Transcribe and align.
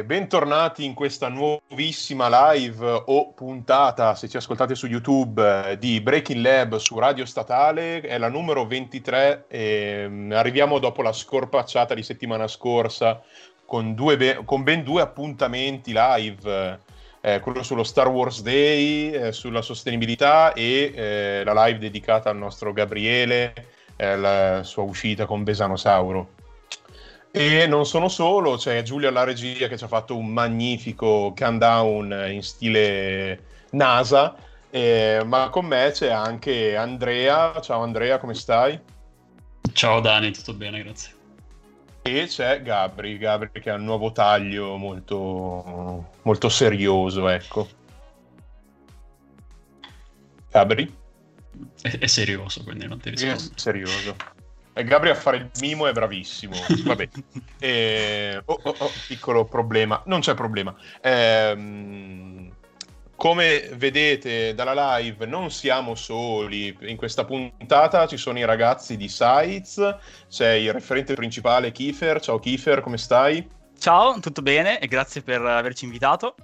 Bentornati 0.00 0.84
in 0.84 0.94
questa 0.94 1.28
nuovissima 1.28 2.52
live 2.52 3.02
o 3.06 3.32
puntata, 3.32 4.14
se 4.14 4.26
ci 4.26 4.38
ascoltate 4.38 4.74
su 4.74 4.86
YouTube, 4.86 5.76
di 5.78 6.00
Breaking 6.00 6.42
Lab 6.42 6.76
su 6.76 6.98
Radio 6.98 7.26
Statale. 7.26 8.00
È 8.00 8.16
la 8.16 8.28
numero 8.28 8.66
23 8.66 9.44
e 9.48 10.06
mm, 10.08 10.32
arriviamo 10.32 10.78
dopo 10.78 11.02
la 11.02 11.12
scorpacciata 11.12 11.92
di 11.92 12.02
settimana 12.02 12.48
scorsa 12.48 13.22
con, 13.66 13.94
be- 13.94 14.40
con 14.44 14.62
ben 14.62 14.82
due 14.82 15.02
appuntamenti 15.02 15.92
live. 15.94 16.80
Eh, 17.20 17.40
quello 17.40 17.62
sullo 17.62 17.84
Star 17.84 18.08
Wars 18.08 18.42
Day, 18.42 19.10
eh, 19.10 19.32
sulla 19.32 19.62
sostenibilità 19.62 20.54
e 20.54 20.92
eh, 20.94 21.42
la 21.44 21.66
live 21.66 21.78
dedicata 21.78 22.30
al 22.30 22.38
nostro 22.38 22.72
Gabriele, 22.72 23.52
eh, 23.96 24.16
la 24.16 24.62
sua 24.64 24.82
uscita 24.82 25.26
con 25.26 25.44
Besano 25.44 25.76
Sauro. 25.76 26.40
E 27.34 27.66
non 27.66 27.86
sono 27.86 28.08
solo, 28.08 28.56
c'è 28.56 28.82
Giulio 28.82 29.08
alla 29.08 29.24
regia 29.24 29.66
che 29.66 29.78
ci 29.78 29.84
ha 29.84 29.88
fatto 29.88 30.14
un 30.14 30.26
magnifico 30.26 31.32
countdown 31.34 32.26
in 32.30 32.42
stile 32.42 33.44
NASA, 33.70 34.36
eh, 34.68 35.22
ma 35.24 35.48
con 35.48 35.64
me 35.64 35.92
c'è 35.94 36.10
anche 36.10 36.76
Andrea. 36.76 37.58
Ciao 37.62 37.80
Andrea, 37.80 38.18
come 38.18 38.34
stai? 38.34 38.78
Ciao 39.72 40.00
Dani, 40.00 40.30
tutto 40.30 40.52
bene, 40.52 40.82
grazie. 40.82 41.14
E 42.02 42.26
c'è 42.26 42.60
Gabri, 42.60 43.16
Gabri 43.16 43.50
che 43.50 43.70
ha 43.70 43.76
un 43.76 43.84
nuovo 43.84 44.12
taglio 44.12 44.76
molto, 44.76 46.10
molto 46.20 46.48
serioso, 46.50 47.28
ecco. 47.28 47.66
Gabri? 50.50 50.94
È, 51.80 51.98
è 51.98 52.06
serioso, 52.08 52.62
quindi 52.62 52.86
non 52.86 53.00
ti 53.00 53.08
rispondo. 53.08 53.36
È 53.36 53.58
serioso. 53.58 54.16
E 54.74 54.84
Gabriel 54.84 55.16
a 55.16 55.18
fare 55.18 55.36
il 55.36 55.50
mimo 55.60 55.86
è 55.86 55.92
bravissimo. 55.92 56.54
Vabbè. 56.84 57.08
E... 57.58 58.40
Oh, 58.44 58.58
oh, 58.62 58.74
oh, 58.78 58.90
piccolo 59.06 59.44
problema. 59.44 60.02
Non 60.06 60.20
c'è 60.20 60.34
problema. 60.34 60.74
Ehm... 61.00 62.50
Come 63.14 63.70
vedete 63.74 64.52
dalla 64.52 64.96
live, 64.96 65.26
non 65.26 65.48
siamo 65.52 65.94
soli. 65.94 66.76
In 66.80 66.96
questa 66.96 67.24
puntata 67.24 68.08
ci 68.08 68.16
sono 68.16 68.38
i 68.40 68.44
ragazzi 68.44 68.96
di 68.96 69.06
Sites, 69.06 69.96
c'è 70.28 70.54
il 70.54 70.72
referente 70.72 71.14
principale 71.14 71.70
Kiefer. 71.70 72.20
Ciao 72.20 72.40
Kiefer, 72.40 72.80
come 72.80 72.98
stai? 72.98 73.48
Ciao, 73.78 74.18
tutto 74.18 74.42
bene 74.42 74.80
e 74.80 74.88
grazie 74.88 75.22
per 75.22 75.40
averci 75.40 75.84
invitato. 75.84 76.34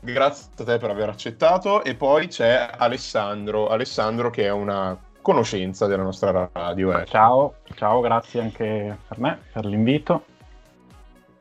Grazie 0.00 0.46
a 0.56 0.64
te 0.64 0.78
per 0.78 0.88
aver 0.88 1.10
accettato. 1.10 1.84
E 1.84 1.94
poi 1.94 2.28
c'è 2.28 2.70
Alessandro. 2.74 3.68
Alessandro 3.68 4.30
che 4.30 4.44
è 4.44 4.50
una 4.50 4.98
conoscenza 5.24 5.86
della 5.86 6.02
nostra 6.02 6.50
radio. 6.52 7.00
Eh. 7.00 7.06
Ciao, 7.06 7.54
ciao, 7.76 8.02
grazie 8.02 8.42
anche 8.42 8.98
per 9.08 9.18
me, 9.18 9.40
per 9.50 9.64
l'invito. 9.64 10.26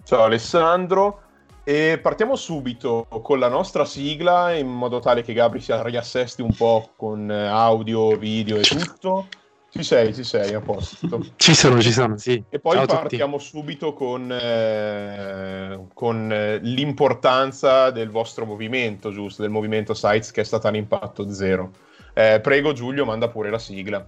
Ciao 0.05 0.23
Alessandro. 0.23 1.19
E 1.65 1.99
partiamo 2.01 2.37
subito 2.37 3.05
con 3.21 3.39
la 3.39 3.49
nostra 3.49 3.83
sigla 3.83 4.53
in 4.53 4.67
modo 4.67 4.99
tale 4.99 5.21
che 5.21 5.33
Gabri 5.33 5.59
si 5.59 5.73
riassesti 5.75 6.41
un 6.41 6.53
po' 6.53 6.91
con 6.95 7.29
audio, 7.29 8.15
video 8.17 8.57
e 8.57 8.61
tutto. 8.61 9.27
Ci 9.69 9.83
sei, 9.83 10.13
ci 10.13 10.23
sei, 10.23 10.53
a 10.53 10.61
posto. 10.61 11.25
Ci 11.35 11.53
sono, 11.55 11.81
ci 11.81 11.91
sono, 11.91 12.15
sì. 12.17 12.41
E 12.47 12.59
poi 12.59 12.75
Ciao 12.75 12.85
partiamo 12.85 13.39
subito 13.39 13.93
con, 13.93 14.31
eh, 14.31 15.87
con 15.93 16.31
eh, 16.31 16.59
l'importanza 16.59 17.89
del 17.89 18.11
vostro 18.11 18.45
movimento, 18.45 19.11
giusto? 19.11 19.41
Del 19.41 19.49
movimento 19.49 19.93
Sites 19.93 20.31
che 20.31 20.41
è 20.41 20.43
stato 20.43 20.67
all'impatto 20.67 21.29
zero. 21.33 21.71
Eh, 22.15 22.39
prego 22.43 22.73
Giulio, 22.73 23.05
manda 23.05 23.31
pure 23.31 23.51
la 23.51 23.59
sigla. 23.59 24.07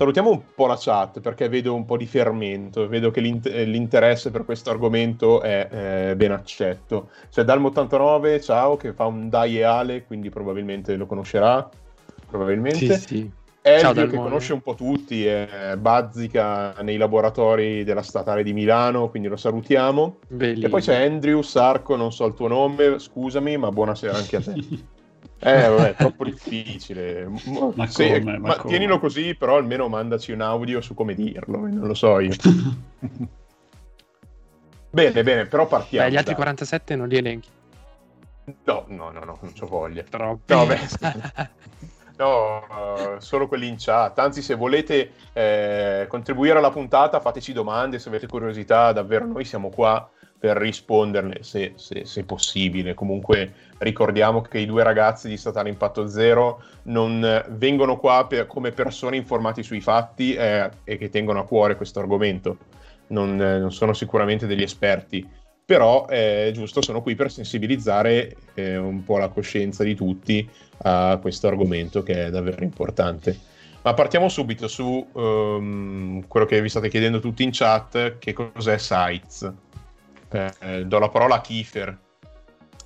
Salutiamo 0.00 0.30
un 0.30 0.40
po' 0.54 0.64
la 0.64 0.78
chat 0.80 1.20
perché 1.20 1.50
vedo 1.50 1.74
un 1.74 1.84
po' 1.84 1.98
di 1.98 2.06
fermento, 2.06 2.88
vedo 2.88 3.10
che 3.10 3.20
l'int- 3.20 3.50
l'interesse 3.50 4.30
per 4.30 4.46
questo 4.46 4.70
argomento 4.70 5.42
è 5.42 5.68
eh, 5.70 6.16
ben 6.16 6.32
accetto. 6.32 7.10
C'è 7.30 7.42
Dalmo89, 7.42 8.42
ciao, 8.42 8.78
che 8.78 8.94
fa 8.94 9.04
un 9.04 9.28
dieale, 9.28 10.06
quindi 10.06 10.30
probabilmente 10.30 10.96
lo 10.96 11.04
conoscerà. 11.04 11.68
Probabilmente. 12.26 12.96
Sì, 12.96 13.06
sì. 13.06 13.30
Elvio 13.60 14.06
che 14.06 14.16
conosce 14.16 14.54
un 14.54 14.62
po' 14.62 14.74
tutti, 14.74 15.26
è 15.26 15.76
bazzica 15.78 16.72
nei 16.80 16.96
laboratori 16.96 17.84
della 17.84 18.00
statale 18.00 18.42
di 18.42 18.54
Milano, 18.54 19.10
quindi 19.10 19.28
lo 19.28 19.36
salutiamo. 19.36 20.20
Bellino. 20.28 20.66
E 20.66 20.70
poi 20.70 20.80
c'è 20.80 21.04
Andrew 21.04 21.42
Sarco, 21.42 21.94
non 21.96 22.10
so 22.10 22.24
il 22.24 22.32
tuo 22.32 22.48
nome, 22.48 22.98
scusami, 22.98 23.58
ma 23.58 23.68
buonasera 23.68 24.16
anche 24.16 24.36
a 24.36 24.40
te. 24.40 24.54
eh, 25.42 25.68
vabbè, 25.68 25.88
è 25.90 25.94
troppo 25.94 26.24
difficile. 26.24 27.26
Ma, 27.26 27.88
come, 27.88 28.20
ma, 28.20 28.38
ma 28.38 28.56
come? 28.56 28.68
tienilo 28.68 28.98
così, 28.98 29.34
però 29.34 29.56
almeno 29.56 29.88
mandaci 29.88 30.32
un 30.32 30.42
audio 30.42 30.82
su 30.82 30.92
come 30.94 31.14
dirlo, 31.14 31.58
non 31.60 31.86
lo 31.86 31.94
so 31.94 32.20
io. 32.20 32.34
bene, 34.90 35.22
bene, 35.22 35.46
però 35.46 35.66
partiamo. 35.66 36.06
Beh, 36.06 36.12
gli 36.12 36.16
altri 36.16 36.34
dai. 36.34 36.42
47 36.42 36.96
non 36.96 37.08
li 37.08 37.16
elenchi. 37.16 37.48
No, 38.64 38.84
no, 38.88 39.10
no, 39.10 39.20
no 39.20 39.38
non 39.40 39.52
ho 39.58 39.66
voglia. 39.66 40.02
Troppo. 40.02 40.54
No, 40.54 40.66
beh, 40.66 40.78
No, 42.20 42.66
uh, 42.68 43.18
solo 43.18 43.48
quelli 43.48 43.66
in 43.66 43.76
chat. 43.78 44.18
Anzi, 44.18 44.42
se 44.42 44.54
volete 44.54 45.12
eh, 45.32 46.04
contribuire 46.06 46.58
alla 46.58 46.70
puntata, 46.70 47.18
fateci 47.18 47.54
domande, 47.54 47.98
se 47.98 48.10
avete 48.10 48.26
curiosità, 48.26 48.92
davvero 48.92 49.24
noi 49.24 49.46
siamo 49.46 49.70
qua 49.70 50.06
per 50.40 50.56
risponderle, 50.56 51.42
se, 51.42 51.74
se, 51.76 52.06
se 52.06 52.24
possibile. 52.24 52.94
Comunque 52.94 53.52
ricordiamo 53.78 54.40
che 54.40 54.58
i 54.58 54.66
due 54.66 54.82
ragazzi 54.82 55.28
di 55.28 55.36
Statale 55.36 55.68
Impatto 55.68 56.08
Zero 56.08 56.62
non 56.84 57.44
vengono 57.50 57.98
qua 57.98 58.26
per, 58.26 58.46
come 58.46 58.72
persone 58.72 59.16
informate 59.16 59.62
sui 59.62 59.82
fatti 59.82 60.34
eh, 60.34 60.70
e 60.82 60.96
che 60.96 61.10
tengono 61.10 61.40
a 61.40 61.46
cuore 61.46 61.76
questo 61.76 62.00
argomento. 62.00 62.56
Non, 63.08 63.40
eh, 63.40 63.58
non 63.58 63.70
sono 63.70 63.92
sicuramente 63.92 64.46
degli 64.46 64.62
esperti 64.62 65.38
però 65.70 66.06
è 66.06 66.46
eh, 66.48 66.50
giusto, 66.50 66.82
sono 66.82 67.00
qui 67.00 67.14
per 67.14 67.30
sensibilizzare 67.30 68.34
eh, 68.54 68.76
un 68.76 69.04
po' 69.04 69.18
la 69.18 69.28
coscienza 69.28 69.84
di 69.84 69.94
tutti 69.94 70.48
a 70.78 71.16
questo 71.22 71.46
argomento 71.46 72.02
che 72.02 72.26
è 72.26 72.30
davvero 72.30 72.64
importante. 72.64 73.38
Ma 73.82 73.94
partiamo 73.94 74.28
subito 74.28 74.66
su 74.66 75.06
um, 75.12 76.26
quello 76.26 76.44
che 76.44 76.60
vi 76.60 76.68
state 76.68 76.88
chiedendo 76.88 77.20
tutti 77.20 77.44
in 77.44 77.50
chat, 77.52 78.18
che 78.18 78.32
cos'è 78.32 78.78
Sites. 78.78 79.52
Eh, 80.30 80.84
do 80.86 80.98
la 80.98 81.08
parola 81.08 81.36
a 81.36 81.40
Kiefer. 81.40 81.98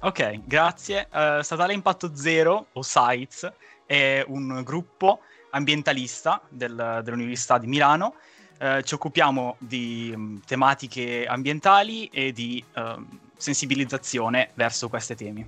Ok, 0.01 0.41
grazie. 0.45 1.09
Uh, 1.13 1.41
Statale 1.41 1.73
Impatto 1.73 2.15
Zero, 2.15 2.67
o 2.73 2.83
Sites, 2.83 3.51
è 3.87 4.25
un 4.27 4.63
gruppo 4.63 5.21
ambientalista 5.51 6.41
del, 6.49 7.01
dell'Università 7.03 7.59
di 7.59 7.67
Milano 7.67 8.15
eh, 8.59 8.83
ci 8.85 8.95
occupiamo 8.95 9.57
di 9.59 10.13
um, 10.15 10.41
tematiche 10.47 11.27
ambientali 11.27 12.07
e 12.07 12.33
di 12.33 12.65
uh, 12.77 13.05
sensibilizzazione 13.37 14.51
verso 14.55 14.89
questi 14.89 15.15
temi. 15.17 15.47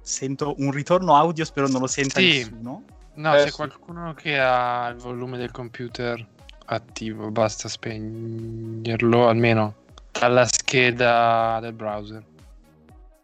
Sento 0.00 0.54
un 0.58 0.70
ritorno 0.72 1.16
audio, 1.16 1.44
spero 1.44 1.68
non 1.68 1.80
lo 1.80 1.86
senta 1.86 2.18
sì. 2.20 2.38
nessuno. 2.38 2.82
No, 3.14 3.34
eh, 3.34 3.44
c'è 3.44 3.48
sì. 3.48 3.54
qualcuno 3.54 4.14
che 4.14 4.38
ha 4.38 4.88
il 4.88 4.96
volume 4.96 5.38
del 5.38 5.50
computer 5.52 6.24
attivo, 6.66 7.30
basta 7.30 7.68
spegnerlo 7.68 9.28
almeno 9.28 9.84
alla 10.20 10.46
scheda 10.46 11.58
del 11.60 11.72
browser. 11.72 12.22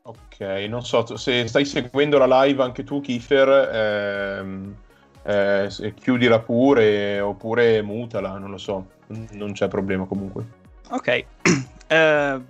Ok, 0.02 0.40
non 0.68 0.84
so, 0.84 1.16
se 1.16 1.46
stai 1.46 1.64
seguendo 1.64 2.18
la 2.18 2.44
live 2.44 2.62
anche 2.62 2.82
tu, 2.82 3.00
Kiefer, 3.00 3.70
ehm, 3.72 4.74
eh, 5.22 5.94
chiudila 5.94 6.40
pure 6.40 7.20
oppure 7.20 7.82
mutala, 7.82 8.36
non 8.38 8.50
lo 8.50 8.58
so, 8.58 8.86
non 9.32 9.52
c'è 9.52 9.68
problema 9.68 10.04
comunque. 10.04 10.44
Ok, 10.90 11.24
eh, 11.86 12.40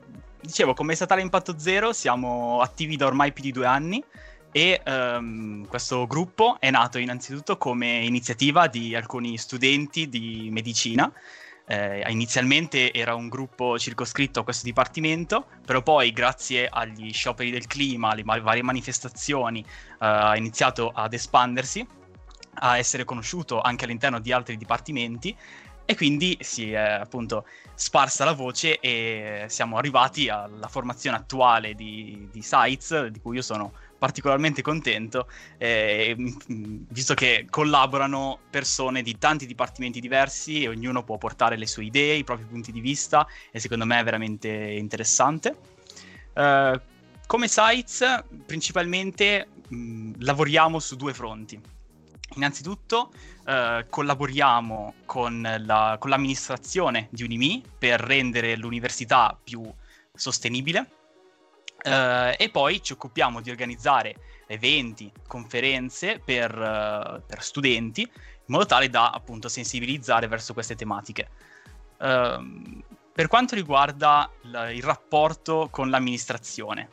dicevo, 0.40 0.72
come 0.72 0.94
statale 0.94 1.20
Impatto 1.20 1.58
Zero 1.58 1.92
siamo 1.92 2.60
attivi 2.60 2.96
da 2.96 3.06
ormai 3.06 3.32
più 3.32 3.42
di 3.42 3.52
due 3.52 3.66
anni 3.66 4.02
e 4.50 4.80
ehm, 4.82 5.66
questo 5.66 6.06
gruppo 6.06 6.56
è 6.58 6.70
nato 6.70 6.98
innanzitutto 6.98 7.58
come 7.58 8.04
iniziativa 8.04 8.66
di 8.66 8.94
alcuni 8.94 9.36
studenti 9.36 10.08
di 10.08 10.48
medicina 10.50 11.10
eh, 11.66 12.04
inizialmente 12.10 12.92
era 12.92 13.14
un 13.14 13.28
gruppo 13.28 13.78
circoscritto 13.78 14.40
a 14.40 14.44
questo 14.44 14.64
dipartimento, 14.64 15.46
però 15.64 15.82
poi 15.82 16.12
grazie 16.12 16.68
agli 16.68 17.12
scioperi 17.12 17.50
del 17.50 17.66
clima, 17.66 18.10
alle 18.10 18.22
varie 18.22 18.62
manifestazioni, 18.62 19.60
eh, 19.60 19.66
ha 19.98 20.36
iniziato 20.36 20.90
ad 20.94 21.12
espandersi, 21.12 21.86
a 22.54 22.76
essere 22.76 23.04
conosciuto 23.04 23.60
anche 23.60 23.84
all'interno 23.84 24.18
di 24.18 24.32
altri 24.32 24.56
dipartimenti 24.56 25.34
e 25.84 25.96
quindi 25.96 26.36
si 26.40 26.72
è 26.72 26.78
appunto 26.78 27.46
sparsa 27.74 28.24
la 28.24 28.32
voce 28.32 28.78
e 28.78 29.46
siamo 29.48 29.76
arrivati 29.78 30.28
alla 30.28 30.68
formazione 30.68 31.16
attuale 31.16 31.74
di, 31.74 32.28
di 32.30 32.42
Sites, 32.42 33.06
di 33.06 33.20
cui 33.20 33.36
io 33.36 33.42
sono 33.42 33.72
particolarmente 34.02 34.62
contento, 34.62 35.28
eh, 35.58 36.16
visto 36.48 37.14
che 37.14 37.46
collaborano 37.48 38.40
persone 38.50 39.00
di 39.00 39.16
tanti 39.16 39.46
dipartimenti 39.46 40.00
diversi 40.00 40.64
e 40.64 40.66
ognuno 40.66 41.04
può 41.04 41.18
portare 41.18 41.56
le 41.56 41.68
sue 41.68 41.84
idee, 41.84 42.16
i 42.16 42.24
propri 42.24 42.44
punti 42.46 42.72
di 42.72 42.80
vista 42.80 43.24
e 43.52 43.60
secondo 43.60 43.86
me 43.86 44.00
è 44.00 44.02
veramente 44.02 44.48
interessante. 44.48 45.56
Uh, 46.34 46.80
come 47.28 47.46
sites 47.46 48.24
principalmente 48.44 49.46
mh, 49.68 50.14
lavoriamo 50.18 50.80
su 50.80 50.96
due 50.96 51.14
fronti. 51.14 51.60
Innanzitutto 52.34 53.12
uh, 53.46 53.86
collaboriamo 53.88 54.94
con, 55.04 55.48
la, 55.64 55.96
con 56.00 56.10
l'amministrazione 56.10 57.06
di 57.12 57.22
Unimi 57.22 57.62
per 57.78 58.00
rendere 58.00 58.56
l'università 58.56 59.38
più 59.40 59.62
sostenibile 60.12 61.01
Uh, 61.84 62.34
e 62.36 62.48
poi 62.52 62.80
ci 62.80 62.92
occupiamo 62.92 63.40
di 63.40 63.50
organizzare 63.50 64.14
eventi, 64.46 65.10
conferenze 65.26 66.20
per, 66.24 66.56
uh, 66.56 67.20
per, 67.26 67.42
studenti, 67.42 68.02
in 68.02 68.08
modo 68.46 68.66
tale 68.66 68.88
da 68.88 69.10
appunto 69.10 69.48
sensibilizzare 69.48 70.28
verso 70.28 70.52
queste 70.52 70.76
tematiche. 70.76 71.28
Uh, 71.98 72.80
per 73.12 73.26
quanto 73.26 73.56
riguarda 73.56 74.30
l- 74.42 74.70
il 74.74 74.82
rapporto 74.82 75.68
con 75.70 75.90
l'amministrazione, 75.90 76.88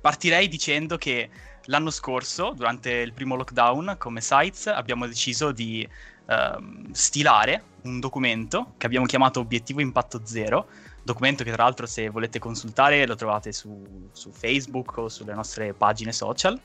partirei 0.00 0.46
dicendo 0.46 0.96
che 0.96 1.28
l'anno 1.64 1.90
scorso, 1.90 2.52
durante 2.54 2.90
il 2.90 3.12
primo 3.12 3.34
lockdown, 3.34 3.96
come 3.98 4.20
Sites, 4.20 4.66
abbiamo 4.68 5.06
deciso 5.06 5.52
di 5.52 5.86
ehm, 6.26 6.90
stilare 6.92 7.64
un 7.82 8.00
documento 8.00 8.74
che 8.78 8.86
abbiamo 8.86 9.06
chiamato 9.06 9.40
Obiettivo 9.40 9.80
Impatto 9.80 10.20
Zero, 10.24 10.68
documento 11.02 11.44
che 11.44 11.52
tra 11.52 11.64
l'altro 11.64 11.86
se 11.86 12.08
volete 12.08 12.38
consultare 12.38 13.06
lo 13.06 13.14
trovate 13.14 13.52
su, 13.52 14.08
su 14.12 14.30
Facebook 14.30 14.96
o 14.96 15.08
sulle 15.08 15.34
nostre 15.34 15.74
pagine 15.74 16.12
social. 16.12 16.60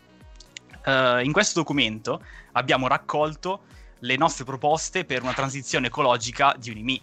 Uh, 0.86 1.20
in 1.20 1.34
questo 1.34 1.60
documento 1.60 2.24
abbiamo 2.54 2.88
raccolto 2.88 3.62
le 4.00 4.16
nostre 4.16 4.46
proposte 4.46 5.06
per 5.06 5.22
una 5.22 5.34
transizione 5.34 5.88
ecologica 5.88 6.56
di 6.58 6.70
Unimi. 6.70 7.02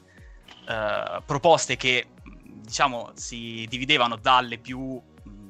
Uh, 0.66 1.22
proposte 1.26 1.76
che 1.76 2.06
diciamo 2.22 3.10
si 3.14 3.66
dividevano 3.68 4.16
dalle 4.16 4.56
più 4.58 5.00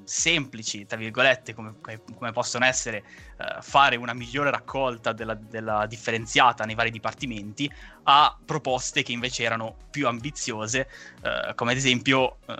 semplici, 0.04 0.86
tra 0.86 0.96
virgolette, 0.96 1.54
come, 1.54 1.76
come 2.16 2.32
possono 2.32 2.64
essere 2.64 3.04
uh, 3.38 3.60
fare 3.60 3.96
una 3.96 4.12
migliore 4.12 4.50
raccolta 4.50 5.12
della, 5.12 5.34
della, 5.34 5.86
differenziata 5.86 6.64
nei 6.64 6.74
vari 6.74 6.90
dipartimenti, 6.90 7.70
a 8.04 8.36
proposte 8.44 9.02
che 9.02 9.12
invece 9.12 9.42
erano 9.42 9.76
più 9.90 10.06
ambiziose, 10.06 10.88
uh, 11.22 11.54
come 11.54 11.72
ad 11.72 11.76
esempio 11.76 12.38
uh, 12.46 12.54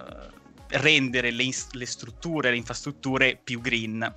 rendere 0.69 1.31
le, 1.31 1.45
le, 1.73 1.87
strutture, 1.87 2.51
le 2.51 2.57
infrastrutture 2.57 3.39
più 3.43 3.61
green. 3.61 4.15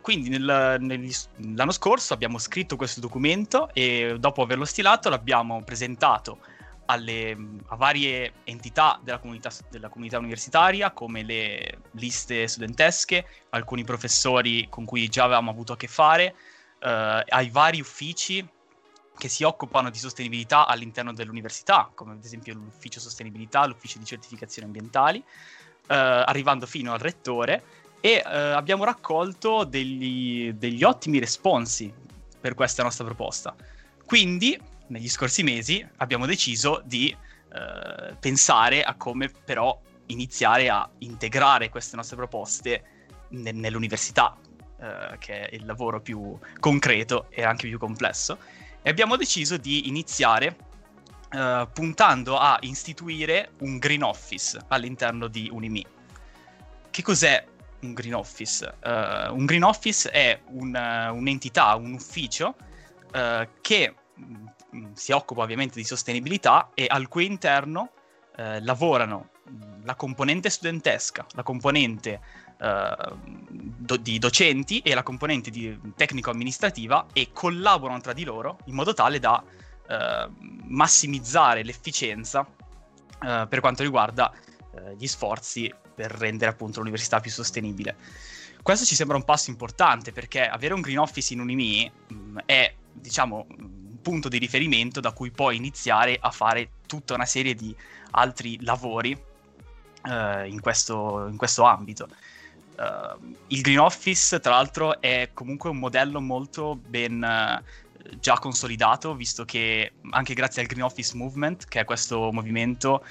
quindi 0.00 0.28
nel, 0.30 0.76
negli, 0.80 1.12
l'anno 1.54 1.72
scorso 1.72 2.14
abbiamo 2.14 2.38
scritto 2.38 2.76
questo 2.76 3.00
documento 3.00 3.68
e 3.74 4.16
dopo 4.18 4.42
averlo 4.42 4.64
stilato 4.64 5.08
l'abbiamo 5.10 5.62
presentato 5.62 6.38
alle, 6.86 7.36
a 7.66 7.76
varie 7.76 8.32
entità 8.44 8.98
della 9.02 9.18
comunità, 9.18 9.50
della 9.70 9.88
comunità, 9.88 10.18
universitaria, 10.18 10.90
come 10.90 11.22
le 11.22 11.80
liste 11.92 12.46
studentesche, 12.46 13.26
alcuni 13.50 13.84
professori 13.84 14.66
con 14.68 14.84
cui 14.84 15.08
già 15.08 15.24
avevamo 15.24 15.50
avuto 15.50 15.72
a 15.74 15.76
che 15.76 15.88
fare, 15.88 16.34
eh, 16.80 17.24
ai 17.28 17.50
vari 17.50 17.80
uffici 17.80 18.46
che 19.16 19.28
si 19.28 19.44
occupano 19.44 19.90
di 19.90 19.98
sostenibilità 19.98 20.66
all'interno 20.66 21.12
dell'università, 21.12 21.90
come 21.94 22.12
ad 22.12 22.24
esempio 22.24 22.54
l'ufficio 22.54 23.00
sostenibilità, 23.00 23.64
l'ufficio 23.66 23.98
di 23.98 24.04
certificazione 24.04 24.66
ambientali, 24.66 25.18
eh, 25.18 25.94
arrivando 25.94 26.66
fino 26.66 26.92
al 26.92 26.98
rettore 26.98 27.62
e 28.00 28.22
eh, 28.24 28.24
abbiamo 28.24 28.84
raccolto 28.84 29.64
degli, 29.64 30.52
degli 30.52 30.84
ottimi 30.84 31.18
responsi 31.18 31.92
per 32.40 32.54
questa 32.54 32.82
nostra 32.82 33.04
proposta. 33.04 33.54
Quindi 34.04 34.58
negli 34.88 35.08
scorsi 35.08 35.42
mesi 35.42 35.86
abbiamo 35.96 36.26
deciso 36.26 36.82
di 36.84 37.14
eh, 37.52 38.16
pensare 38.18 38.82
a 38.82 38.94
come 38.94 39.28
però 39.28 39.80
iniziare 40.06 40.68
a 40.68 40.88
integrare 40.98 41.68
queste 41.68 41.96
nostre 41.96 42.16
proposte 42.16 42.84
ne- 43.30 43.52
nell'università, 43.52 44.36
eh, 44.78 45.16
che 45.18 45.48
è 45.48 45.54
il 45.54 45.64
lavoro 45.64 46.00
più 46.00 46.38
concreto 46.60 47.26
e 47.30 47.42
anche 47.42 47.68
più 47.68 47.78
complesso. 47.78 48.38
E 48.82 48.90
abbiamo 48.90 49.16
deciso 49.16 49.56
di 49.56 49.88
iniziare 49.88 50.56
eh, 51.30 51.68
puntando 51.72 52.38
a 52.38 52.58
istituire 52.60 53.52
un 53.60 53.78
Green 53.78 54.02
Office 54.02 54.58
all'interno 54.68 55.26
di 55.26 55.48
Unimi. 55.50 55.84
Che 56.90 57.02
cos'è 57.02 57.44
un 57.80 57.92
Green 57.92 58.14
Office? 58.14 58.74
Uh, 58.82 59.34
un 59.34 59.44
Green 59.44 59.62
Office 59.62 60.10
è 60.10 60.40
un, 60.48 60.74
uh, 60.74 61.14
un'entità, 61.14 61.74
un 61.74 61.92
ufficio 61.92 62.56
uh, 63.12 63.46
che 63.60 63.94
Mm, 64.76 64.92
si 64.92 65.12
occupa 65.12 65.42
ovviamente 65.42 65.76
di 65.76 65.84
sostenibilità 65.84 66.70
e 66.74 66.86
al 66.88 67.08
cui 67.08 67.24
interno 67.24 67.92
eh, 68.36 68.60
lavorano 68.62 69.30
mm, 69.48 69.84
la 69.84 69.94
componente 69.94 70.50
studentesca, 70.50 71.24
la 71.30 71.42
componente 71.42 72.20
eh, 72.60 72.96
do- 73.48 73.96
di 73.96 74.18
docenti 74.18 74.80
e 74.80 74.94
la 74.94 75.02
componente 75.02 75.50
tecnico-amministrativa 75.94 77.06
e 77.14 77.30
collaborano 77.32 78.00
tra 78.00 78.12
di 78.12 78.24
loro 78.24 78.58
in 78.66 78.74
modo 78.74 78.92
tale 78.92 79.18
da 79.18 79.42
eh, 79.88 80.28
massimizzare 80.64 81.62
l'efficienza 81.62 82.46
eh, 82.46 83.46
per 83.48 83.60
quanto 83.60 83.82
riguarda 83.82 84.30
eh, 84.32 84.94
gli 84.96 85.06
sforzi 85.06 85.72
per 85.94 86.10
rendere 86.10 86.50
appunto 86.50 86.80
l'università 86.80 87.20
più 87.20 87.30
sostenibile. 87.30 87.96
Questo 88.60 88.84
ci 88.84 88.96
sembra 88.96 89.16
un 89.16 89.24
passo 89.24 89.48
importante 89.48 90.12
perché 90.12 90.46
avere 90.46 90.74
un 90.74 90.82
green 90.82 90.98
office 90.98 91.32
in 91.32 91.40
Unimi 91.40 91.90
mh, 92.08 92.14
mm, 92.14 92.38
è, 92.44 92.74
diciamo, 92.92 93.46
punto 94.06 94.28
di 94.28 94.38
riferimento 94.38 95.00
da 95.00 95.10
cui 95.10 95.32
poi 95.32 95.56
iniziare 95.56 96.16
a 96.20 96.30
fare 96.30 96.68
tutta 96.86 97.14
una 97.14 97.24
serie 97.24 97.56
di 97.56 97.74
altri 98.12 98.62
lavori 98.62 99.10
uh, 99.10 100.46
in, 100.46 100.60
questo, 100.60 101.26
in, 101.28 101.36
questo, 101.36 101.64
ambito. 101.64 102.06
Uh, 102.76 103.34
il 103.48 103.62
Green 103.62 103.80
Office, 103.80 104.38
tra 104.38 104.52
l'altro, 104.52 105.00
è 105.00 105.30
comunque 105.34 105.70
un 105.70 105.78
modello 105.78 106.20
molto 106.20 106.76
ben 106.76 107.20
uh, 107.20 108.14
già 108.20 108.38
consolidato, 108.38 109.16
visto 109.16 109.44
che 109.44 109.94
anche 110.10 110.34
grazie 110.34 110.62
al 110.62 110.68
Green 110.68 110.84
Office 110.84 111.16
Movement, 111.16 111.66
che 111.66 111.80
è 111.80 111.84
questo 111.84 112.30
movimento 112.30 113.04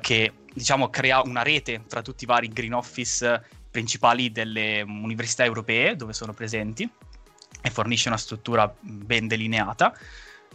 che 0.00 0.32
diciamo 0.54 0.88
crea 0.88 1.20
una 1.20 1.42
rete 1.42 1.82
tra 1.86 2.00
tutti 2.00 2.24
i 2.24 2.26
vari 2.26 2.48
Green 2.48 2.72
Office 2.72 3.44
principali 3.70 4.32
delle 4.32 4.80
università 4.80 5.44
europee 5.44 5.94
dove 5.94 6.14
sono 6.14 6.32
presenti 6.32 6.88
e 7.60 7.70
fornisce 7.70 8.08
una 8.08 8.16
struttura 8.16 8.74
ben 8.80 9.26
delineata. 9.26 9.94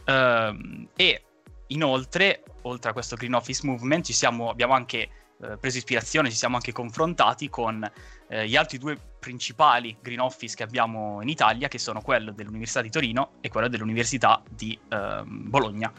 Uh, 0.05 0.87
e 0.95 1.23
inoltre, 1.67 2.43
oltre 2.63 2.89
a 2.89 2.93
questo 2.93 3.15
Green 3.15 3.33
Office 3.33 3.65
Movement, 3.65 4.09
siamo, 4.11 4.49
abbiamo 4.49 4.73
anche 4.73 5.09
uh, 5.37 5.57
preso 5.59 5.77
ispirazione, 5.77 6.29
ci 6.29 6.35
siamo 6.35 6.55
anche 6.55 6.71
confrontati 6.71 7.49
con 7.49 7.89
uh, 8.27 8.35
gli 8.41 8.55
altri 8.55 8.77
due 8.77 8.97
principali 9.19 9.95
Green 10.01 10.19
Office 10.19 10.55
che 10.55 10.63
abbiamo 10.63 11.21
in 11.21 11.29
Italia, 11.29 11.67
che 11.67 11.77
sono 11.77 12.01
quello 12.01 12.31
dell'Università 12.31 12.81
di 12.81 12.89
Torino 12.89 13.31
e 13.39 13.49
quello 13.49 13.69
dell'Università 13.69 14.41
di 14.49 14.77
ehm, 14.89 15.49
Bologna. 15.49 15.89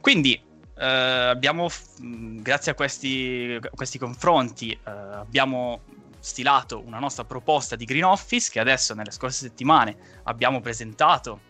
Quindi 0.00 0.42
eh, 0.78 0.86
abbiamo, 0.86 1.68
grazie 1.98 2.72
a 2.72 2.74
questi, 2.74 3.58
a 3.60 3.68
questi 3.68 3.98
confronti, 3.98 4.78
abbiamo 4.84 5.82
stilato 6.20 6.80
una 6.80 6.98
nostra 6.98 7.24
proposta 7.24 7.76
di 7.76 7.84
Green 7.84 8.04
Office 8.04 8.50
che 8.50 8.60
adesso 8.60 8.94
nelle 8.94 9.10
scorse 9.10 9.46
settimane 9.46 10.20
abbiamo 10.24 10.60
presentato 10.60 11.48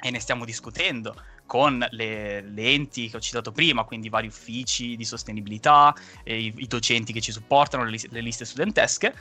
e 0.00 0.10
ne 0.10 0.20
stiamo 0.20 0.44
discutendo 0.44 1.14
con 1.46 1.84
le, 1.90 2.42
le, 2.42 2.62
enti 2.62 3.10
che 3.10 3.16
ho 3.16 3.20
citato 3.20 3.52
prima, 3.52 3.84
quindi 3.84 4.08
vari 4.08 4.28
uffici 4.28 4.96
di 4.96 5.04
sostenibilità, 5.04 5.94
i, 6.24 6.52
i, 6.56 6.66
docenti 6.66 7.12
che 7.12 7.20
ci 7.20 7.32
supportano, 7.32 7.84
le, 7.84 7.98
le, 8.08 8.20
liste 8.20 8.44
studentesche, 8.44 9.14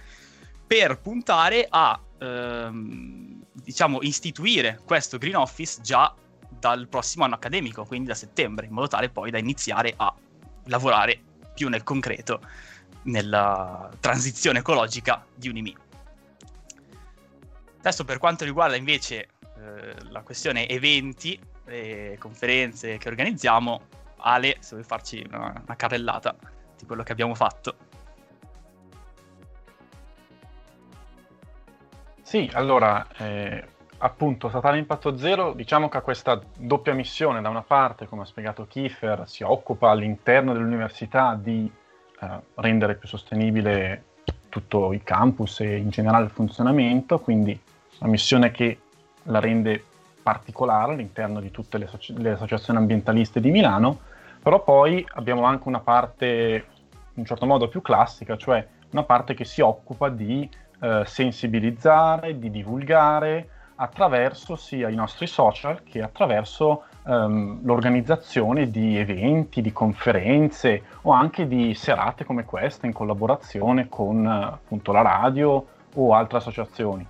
per 0.67 1.00
puntare 1.00 1.65
a 1.67 2.00
ehm, 2.19 3.43
diciamo 3.51 4.00
istituire 4.01 4.79
questo 4.86 5.17
Green 5.17 5.36
Office 5.36 5.81
già 5.81 6.13
dal 6.48 6.88
prossimo 6.88 7.24
anno 7.25 7.36
accademico, 7.36 7.86
quindi 7.86 8.09
da 8.09 8.15
settembre, 8.15 8.67
in 8.67 8.74
modo 8.74 8.88
tale 8.88 9.09
poi 9.09 9.31
da 9.31 9.39
iniziare 9.39 9.93
a 9.98 10.13
lavorare 10.65 11.19
più 11.55 11.67
nel 11.69 11.83
concreto 11.83 12.41
nella 13.03 13.89
transizione 14.00 14.59
ecologica 14.59 15.25
di 15.33 15.50
Unimi. 15.50 15.75
Adesso 17.79 18.03
per 18.03 18.17
quanto 18.17 18.43
riguarda 18.43 18.75
invece 18.75 19.21
eh, 19.21 19.38
la 20.09 20.21
questione 20.21 20.67
eventi 20.67 21.39
e 21.65 22.17
conferenze 22.19 22.97
che 22.97 23.09
organizziamo, 23.09 23.81
Ale, 24.17 24.57
se 24.59 24.75
vuoi 24.75 24.83
farci 24.83 25.23
una, 25.27 25.61
una 25.63 25.75
carrellata 25.75 26.35
di 26.77 26.85
quello 26.85 27.03
che 27.03 27.11
abbiamo 27.11 27.35
fatto. 27.35 27.75
Sì, 32.21 32.49
allora, 32.53 33.07
eh, 33.17 33.65
appunto, 33.97 34.49
Statale 34.49 34.77
Impatto 34.77 35.17
Zero, 35.17 35.53
diciamo 35.53 35.89
che 35.89 35.97
ha 35.97 36.01
questa 36.01 36.39
doppia 36.57 36.93
missione. 36.93 37.41
Da 37.41 37.49
una 37.49 37.63
parte, 37.63 38.07
come 38.07 38.21
ha 38.21 38.25
spiegato 38.25 38.67
Kiefer, 38.67 39.27
si 39.27 39.43
occupa 39.43 39.89
all'interno 39.89 40.53
dell'università 40.53 41.33
di 41.33 41.71
eh, 42.19 42.27
rendere 42.55 42.95
più 42.95 43.07
sostenibile 43.07 44.03
tutto 44.49 44.93
il 44.93 45.03
campus 45.03 45.61
e 45.61 45.77
in 45.77 45.89
generale 45.89 46.25
il 46.25 46.31
funzionamento, 46.31 47.19
quindi 47.19 47.59
una 47.99 48.09
missione 48.09 48.51
che 48.51 48.79
la 49.23 49.39
rende 49.39 49.83
particolare 50.21 50.93
all'interno 50.93 51.39
di 51.39 51.51
tutte 51.51 51.77
le, 51.77 51.85
associ- 51.85 52.17
le, 52.17 52.31
associazioni 52.31 52.79
ambientaliste 52.79 53.39
di 53.39 53.51
Milano, 53.51 53.99
però 54.41 54.63
poi 54.63 55.05
abbiamo 55.15 55.43
anche 55.43 55.67
una 55.67 55.79
parte 55.79 56.65
in 57.13 57.21
un 57.21 57.25
certo 57.25 57.45
modo 57.45 57.67
più 57.67 57.81
classica, 57.81 58.38
cioè 58.38 58.65
una 58.91 59.03
parte 59.03 59.33
che 59.33 59.45
si 59.45 59.61
occupa 59.61 60.09
di 60.09 60.49
eh, 60.81 61.03
sensibilizzare, 61.05 62.39
di 62.39 62.49
divulgare 62.49 63.49
attraverso 63.75 64.55
sia 64.55 64.89
i 64.89 64.95
nostri 64.95 65.25
social 65.25 65.83
che 65.83 66.01
attraverso 66.01 66.83
ehm, 67.05 67.59
l'organizzazione 67.63 68.69
di 68.69 68.97
eventi, 68.97 69.61
di 69.61 69.71
conferenze 69.71 70.83
o 71.03 71.11
anche 71.11 71.47
di 71.47 71.73
serate 71.73 72.25
come 72.25 72.43
questa 72.43 72.85
in 72.85 72.93
collaborazione 72.93 73.88
con 73.88 74.25
appunto 74.25 74.91
la 74.91 75.01
radio 75.01 75.65
o 75.95 76.13
altre 76.13 76.38
associazioni. 76.38 77.07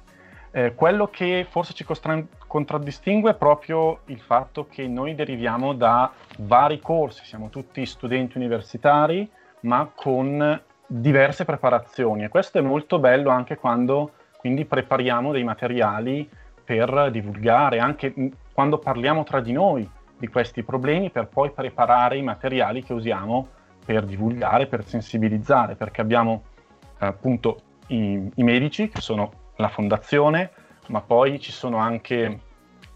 Eh, 0.51 0.73
quello 0.73 1.07
che 1.07 1.45
forse 1.47 1.73
ci 1.73 1.83
costra- 1.83 2.23
contraddistingue 2.47 3.31
è 3.31 3.35
proprio 3.35 3.99
il 4.05 4.19
fatto 4.19 4.67
che 4.67 4.87
noi 4.87 5.13
deriviamo 5.13 5.73
da 5.73 6.11
vari 6.39 6.79
corsi, 6.79 7.23
siamo 7.25 7.49
tutti 7.49 7.85
studenti 7.85 8.37
universitari, 8.37 9.29
ma 9.61 9.89
con 9.93 10.59
diverse 10.87 11.45
preparazioni. 11.45 12.23
E 12.23 12.29
questo 12.29 12.57
è 12.57 12.61
molto 12.61 12.97
bello 12.97 13.29
anche 13.29 13.57
quando 13.57 14.11
quindi 14.37 14.65
prepariamo 14.65 15.31
dei 15.31 15.43
materiali 15.43 16.27
per 16.63 17.09
divulgare, 17.11 17.79
anche 17.79 18.13
quando 18.53 18.77
parliamo 18.77 19.23
tra 19.23 19.41
di 19.41 19.51
noi 19.51 19.89
di 20.17 20.27
questi 20.27 20.63
problemi, 20.63 21.09
per 21.09 21.27
poi 21.27 21.51
preparare 21.51 22.17
i 22.17 22.21
materiali 22.21 22.83
che 22.83 22.93
usiamo 22.93 23.47
per 23.85 24.05
divulgare, 24.05 24.67
per 24.67 24.85
sensibilizzare, 24.85 25.75
perché 25.75 26.01
abbiamo 26.01 26.43
eh, 26.99 27.05
appunto 27.05 27.57
i, 27.87 28.31
i 28.35 28.43
medici 28.43 28.87
che 28.87 29.01
sono 29.01 29.31
la 29.59 29.67
fondazione, 29.69 30.51
ma 30.87 31.01
poi 31.01 31.39
ci 31.39 31.51
sono 31.51 31.77
anche 31.77 32.39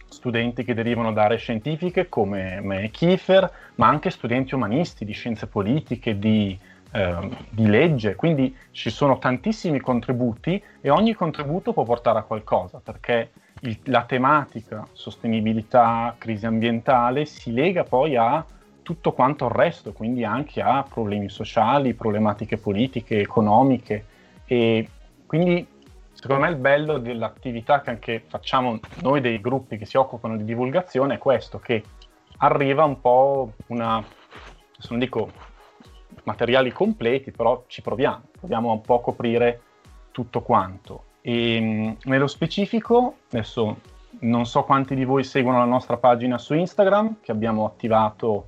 studenti 0.07 0.63
che 0.63 0.73
derivano 0.73 1.11
da 1.11 1.23
aree 1.23 1.37
scientifiche 1.37 2.07
come 2.07 2.59
me 2.61 2.83
e 2.83 2.89
Kiefer, 2.89 3.51
ma 3.75 3.87
anche 3.87 4.09
studenti 4.09 4.55
umanisti 4.55 5.05
di 5.05 5.11
scienze 5.11 5.47
politiche, 5.47 6.17
di, 6.17 6.57
eh, 6.91 7.29
di 7.49 7.67
legge, 7.67 8.15
quindi 8.15 8.55
ci 8.71 8.89
sono 8.89 9.17
tantissimi 9.17 9.79
contributi 9.79 10.61
e 10.81 10.89
ogni 10.89 11.13
contributo 11.13 11.73
può 11.73 11.83
portare 11.83 12.19
a 12.19 12.23
qualcosa, 12.23 12.79
perché 12.81 13.31
il, 13.61 13.77
la 13.85 14.03
tematica 14.03 14.87
sostenibilità, 14.93 16.15
crisi 16.17 16.45
ambientale 16.45 17.25
si 17.25 17.51
lega 17.51 17.83
poi 17.83 18.15
a 18.15 18.45
tutto 18.81 19.13
quanto 19.13 19.45
il 19.45 19.51
resto, 19.51 19.93
quindi 19.93 20.23
anche 20.23 20.61
a 20.61 20.85
problemi 20.87 21.29
sociali, 21.29 21.93
problematiche 21.93 22.57
politiche, 22.57 23.19
economiche. 23.19 24.05
E 24.45 24.87
quindi 25.25 25.65
secondo 26.23 26.43
me 26.45 26.51
il 26.51 26.55
bello 26.55 26.99
dell'attività 26.99 27.81
che 27.81 27.89
anche 27.89 28.23
facciamo 28.25 28.79
noi 29.01 29.19
dei 29.19 29.41
gruppi 29.41 29.77
che 29.77 29.85
si 29.85 29.97
occupano 29.97 30.37
di 30.37 30.45
divulgazione 30.45 31.15
è 31.15 31.17
questo, 31.17 31.59
che 31.59 31.83
arriva 32.37 32.85
un 32.85 33.01
po' 33.01 33.51
una, 33.67 34.01
se 34.77 34.87
non 34.91 34.99
dico 34.99 35.29
materiali 36.23 36.71
completi, 36.71 37.31
però 37.31 37.65
ci 37.67 37.81
proviamo, 37.81 38.21
proviamo 38.39 38.71
un 38.71 38.79
po' 38.79 38.99
a 38.99 39.01
coprire 39.01 39.61
tutto 40.11 40.39
quanto. 40.43 41.03
E 41.19 41.97
nello 42.01 42.27
specifico, 42.27 43.17
adesso 43.29 43.79
non 44.19 44.45
so 44.45 44.63
quanti 44.63 44.95
di 44.95 45.03
voi 45.03 45.25
seguono 45.25 45.57
la 45.57 45.65
nostra 45.65 45.97
pagina 45.97 46.37
su 46.37 46.53
Instagram, 46.53 47.17
che 47.21 47.33
abbiamo 47.33 47.65
attivato 47.65 48.47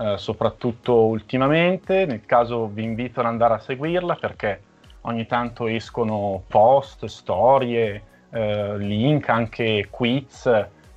eh, 0.00 0.18
soprattutto 0.18 1.04
ultimamente, 1.04 2.04
nel 2.04 2.26
caso 2.26 2.66
vi 2.66 2.82
invito 2.82 3.20
ad 3.20 3.26
andare 3.26 3.54
a 3.54 3.58
seguirla 3.60 4.16
perché 4.16 4.70
ogni 5.02 5.26
tanto 5.26 5.66
escono 5.66 6.42
post, 6.46 7.04
storie, 7.06 8.02
eh, 8.30 8.78
link, 8.78 9.28
anche 9.28 9.88
quiz 9.90 10.50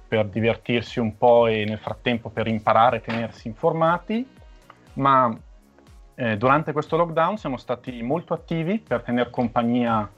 per 0.08 0.26
divertirsi 0.28 1.00
un 1.00 1.18
po' 1.18 1.48
e 1.48 1.66
nel 1.66 1.80
frattempo 1.80 2.30
per 2.30 2.48
imparare 2.48 2.98
e 2.98 3.02
tenersi 3.02 3.48
informati, 3.48 4.28
ma 4.94 5.36
eh, 6.16 6.38
durante 6.38 6.72
questo 6.72 6.96
lockdown 6.96 7.38
siamo 7.38 7.58
stati 7.58 8.02
molto 8.02 8.34
attivi 8.34 8.80
per 8.80 9.02
tenere 9.02 9.30
compagnia 9.30 10.10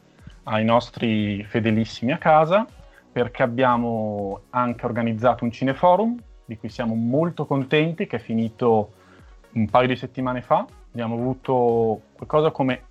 ai 0.44 0.64
nostri 0.64 1.44
fedelissimi 1.44 2.12
a 2.12 2.18
casa 2.18 2.66
perché 3.12 3.42
abbiamo 3.42 4.42
anche 4.52 4.86
organizzato 4.86 5.44
un 5.44 5.52
cineforum 5.52 6.22
di 6.46 6.58
cui 6.58 6.70
siamo 6.70 6.94
molto 6.94 7.48
contenti 7.48 8.06
che 8.06 8.18
è 8.18 8.20
finito 8.20 8.92
un 9.54 9.68
paio 9.68 9.88
di 9.88 9.96
settimane 9.96 10.42
fa. 10.42 10.66
Abbiamo 10.92 11.16
avuto 11.16 12.02
qualcosa 12.14 12.52
come 12.52 12.84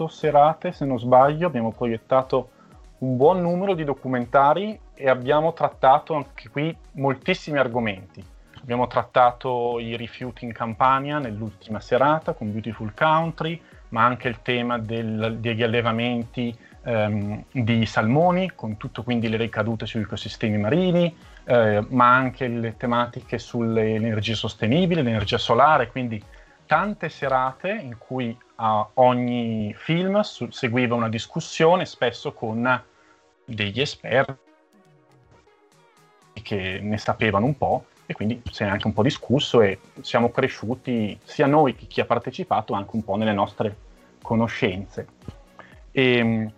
otto 0.00 0.08
serate, 0.08 0.72
se 0.72 0.86
non 0.86 0.98
sbaglio, 0.98 1.46
abbiamo 1.46 1.72
proiettato 1.72 2.50
un 2.98 3.16
buon 3.16 3.40
numero 3.40 3.74
di 3.74 3.84
documentari 3.84 4.78
e 4.94 5.08
abbiamo 5.08 5.52
trattato 5.52 6.14
anche 6.14 6.48
qui 6.48 6.74
moltissimi 6.92 7.58
argomenti. 7.58 8.24
Abbiamo 8.62 8.86
trattato 8.86 9.78
i 9.78 9.96
rifiuti 9.96 10.44
in 10.44 10.52
Campania 10.52 11.18
nell'ultima 11.18 11.80
serata 11.80 12.34
con 12.34 12.52
Beautiful 12.52 12.92
Country, 12.94 13.60
ma 13.88 14.04
anche 14.04 14.28
il 14.28 14.42
tema 14.42 14.78
del, 14.78 15.38
degli 15.40 15.62
allevamenti 15.62 16.54
ehm, 16.84 17.44
di 17.50 17.86
salmoni, 17.86 18.52
con 18.54 18.76
tutto 18.76 19.02
quindi 19.02 19.28
le 19.28 19.38
ricadute 19.38 19.86
sugli 19.86 20.02
ecosistemi 20.02 20.58
marini, 20.58 21.14
eh, 21.44 21.84
ma 21.88 22.14
anche 22.14 22.48
le 22.48 22.76
tematiche 22.76 23.38
sulle 23.38 23.94
energie 23.94 24.34
sostenibili, 24.34 25.02
l'energia 25.02 25.38
solare, 25.38 25.90
quindi 25.90 26.22
tante 26.66 27.08
serate 27.08 27.70
in 27.70 27.96
cui 27.98 28.36
a 28.62 28.86
ogni 28.94 29.74
film 29.74 30.20
su- 30.20 30.50
seguiva 30.50 30.94
una 30.94 31.08
discussione, 31.08 31.86
spesso 31.86 32.32
con 32.32 32.82
degli 33.44 33.80
esperti 33.80 34.38
che 36.42 36.78
ne 36.82 36.98
sapevano 36.98 37.46
un 37.46 37.56
po' 37.56 37.86
e 38.04 38.12
quindi 38.12 38.42
si 38.50 38.62
è 38.62 38.66
anche 38.66 38.86
un 38.86 38.92
po' 38.92 39.02
discusso 39.02 39.62
e 39.62 39.78
siamo 40.02 40.30
cresciuti 40.30 41.18
sia 41.22 41.46
noi 41.46 41.74
che 41.74 41.86
chi 41.86 42.00
ha 42.00 42.04
partecipato 42.04 42.74
anche 42.74 42.90
un 42.94 43.04
po' 43.04 43.16
nelle 43.16 43.32
nostre 43.32 43.76
conoscenze. 44.20 45.06
E, 45.90 46.16
ehm, 46.16 46.52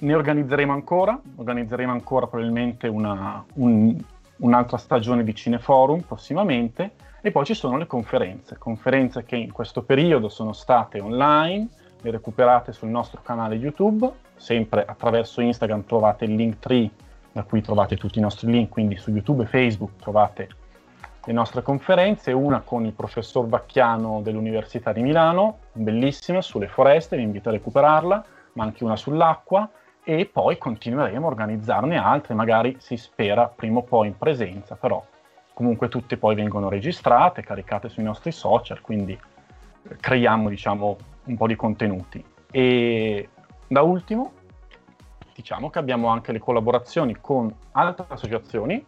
ne 0.00 0.14
organizzeremo 0.14 0.72
ancora, 0.72 1.20
organizzeremo 1.36 1.92
ancora 1.92 2.26
probabilmente 2.26 2.88
una, 2.88 3.44
un, 3.54 3.96
un'altra 4.38 4.76
stagione 4.76 5.22
di 5.22 5.34
Cineforum 5.34 6.00
prossimamente 6.00 6.92
e 7.20 7.30
poi 7.30 7.44
ci 7.44 7.54
sono 7.54 7.76
le 7.76 7.86
conferenze, 7.86 8.58
conferenze 8.58 9.24
che 9.24 9.36
in 9.36 9.52
questo 9.52 9.82
periodo 9.82 10.28
sono 10.28 10.52
state 10.52 11.00
online, 11.00 11.68
le 12.00 12.10
recuperate 12.10 12.72
sul 12.72 12.88
nostro 12.88 13.20
canale 13.22 13.56
YouTube, 13.56 14.10
sempre 14.36 14.84
attraverso 14.84 15.40
Instagram 15.40 15.84
trovate 15.84 16.24
il 16.24 16.34
link 16.34 16.58
tree 16.60 16.88
da 17.32 17.42
cui 17.42 17.60
trovate 17.60 17.96
tutti 17.96 18.18
i 18.18 18.22
nostri 18.22 18.50
link, 18.50 18.68
quindi 18.68 18.96
su 18.96 19.10
YouTube 19.10 19.42
e 19.42 19.46
Facebook 19.46 19.96
trovate 19.98 20.48
le 21.24 21.32
nostre 21.32 21.62
conferenze, 21.62 22.32
una 22.32 22.60
con 22.60 22.86
il 22.86 22.92
professor 22.92 23.44
Bacchiano 23.44 24.22
dell'Università 24.22 24.92
di 24.92 25.02
Milano, 25.02 25.58
bellissima, 25.72 26.40
sulle 26.40 26.68
foreste, 26.68 27.16
vi 27.16 27.22
invito 27.22 27.48
a 27.48 27.52
recuperarla, 27.52 28.24
ma 28.54 28.64
anche 28.64 28.84
una 28.84 28.96
sull'acqua, 28.96 29.68
e 30.02 30.24
poi 30.24 30.56
continueremo 30.56 31.26
a 31.26 31.30
organizzarne 31.30 31.98
altre, 31.98 32.32
magari 32.32 32.76
si 32.78 32.96
spera 32.96 33.46
prima 33.46 33.80
o 33.80 33.82
poi 33.82 34.06
in 34.06 34.16
presenza, 34.16 34.74
però 34.76 35.04
comunque 35.58 35.88
tutte 35.88 36.16
poi 36.16 36.36
vengono 36.36 36.68
registrate, 36.68 37.42
caricate 37.42 37.88
sui 37.88 38.04
nostri 38.04 38.30
social, 38.30 38.80
quindi 38.80 39.12
eh, 39.12 39.96
creiamo 39.98 40.48
diciamo 40.48 40.96
un 41.24 41.36
po' 41.36 41.48
di 41.48 41.56
contenuti. 41.56 42.24
E 42.48 43.28
da 43.66 43.82
ultimo 43.82 44.34
diciamo 45.34 45.68
che 45.68 45.80
abbiamo 45.80 46.06
anche 46.06 46.30
le 46.30 46.38
collaborazioni 46.38 47.16
con 47.20 47.52
altre 47.72 48.06
associazioni 48.06 48.84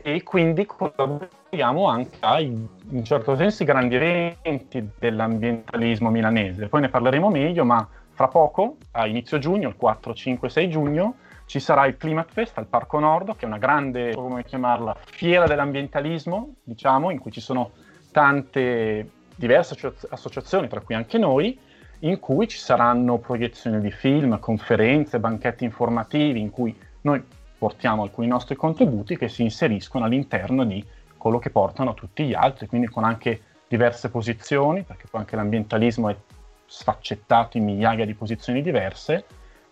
e 0.00 0.22
quindi 0.22 0.64
collaboriamo 0.64 1.88
anche 1.88 2.18
ai, 2.20 2.68
in 2.90 3.04
certo 3.04 3.34
senso, 3.34 3.64
i 3.64 3.66
grandi 3.66 3.96
eventi 3.96 4.90
dell'ambientalismo 4.96 6.08
milanese. 6.08 6.68
Poi 6.68 6.82
ne 6.82 6.88
parleremo 6.88 7.28
meglio, 7.30 7.64
ma 7.64 7.84
fra 8.12 8.28
poco, 8.28 8.76
a 8.92 9.08
inizio 9.08 9.38
giugno, 9.38 9.68
il 9.68 9.74
4, 9.76 10.14
5, 10.14 10.48
6 10.48 10.70
giugno, 10.70 11.16
ci 11.50 11.58
sarà 11.58 11.84
il 11.86 11.96
Climate 11.96 12.30
Fest 12.32 12.56
al 12.58 12.68
Parco 12.68 13.00
Nord, 13.00 13.34
che 13.34 13.44
è 13.44 13.48
una 13.48 13.58
grande, 13.58 14.14
come 14.14 14.44
chiamarla, 14.44 14.96
fiera 15.04 15.48
dell'ambientalismo, 15.48 16.54
diciamo, 16.62 17.10
in 17.10 17.18
cui 17.18 17.32
ci 17.32 17.40
sono 17.40 17.72
tante 18.12 19.10
diverse 19.34 19.76
associazioni, 20.10 20.68
tra 20.68 20.78
cui 20.80 20.94
anche 20.94 21.18
noi, 21.18 21.58
in 22.00 22.20
cui 22.20 22.46
ci 22.46 22.56
saranno 22.56 23.18
proiezioni 23.18 23.80
di 23.80 23.90
film, 23.90 24.38
conferenze, 24.38 25.18
banchetti 25.18 25.64
informativi, 25.64 26.38
in 26.38 26.50
cui 26.50 26.72
noi 27.00 27.20
portiamo 27.58 28.04
alcuni 28.04 28.28
nostri 28.28 28.54
contributi 28.54 29.18
che 29.18 29.26
si 29.26 29.42
inseriscono 29.42 30.04
all'interno 30.04 30.64
di 30.64 30.86
quello 31.16 31.40
che 31.40 31.50
portano 31.50 31.94
tutti 31.94 32.26
gli 32.26 32.32
altri, 32.32 32.68
quindi 32.68 32.86
con 32.86 33.02
anche 33.02 33.40
diverse 33.66 34.08
posizioni, 34.08 34.84
perché 34.84 35.08
poi 35.10 35.22
anche 35.22 35.34
l'ambientalismo 35.34 36.10
è 36.10 36.16
sfaccettato 36.66 37.56
in 37.56 37.64
migliaia 37.64 38.04
di 38.04 38.14
posizioni 38.14 38.62
diverse, 38.62 39.24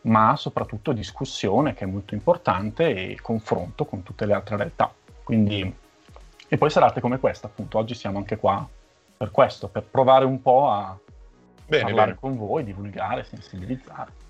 ma 0.02 0.36
soprattutto 0.36 0.92
discussione 0.92 1.74
che 1.74 1.84
è 1.84 1.88
molto 1.88 2.14
importante 2.14 3.10
e 3.10 3.18
confronto 3.20 3.84
con 3.84 4.02
tutte 4.02 4.26
le 4.26 4.34
altre 4.34 4.56
realtà. 4.56 4.92
Quindi, 5.22 5.74
e 6.48 6.58
poi 6.58 6.70
serate 6.70 7.00
come 7.00 7.18
questa, 7.18 7.46
appunto, 7.46 7.78
oggi 7.78 7.94
siamo 7.94 8.18
anche 8.18 8.36
qua 8.36 8.66
per 9.16 9.30
questo, 9.30 9.68
per 9.68 9.82
provare 9.82 10.24
un 10.24 10.40
po' 10.40 10.70
a 10.70 10.96
bene, 11.66 11.82
parlare 11.82 12.14
bene. 12.14 12.20
con 12.20 12.36
voi, 12.36 12.64
divulgare, 12.64 13.24
sensibilizzare. 13.24 14.26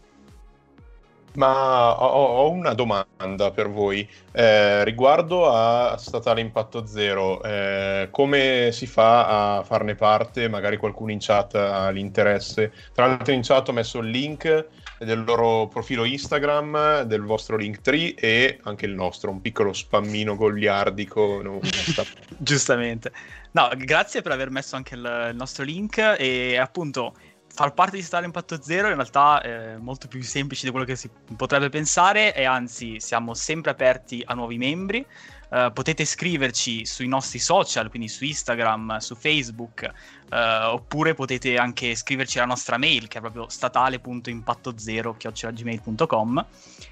Ma 1.35 2.03
ho, 2.03 2.07
ho, 2.07 2.51
una 2.51 2.73
domanda 2.73 3.51
per 3.53 3.71
voi 3.71 4.09
eh, 4.33 4.83
riguardo 4.83 5.49
a 5.49 5.97
Statale 5.97 6.41
Impatto 6.41 6.85
Zero. 6.87 7.43
Eh, 7.43 8.09
come 8.11 8.71
si 8.73 8.87
fa 8.87 9.59
a 9.59 9.63
farne 9.63 9.95
parte? 9.95 10.49
Magari 10.49 10.79
qualcuno 10.79 11.13
in 11.13 11.19
chat 11.21 11.55
ha 11.55 11.91
l'interesse. 11.91 12.73
Tra 12.93 13.07
l'altro, 13.07 13.33
in 13.33 13.43
chat 13.43 13.69
ho 13.69 13.73
messo 13.73 13.99
il 13.99 14.09
link 14.09 14.67
del 14.99 15.25
loro 15.25 15.69
profilo 15.69 16.05
Instagram, 16.05 17.03
del 17.03 17.23
vostro 17.23 17.57
Linktree 17.57 18.15
e 18.15 18.59
anche 18.63 18.87
il 18.87 18.93
nostro, 18.93 19.31
un 19.31 19.41
piccolo 19.41 19.73
spammino 19.73 20.35
goliardico. 20.37 21.41
No? 21.43 21.61
Giustamente. 22.37 23.13
No, 23.53 23.71
grazie 23.77 24.23
per 24.23 24.33
aver 24.33 24.51
messo 24.51 24.77
anche 24.77 24.95
il, 24.95 25.29
il 25.31 25.37
nostro 25.37 25.65
link 25.65 25.99
e 26.19 26.57
appunto 26.59 27.15
far 27.59 27.75
parte 27.75 27.97
di 27.97 28.03
Star 28.03 28.23
Impatto 28.23 28.63
Zero 28.63 28.89
in 28.89 28.95
realtà 28.95 29.41
è 29.41 29.77
molto 29.79 30.07
più 30.07 30.23
semplice 30.23 30.67
di 30.67 30.71
quello 30.71 30.87
che 30.87 30.95
si 30.95 31.11
potrebbe 31.37 31.69
pensare 31.71 32.33
e 32.33 32.45
anzi 32.45 33.01
siamo 33.01 33.35
sempre 33.35 33.71
aperti 33.73 34.23
a 34.25 34.35
nuovi 34.35 34.59
membri. 34.59 35.05
Uh, 35.51 35.73
potete 35.73 36.05
scriverci 36.05 36.85
sui 36.85 37.09
nostri 37.09 37.39
social, 37.39 37.89
quindi 37.89 38.07
su 38.09 38.23
Instagram, 38.23 38.99
su 38.99 39.15
Facebook, 39.15 39.91
Uh, 40.31 40.75
oppure 40.75 41.15
potete 41.15 41.57
anche 41.57 41.95
scriverci 41.95 42.37
alla 42.37 42.49
nostra 42.49 42.77
mail 42.77 43.09
che 43.09 43.17
è 43.17 43.21
proprio 43.23 43.49
statale.impatto0.gmail.com 43.49 46.47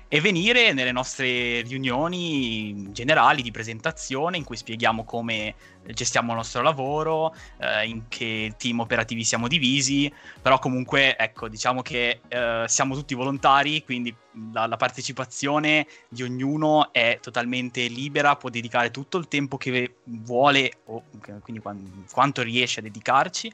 e 0.08 0.20
venire 0.20 0.72
nelle 0.72 0.92
nostre 0.92 1.62
riunioni 1.62 2.92
generali 2.92 3.42
di 3.42 3.50
presentazione 3.50 4.36
in 4.38 4.44
cui 4.44 4.56
spieghiamo 4.56 5.04
come 5.04 5.54
gestiamo 5.92 6.30
il 6.30 6.36
nostro 6.36 6.62
lavoro, 6.62 7.34
uh, 7.58 7.84
in 7.84 8.02
che 8.08 8.54
team 8.56 8.80
operativi 8.80 9.24
siamo 9.24 9.48
divisi, 9.48 10.12
però 10.40 10.58
comunque 10.58 11.16
ecco 11.16 11.48
diciamo 11.48 11.82
che 11.82 12.20
uh, 12.30 12.66
siamo 12.66 12.94
tutti 12.94 13.14
volontari, 13.14 13.84
quindi 13.84 14.14
la, 14.52 14.66
la, 14.66 14.76
partecipazione 14.76 15.86
di 16.08 16.22
ognuno 16.22 16.92
è 16.92 17.18
totalmente 17.20 17.86
libera, 17.86 18.36
può 18.36 18.50
dedicare 18.50 18.90
tutto 18.90 19.18
il 19.18 19.28
tempo 19.28 19.56
che 19.56 19.96
vuole 20.04 20.72
o 20.86 21.04
quindi 21.42 21.62
quanto 22.10 22.42
riesce 22.42 22.80
a 22.80 22.82
dedicare 22.82 23.25
farci 23.26 23.52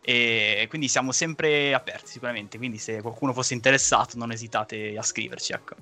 e 0.00 0.66
quindi 0.68 0.88
siamo 0.88 1.12
sempre 1.12 1.74
aperti 1.74 2.12
sicuramente, 2.12 2.56
quindi 2.56 2.78
se 2.78 3.02
qualcuno 3.02 3.34
fosse 3.34 3.52
interessato 3.52 4.16
non 4.16 4.30
esitate 4.30 4.96
a 4.96 5.02
scriverci. 5.02 5.52
Ecco. 5.52 5.74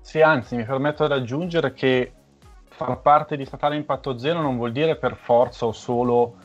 Sì, 0.00 0.20
anzi 0.20 0.56
mi 0.56 0.64
permetto 0.64 1.06
di 1.06 1.12
aggiungere 1.12 1.72
che 1.72 2.12
far 2.68 3.00
parte 3.00 3.36
di 3.36 3.44
Statale 3.44 3.76
Impatto 3.76 4.18
Zero 4.18 4.40
non 4.40 4.56
vuol 4.56 4.72
dire 4.72 4.96
per 4.96 5.16
forza 5.16 5.66
o 5.66 5.72
solo 5.72 6.36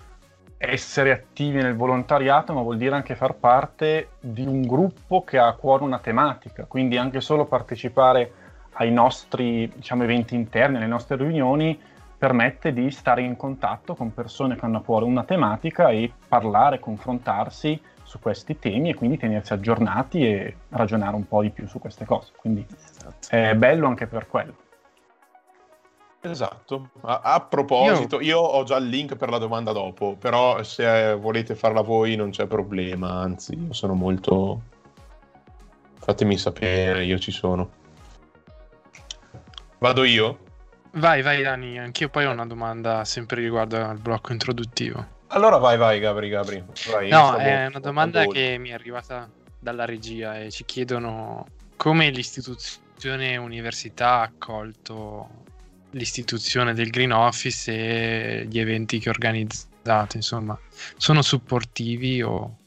essere 0.59 1.11
attivi 1.11 1.61
nel 1.61 1.75
volontariato, 1.75 2.53
ma 2.53 2.61
vuol 2.61 2.77
dire 2.77 2.95
anche 2.95 3.15
far 3.15 3.35
parte 3.35 4.09
di 4.19 4.45
un 4.45 4.61
gruppo 4.61 5.23
che 5.23 5.39
ha 5.39 5.47
a 5.47 5.53
cuore 5.53 5.83
una 5.83 5.99
tematica, 5.99 6.65
quindi 6.65 6.97
anche 6.97 7.21
solo 7.21 7.45
partecipare 7.45 8.31
ai 8.73 8.91
nostri 8.91 9.71
diciamo, 9.73 10.03
eventi 10.03 10.35
interni, 10.35 10.77
alle 10.77 10.85
nostre 10.85 11.15
riunioni, 11.15 11.79
permette 12.17 12.73
di 12.73 12.89
stare 12.89 13.21
in 13.21 13.35
contatto 13.35 13.93
con 13.95 14.13
persone 14.13 14.55
che 14.55 14.65
hanno 14.65 14.77
a 14.77 14.81
cuore 14.81 15.05
una 15.05 15.23
tematica 15.23 15.89
e 15.89 16.11
parlare, 16.27 16.79
confrontarsi 16.79 17.79
su 18.03 18.19
questi 18.19 18.57
temi 18.57 18.89
e 18.89 18.95
quindi 18.95 19.17
tenersi 19.17 19.53
aggiornati 19.53 20.25
e 20.25 20.55
ragionare 20.69 21.15
un 21.15 21.27
po' 21.27 21.41
di 21.41 21.51
più 21.51 21.67
su 21.67 21.79
queste 21.79 22.05
cose. 22.05 22.31
Quindi 22.35 22.65
esatto. 22.73 23.27
è 23.29 23.53
bello 23.55 23.87
anche 23.87 24.07
per 24.07 24.27
quello. 24.27 24.55
Esatto. 26.21 26.89
A, 27.01 27.21
a 27.23 27.41
proposito, 27.41 28.19
io... 28.19 28.25
io... 28.25 28.39
ho 28.39 28.63
già 28.63 28.77
il 28.77 28.87
link 28.87 29.15
per 29.15 29.29
la 29.29 29.37
domanda 29.37 29.71
dopo, 29.71 30.15
però 30.17 30.63
se 30.63 31.13
volete 31.15 31.53
farla 31.53 31.81
voi 31.81 32.15
non 32.15 32.31
c'è 32.31 32.47
problema, 32.47 33.11
anzi, 33.11 33.55
io 33.55 33.73
sono 33.73 33.93
molto... 33.93 34.61
Fatemi 35.99 36.37
sapere, 36.37 37.03
io 37.03 37.19
ci 37.19 37.31
sono. 37.31 37.69
Vado 39.79 40.03
io? 40.05 40.45
Vai, 40.97 41.21
vai 41.21 41.43
Dani, 41.43 41.77
anch'io 41.77 42.09
poi 42.09 42.25
ho 42.25 42.31
una 42.31 42.47
domanda 42.47 43.05
sempre 43.05 43.39
riguardo 43.41 43.77
al 43.77 43.99
blocco 43.99 44.31
introduttivo. 44.31 45.15
Allora 45.27 45.57
vai, 45.57 45.77
vai 45.77 45.99
Gabri, 45.99 46.27
Gabri. 46.27 46.63
Vai, 46.91 47.09
no, 47.09 47.35
è 47.35 47.67
una 47.67 47.79
domanda 47.79 48.25
che 48.25 48.57
mi 48.57 48.69
è 48.69 48.73
arrivata 48.73 49.29
dalla 49.59 49.85
regia 49.85 50.39
e 50.39 50.49
ci 50.49 50.65
chiedono 50.65 51.45
come 51.75 52.09
l'istituzione 52.09 53.37
università 53.37 54.07
ha 54.07 54.21
accolto 54.21 55.45
l'istituzione 55.91 56.73
del 56.73 56.89
Green 56.89 57.11
Office 57.11 57.71
e 57.71 58.47
gli 58.49 58.59
eventi 58.59 58.97
che 58.97 59.09
organizzate, 59.09 60.17
insomma, 60.17 60.57
sono 60.97 61.21
supportivi 61.21 62.23
o... 62.23 62.57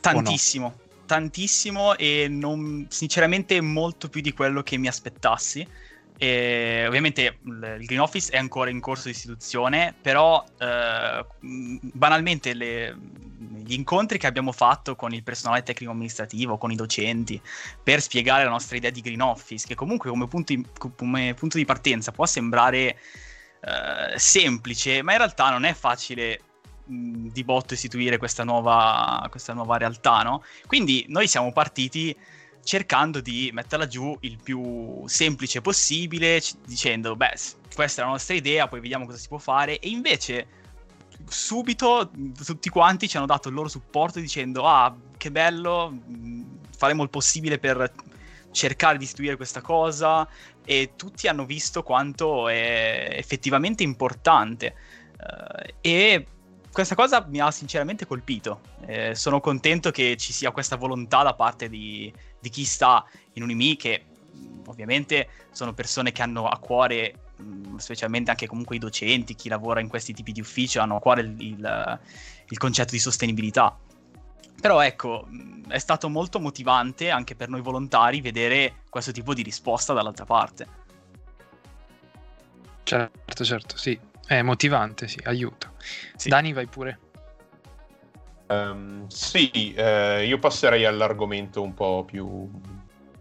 Tantissimo, 0.00 0.66
o 0.66 0.68
no? 0.68 0.84
tantissimo 1.06 1.96
e 1.96 2.28
non, 2.28 2.86
sinceramente 2.90 3.60
molto 3.60 4.08
più 4.08 4.20
di 4.20 4.32
quello 4.32 4.62
che 4.62 4.76
mi 4.76 4.86
aspettassi 4.86 5.66
e 6.18 6.84
ovviamente 6.86 7.38
il 7.44 7.84
Green 7.84 8.00
Office 8.00 8.32
è 8.32 8.38
ancora 8.38 8.70
in 8.70 8.80
corso 8.80 9.04
di 9.04 9.10
istituzione, 9.10 9.94
però 10.00 10.44
eh, 10.58 11.26
banalmente 11.40 12.54
le, 12.54 12.96
gli 13.62 13.74
incontri 13.74 14.18
che 14.18 14.26
abbiamo 14.26 14.52
fatto 14.52 14.96
con 14.96 15.12
il 15.12 15.22
personale 15.22 15.62
tecnico 15.62 15.92
amministrativo, 15.92 16.56
con 16.56 16.70
i 16.70 16.76
docenti, 16.76 17.40
per 17.82 18.00
spiegare 18.00 18.44
la 18.44 18.50
nostra 18.50 18.76
idea 18.76 18.90
di 18.90 19.02
Green 19.02 19.20
Office, 19.20 19.66
che 19.66 19.74
comunque 19.74 20.08
come 20.08 20.26
punto 20.26 20.54
come 20.96 21.34
punto 21.34 21.58
di 21.58 21.64
partenza 21.64 22.12
può 22.12 22.24
sembrare 22.24 22.96
eh, 23.60 24.18
semplice, 24.18 25.02
ma 25.02 25.12
in 25.12 25.18
realtà 25.18 25.50
non 25.50 25.64
è 25.64 25.74
facile 25.74 26.40
di 26.88 27.42
botto 27.42 27.74
istituire 27.74 28.16
questa 28.16 28.44
nuova, 28.44 29.26
questa 29.28 29.52
nuova 29.52 29.76
realtà, 29.76 30.22
no? 30.22 30.44
Quindi 30.66 31.04
noi 31.08 31.26
siamo 31.26 31.52
partiti 31.52 32.16
cercando 32.66 33.20
di 33.20 33.50
metterla 33.52 33.86
giù 33.86 34.16
il 34.22 34.38
più 34.42 35.04
semplice 35.06 35.60
possibile, 35.60 36.40
c- 36.40 36.56
dicendo, 36.66 37.14
beh, 37.14 37.38
questa 37.72 38.02
è 38.02 38.04
la 38.04 38.10
nostra 38.10 38.34
idea, 38.34 38.66
poi 38.66 38.80
vediamo 38.80 39.06
cosa 39.06 39.18
si 39.18 39.28
può 39.28 39.38
fare, 39.38 39.78
e 39.78 39.88
invece 39.88 40.48
subito 41.28 42.10
tutti 42.44 42.68
quanti 42.68 43.08
ci 43.08 43.16
hanno 43.16 43.26
dato 43.26 43.48
il 43.48 43.54
loro 43.54 43.68
supporto 43.68 44.18
dicendo, 44.18 44.66
ah, 44.66 44.92
che 45.16 45.30
bello, 45.30 45.96
faremo 46.76 47.04
il 47.04 47.08
possibile 47.08 47.58
per 47.58 47.92
cercare 48.50 48.98
di 48.98 49.04
istituire 49.04 49.36
questa 49.36 49.60
cosa, 49.60 50.28
e 50.64 50.94
tutti 50.96 51.28
hanno 51.28 51.46
visto 51.46 51.84
quanto 51.84 52.48
è 52.48 53.10
effettivamente 53.12 53.84
importante. 53.84 54.74
Uh, 55.18 55.72
e 55.80 56.26
questa 56.76 56.94
cosa 56.94 57.24
mi 57.26 57.40
ha 57.40 57.50
sinceramente 57.50 58.04
colpito. 58.04 58.60
Eh, 58.84 59.14
sono 59.14 59.40
contento 59.40 59.90
che 59.90 60.18
ci 60.18 60.34
sia 60.34 60.50
questa 60.50 60.76
volontà 60.76 61.22
da 61.22 61.32
parte 61.32 61.70
di, 61.70 62.12
di 62.46 62.48
chi 62.50 62.64
sta 62.64 63.04
in 63.32 63.42
Unimi, 63.42 63.76
che 63.76 64.04
ovviamente 64.66 65.28
sono 65.50 65.72
persone 65.72 66.12
che 66.12 66.22
hanno 66.22 66.46
a 66.46 66.58
cuore, 66.58 67.14
mh, 67.36 67.76
specialmente 67.76 68.30
anche 68.30 68.46
comunque 68.46 68.76
i 68.76 68.78
docenti, 68.78 69.34
chi 69.34 69.48
lavora 69.48 69.80
in 69.80 69.88
questi 69.88 70.12
tipi 70.12 70.30
di 70.30 70.40
ufficio, 70.40 70.80
hanno 70.80 70.96
a 70.96 71.00
cuore 71.00 71.22
il, 71.22 71.34
il, 71.40 72.00
il 72.48 72.58
concetto 72.58 72.92
di 72.92 73.00
sostenibilità. 73.00 73.76
Però 74.60 74.80
ecco, 74.80 75.26
è 75.68 75.78
stato 75.78 76.08
molto 76.08 76.38
motivante 76.38 77.10
anche 77.10 77.34
per 77.34 77.48
noi 77.48 77.60
volontari 77.60 78.20
vedere 78.20 78.82
questo 78.88 79.12
tipo 79.12 79.34
di 79.34 79.42
risposta 79.42 79.92
dall'altra 79.92 80.24
parte. 80.24 80.66
Certo, 82.84 83.44
certo, 83.44 83.76
sì. 83.76 83.98
È 84.24 84.42
motivante, 84.42 85.08
sì, 85.08 85.20
aiuta. 85.24 85.72
Sì. 86.16 86.28
Dani, 86.28 86.52
vai 86.52 86.66
pure. 86.66 86.98
Um, 88.48 89.06
sì, 89.08 89.74
eh, 89.74 90.24
io 90.24 90.38
passerei 90.38 90.84
all'argomento 90.84 91.62
un 91.62 91.74
po' 91.74 92.04
più 92.04 92.48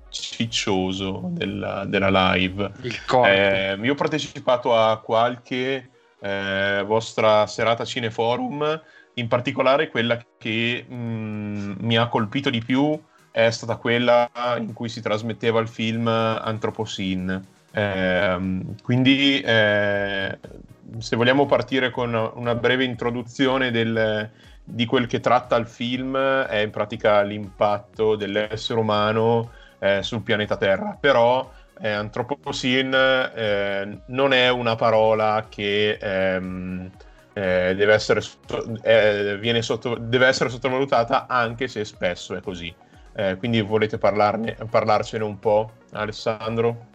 ciccioso 0.09 1.29
della, 1.31 1.85
della 1.85 2.33
live. 2.33 2.71
Il 2.81 3.05
corpo. 3.05 3.27
Eh, 3.27 3.77
io 3.81 3.93
ho 3.93 3.95
partecipato 3.95 4.75
a 4.75 4.99
qualche 4.99 5.89
eh, 6.19 6.83
vostra 6.85 7.45
serata 7.47 7.85
cineforum, 7.85 8.81
in 9.15 9.27
particolare 9.27 9.89
quella 9.89 10.23
che 10.37 10.85
mh, 10.87 11.75
mi 11.79 11.97
ha 11.97 12.07
colpito 12.07 12.49
di 12.49 12.63
più 12.63 12.99
è 13.35 13.51
stata 13.51 13.75
quella 13.75 14.29
in 14.57 14.71
cui 14.71 14.87
si 14.87 15.01
trasmetteva 15.01 15.59
il 15.59 15.67
film 15.67 16.07
Anthropocene. 16.07 17.41
Eh, 17.69 18.37
quindi, 18.81 19.41
eh, 19.41 20.39
se 20.99 21.15
vogliamo 21.17 21.45
partire 21.45 21.89
con 21.89 22.13
una 22.35 22.55
breve 22.55 22.85
introduzione 22.85 23.71
del, 23.71 24.31
di 24.65 24.85
quel 24.85 25.05
che 25.05 25.19
tratta 25.19 25.55
il 25.55 25.67
film, 25.67 26.17
è 26.17 26.57
in 26.57 26.71
pratica 26.71 27.21
l'impatto 27.21 28.15
dell'essere 28.15 28.79
umano 28.79 29.51
eh, 29.79 30.01
sul 30.01 30.23
pianeta 30.23 30.57
Terra. 30.57 30.97
Però 30.99 31.49
eh, 31.79 31.89
Anthropocene 31.91 33.33
eh, 33.33 33.99
non 34.07 34.33
è 34.33 34.49
una 34.49 34.75
parola 34.75 35.45
che 35.47 35.97
ehm, 36.01 36.89
eh, 37.33 37.75
deve, 37.75 37.93
essere, 37.93 38.21
eh, 38.81 39.61
sotto, 39.61 39.95
deve 39.99 40.27
essere 40.27 40.49
sottovalutata, 40.49 41.27
anche 41.27 41.67
se 41.67 41.85
spesso 41.85 42.35
è 42.35 42.41
così. 42.41 42.73
Eh, 43.17 43.35
quindi 43.37 43.61
volete 43.61 43.97
parlarne, 43.97 44.57
parlarcene 44.69 45.23
un 45.23 45.39
po', 45.39 45.71
Alessandro? 45.91 46.93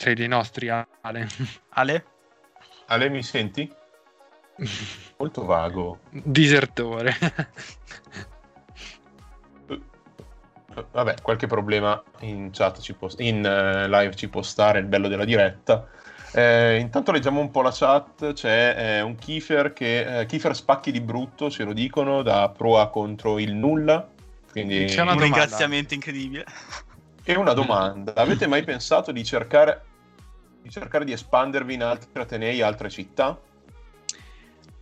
Sei 0.00 0.14
dei 0.14 0.28
nostri, 0.28 0.70
Ale. 0.70 1.28
Ale? 1.76 2.04
Ale, 2.86 3.10
mi 3.10 3.22
senti? 3.22 3.70
Molto 5.18 5.44
vago. 5.44 5.98
Disertore. 6.08 7.14
Vabbè, 10.92 11.16
qualche 11.20 11.46
problema 11.46 12.02
in 12.20 12.48
chat 12.50 12.80
ci 12.80 12.94
può, 12.94 13.08
in 13.18 13.44
uh, 13.44 13.86
live 13.90 14.16
ci 14.16 14.30
può 14.30 14.40
stare, 14.40 14.78
il 14.78 14.86
bello 14.86 15.06
della 15.06 15.26
diretta. 15.26 15.86
Eh, 16.32 16.78
intanto 16.78 17.12
leggiamo 17.12 17.40
un 17.40 17.50
po' 17.50 17.60
la 17.60 17.70
chat, 17.70 18.32
c'è 18.32 18.76
eh, 18.78 19.02
un 19.02 19.16
Kiefer 19.16 19.74
che... 19.74 20.20
Eh, 20.20 20.24
Kiefer 20.24 20.56
spacchi 20.56 20.92
di 20.92 21.02
brutto, 21.02 21.50
ce 21.50 21.64
lo 21.64 21.74
dicono, 21.74 22.22
da 22.22 22.48
proa 22.48 22.88
contro 22.88 23.38
il 23.38 23.52
nulla. 23.52 24.08
Quindi... 24.50 24.86
C'è 24.86 25.02
un 25.02 25.18
ringraziamento 25.18 25.92
incredibile. 25.92 26.46
E 27.22 27.36
una 27.36 27.52
domanda, 27.52 28.14
avete 28.14 28.46
mai 28.46 28.64
pensato 28.64 29.12
di 29.12 29.22
cercare, 29.22 29.88
di 30.62 30.70
cercare 30.70 31.04
di 31.04 31.12
espandervi 31.12 31.74
in 31.74 31.82
altri 31.82 32.20
Atenei, 32.20 32.60
altre 32.62 32.90
città? 32.90 33.40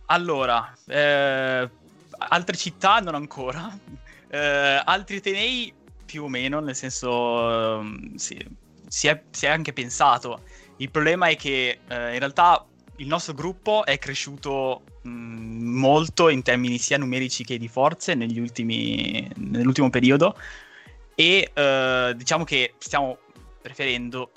Allora, 0.05 0.73
eh, 0.87 1.69
altre 2.17 2.55
città 2.55 2.99
non 2.99 3.15
ancora, 3.15 3.77
eh, 4.29 4.81
altri 4.83 5.17
Atenei 5.17 5.73
più 6.05 6.23
o 6.23 6.27
meno, 6.27 6.59
nel 6.59 6.75
senso 6.75 7.11
um, 7.11 8.15
sì, 8.15 8.43
si, 8.87 9.07
è, 9.07 9.21
si 9.29 9.45
è 9.45 9.49
anche 9.49 9.73
pensato 9.73 10.41
il 10.79 10.91
problema 10.91 11.27
è 11.27 11.35
che 11.35 11.79
eh, 11.87 12.13
in 12.13 12.19
realtà 12.19 12.65
il 12.97 13.07
nostro 13.07 13.33
gruppo 13.33 13.85
è 13.85 13.97
cresciuto 13.97 14.83
mh, 15.01 15.09
molto 15.09 16.29
in 16.29 16.41
termini 16.41 16.77
sia 16.77 16.97
numerici 16.97 17.43
che 17.43 17.57
di 17.57 17.67
forze 17.67 18.13
ultimi, 18.13 19.29
nell'ultimo 19.35 19.89
periodo 19.89 20.37
e 21.15 21.51
eh, 21.53 22.13
diciamo 22.15 22.43
che 22.45 22.75
stiamo 22.77 23.17
preferendo 23.61 24.31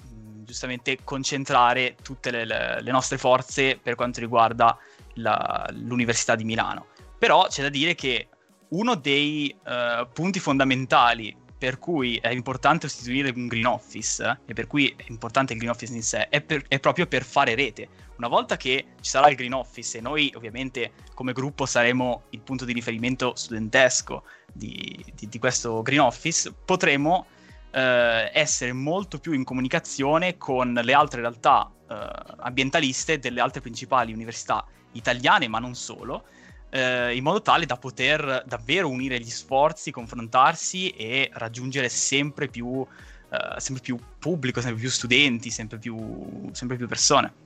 giustamente 0.53 0.99
concentrare 1.03 1.97
tutte 2.03 2.31
le, 2.31 2.45
le, 2.45 2.91
nostre 2.91 3.19
forze 3.19 3.79
per 3.83 3.95
quanto 3.95 4.21
riguarda 4.21 4.77
la, 5.15 5.67
l'Università 5.73 6.37
di 6.37 6.45
Milano. 6.45 6.87
Però 7.19 7.47
c'è 7.49 7.63
da 7.63 7.69
dire 7.71 7.95
che 7.95 8.29
uno 8.69 8.95
dei 8.95 9.55
uh, 9.65 10.07
punti 10.13 10.39
fondamentali 10.39 11.35
per 11.63 11.79
cui 11.79 12.17
è 12.17 12.31
importante 12.31 12.87
istituire 12.87 13.33
un 13.37 13.47
green 13.47 13.67
office 13.67 14.25
eh, 14.25 14.37
e 14.47 14.53
per 14.53 14.67
cui 14.67 14.93
è 14.97 15.05
importante 15.07 15.53
il 15.53 15.61
green 15.61 15.71
office 15.71 15.95
in 15.95 16.03
sé 16.03 16.29
è, 16.29 16.41
per, 16.41 16.65
è, 16.67 16.81
proprio 16.81 17.07
per 17.07 17.23
fare 17.23 17.55
rete. 17.55 17.89
Una 18.17 18.27
volta 18.27 18.57
che 18.57 18.87
ci 19.01 19.11
sarà 19.11 19.29
il 19.29 19.37
green 19.37 19.53
office 19.53 19.99
e 19.99 20.01
noi 20.01 20.33
ovviamente 20.35 20.91
come 21.15 21.33
gruppo 21.33 21.65
saremo 21.65 22.25
il 22.31 22.41
punto 22.41 22.65
di 22.65 22.73
riferimento 22.73 23.37
studentesco 23.37 24.25
di, 24.53 25.05
di, 25.15 25.29
di 25.29 25.39
questo 25.39 25.83
green 25.83 26.01
office, 26.01 26.53
potremo 26.65 27.27
eh, 27.73 28.31
essere 28.33 28.73
molto 28.73 29.19
più 29.19 29.33
in 29.33 29.45
comunicazione 29.45 30.37
con 30.37 30.73
le 30.73 30.93
altre 30.93 31.21
realtà 31.21 31.71
eh, 31.89 31.97
ambientaliste 32.39 33.19
delle 33.19 33.41
altre 33.41 33.61
principali 33.61 34.13
università 34.13 34.65
italiane, 34.93 35.49
ma 35.49 35.59
non 35.59 35.75
solo, 35.75 36.25
eh, 36.71 37.17
in 37.17 37.23
modo 37.23 37.43
tale 37.43 37.67
da 37.67 37.77
poter 37.77 38.45
davvero 38.47 38.89
unire 38.89 39.19
gli 39.19 39.31
sforzi, 39.31 39.91
confrontarsi 39.91 40.91
e 40.91 41.31
raggiungere 41.35 41.89
sempre 41.89 42.49
più, 42.49 42.85
eh, 43.31 43.61
sempre 43.61 43.83
più 43.83 43.99
pubblico, 44.19 44.61
sempre 44.61 44.81
più 44.81 44.91
studenti, 44.91 45.51
sempre 45.51 45.79
più, 45.79 46.51
sempre 46.53 46.77
più 46.77 46.87
persone. 46.87 47.42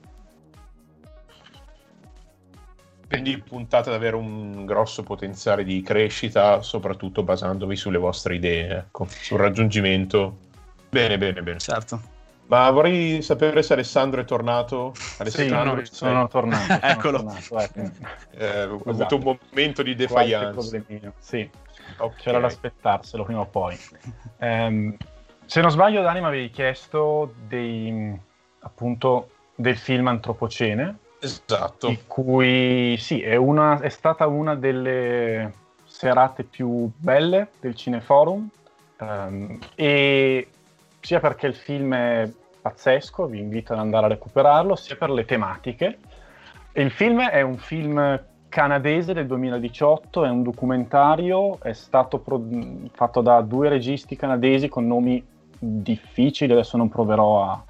Quindi 3.07 3.37
puntate 3.37 3.89
ad 3.89 3.95
avere 3.95 4.15
un 4.17 4.65
grosso 4.65 5.01
potenziale 5.03 5.63
di 5.63 5.81
crescita, 5.81 6.61
soprattutto 6.61 7.23
basandovi 7.23 7.75
sulle 7.75 7.97
vostre 7.97 8.35
idee, 8.35 8.77
ecco, 8.77 9.07
sul 9.09 9.39
raggiungimento. 9.39 10.37
Bene, 10.89 11.17
bene, 11.17 11.41
bene. 11.41 11.59
Certo. 11.59 12.15
Ma 12.47 12.69
vorrei 12.71 13.21
sapere 13.21 13.61
se 13.61 13.73
Alessandro 13.73 14.21
è 14.21 14.25
tornato. 14.25 14.93
Alessandro, 15.17 15.83
sì, 15.85 15.93
sono, 15.93 16.11
sono 16.11 16.27
tornato. 16.27 16.85
Eccolo. 16.85 17.17
Tornato, 17.23 17.59
ecco. 17.59 17.79
eh, 18.37 18.63
ho 18.63 18.81
esatto. 18.85 19.15
avuto 19.15 19.15
un 19.15 19.37
momento 19.51 19.83
di 19.83 19.95
defiance. 19.95 20.85
Sì, 21.19 21.49
okay. 21.97 22.17
c'era 22.17 22.39
da 22.39 22.47
aspettarselo 22.47 23.23
prima 23.23 23.41
o 23.41 23.45
poi. 23.45 23.77
Um, 24.39 24.95
se 25.45 25.61
non 25.61 25.71
sbaglio, 25.71 26.01
Dani 26.01 26.19
mi 26.19 26.25
avevi 26.25 26.49
chiesto 26.49 27.33
dei, 27.47 28.17
appunto, 28.59 29.29
del 29.55 29.77
film 29.77 30.07
Antropocene. 30.07 30.97
Esatto. 31.19 31.87
Di 31.87 31.99
cui, 32.07 32.95
sì, 32.99 33.21
è, 33.21 33.35
una, 33.35 33.79
è 33.79 33.89
stata 33.89 34.27
una 34.27 34.55
delle 34.55 35.53
serate 35.83 36.43
più 36.43 36.89
belle 36.95 37.49
del 37.59 37.75
Cineforum. 37.75 38.47
Um, 38.99 39.59
e 39.75 40.47
sia 40.99 41.19
perché 41.19 41.47
il 41.47 41.55
film 41.55 41.93
è 41.93 42.29
pazzesco, 42.61 43.27
vi 43.27 43.39
invito 43.39 43.73
ad 43.73 43.79
andare 43.79 44.05
a 44.05 44.09
recuperarlo, 44.09 44.75
sia 44.75 44.95
per 44.95 45.09
le 45.09 45.25
tematiche. 45.25 45.99
Il 46.73 46.91
film 46.91 47.21
è 47.21 47.41
un 47.41 47.57
film 47.57 48.23
canadese 48.49 49.13
del 49.13 49.27
2018, 49.27 50.25
è 50.25 50.29
un 50.29 50.43
documentario, 50.43 51.59
è 51.61 51.73
stato 51.73 52.19
pro- 52.19 52.43
fatto 52.91 53.21
da 53.21 53.41
due 53.41 53.69
registi 53.69 54.15
canadesi 54.15 54.67
con 54.67 54.85
nomi 54.85 55.23
difficili, 55.59 56.51
adesso 56.51 56.77
non 56.77 56.89
proverò 56.89 57.43
a 57.43 57.63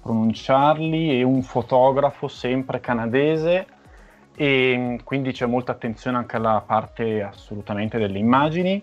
pronunciarli, 0.00 1.18
e 1.18 1.22
un 1.22 1.42
fotografo 1.42 2.28
sempre 2.28 2.80
canadese 2.80 3.66
e 4.40 5.00
quindi 5.02 5.32
c'è 5.32 5.46
molta 5.46 5.72
attenzione 5.72 6.16
anche 6.16 6.36
alla 6.36 6.62
parte 6.64 7.22
assolutamente 7.22 7.98
delle 7.98 8.18
immagini. 8.18 8.80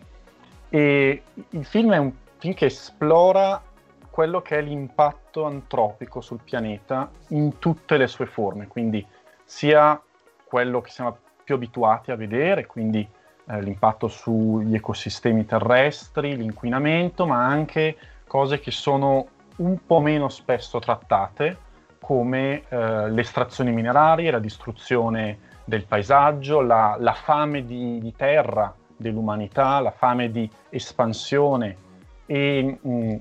E 0.67 1.21
il 1.49 1.65
film 1.65 1.93
è 1.93 1.97
un 1.97 2.12
film 2.38 2.54
che 2.54 2.65
esplora 2.65 3.62
quello 4.10 4.41
che 4.41 4.58
è 4.58 4.62
l'impatto 4.62 5.45
antropico 5.45 6.19
sul 6.19 6.41
pianeta 6.43 7.10
in 7.30 7.58
tutte 7.60 7.95
le 7.95 8.08
sue 8.08 8.25
forme, 8.25 8.67
quindi 8.67 9.06
sia 9.45 10.01
quello 10.43 10.82
che 10.82 10.89
siamo 10.89 11.17
più 11.43 11.56
abituati 11.56 12.12
a 12.12 12.15
vedere, 12.15 12.65
quindi 12.65 13.08
eh, 13.47 13.62
l'impatto 13.62 14.10
sugli 14.10 14.75
ecosistemi 14.75 15.45
terrestri, 15.45 16.36
l'inquinamento, 16.36 17.25
ma 17.25 17.45
anche 17.45 17.95
cose 18.28 18.60
che 18.60 18.71
sono 18.71 19.28
un 19.58 19.86
po' 19.86 20.00
meno 20.00 20.30
spesso 20.30 20.80
trattate, 20.80 21.58
come 22.00 22.63
eh, 22.68 23.10
le 23.10 23.22
estrazioni 23.22 23.72
minerarie, 23.72 24.32
la 24.32 24.39
distruzione 24.39 25.39
del 25.65 25.86
paesaggio, 25.86 26.62
la, 26.62 26.96
la 27.00 27.13
fame 27.13 27.65
di, 27.65 28.00
di, 28.00 28.13
terra 28.15 28.74
dell'umanità, 28.96 29.80
la 29.80 29.91
fame 29.91 30.30
di 30.30 30.50
espansione 30.70 31.78
e 32.26 32.78
mh, 32.80 32.89
mm, 32.89 33.15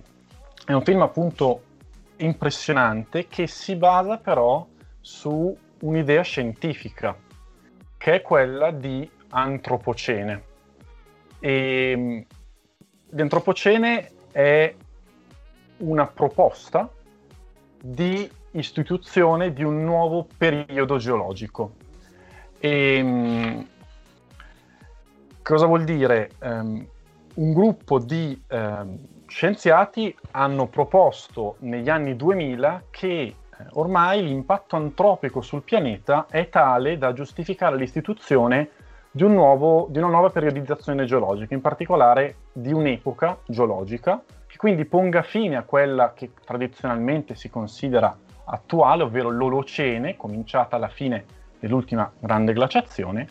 è 0.67 0.73
un 0.73 0.83
film 0.83 1.03
appunto 1.03 1.63
impressionante 2.17 3.27
che 3.27 3.47
si 3.47 3.75
basa 3.77 4.19
però 4.19 4.67
su 5.01 5.57
un'idea 5.81 6.23
scientifica, 6.23 7.17
che 7.97 8.15
è 8.15 8.23
quella 8.23 8.71
di 8.71 9.09
antropocene. 9.31 10.43
E 11.39 12.27
l'antropocene 13.11 14.13
è 14.31 14.75
una 15.79 16.07
proposta 16.07 16.89
di 17.81 18.31
istituzione 18.53 19.53
di 19.53 19.63
un 19.63 19.85
nuovo 19.85 20.27
periodo 20.37 20.97
geologico. 20.97 21.73
E, 22.59 23.67
cosa 25.43 25.67
vuol 25.67 25.85
dire? 25.85 26.31
Um, 26.41 26.87
un 27.35 27.53
gruppo 27.53 27.99
di 27.99 28.41
um, 28.51 28.99
scienziati 29.27 30.17
hanno 30.33 30.67
proposto 30.69 31.57
negli 31.61 31.89
anni 31.89 32.15
2000 32.15 32.85
che 32.91 33.09
eh, 33.11 33.35
ormai 33.73 34.23
l'impatto 34.23 34.77
antropico 34.77 35.41
sul 35.41 35.63
pianeta 35.63 36.27
è 36.31 36.49
tale 36.49 36.99
da 36.99 37.13
giustificare 37.13 37.77
l'istituzione 37.77 38.71
di, 39.11 39.23
un 39.23 39.33
nuovo, 39.33 39.87
di 39.91 39.99
una 39.99 40.09
nuova 40.09 40.31
periodizzazione 40.31 41.05
geologica, 41.05 41.55
in 41.55 41.61
particolare 41.61 42.37
di 42.53 42.73
un'epoca 42.73 43.39
geologica, 43.47 44.23
che 44.55 44.61
quindi 44.61 44.85
ponga 44.85 45.23
fine 45.23 45.57
a 45.57 45.65
quella 45.65 46.13
che 46.15 46.31
tradizionalmente 46.45 47.35
si 47.35 47.51
considera 47.51 48.17
attuale, 48.45 49.03
ovvero 49.03 49.29
l'Olocene, 49.29 50.17
cominciata 50.17 50.77
alla 50.77 50.87
fine 50.87 51.25
dell'ultima 51.59 52.09
grande 52.21 52.53
glaciazione, 52.53 53.27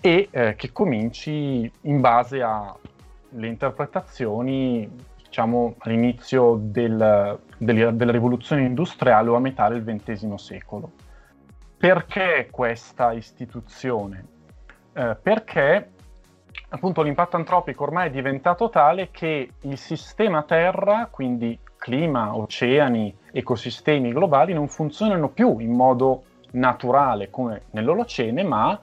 e 0.00 0.28
eh, 0.30 0.54
che 0.56 0.72
cominci 0.72 1.70
in 1.82 2.00
base 2.00 2.40
alle 2.40 3.46
interpretazioni, 3.46 4.90
diciamo, 5.22 5.74
all'inizio 5.80 6.58
del, 6.58 7.38
del, 7.58 7.94
della 7.94 8.12
rivoluzione 8.12 8.62
industriale 8.64 9.28
o 9.28 9.34
a 9.34 9.40
metà 9.40 9.68
del 9.68 9.84
XX 9.84 10.32
secolo. 10.36 10.92
Perché 11.76 12.48
questa 12.50 13.12
istituzione? 13.12 14.24
Eh, 14.94 15.16
perché 15.20 15.90
appunto 16.74 17.02
l'impatto 17.02 17.36
antropico 17.36 17.84
ormai 17.84 18.08
è 18.08 18.10
diventato 18.10 18.68
tale 18.68 19.10
che 19.12 19.48
il 19.60 19.78
sistema 19.78 20.42
Terra, 20.42 21.06
quindi 21.08 21.56
clima, 21.76 22.36
oceani, 22.36 23.16
ecosistemi 23.30 24.12
globali, 24.12 24.52
non 24.52 24.66
funzionano 24.66 25.28
più 25.28 25.60
in 25.60 25.70
modo 25.70 26.24
naturale 26.52 27.30
come 27.30 27.62
nell'Olocene, 27.70 28.42
ma 28.42 28.80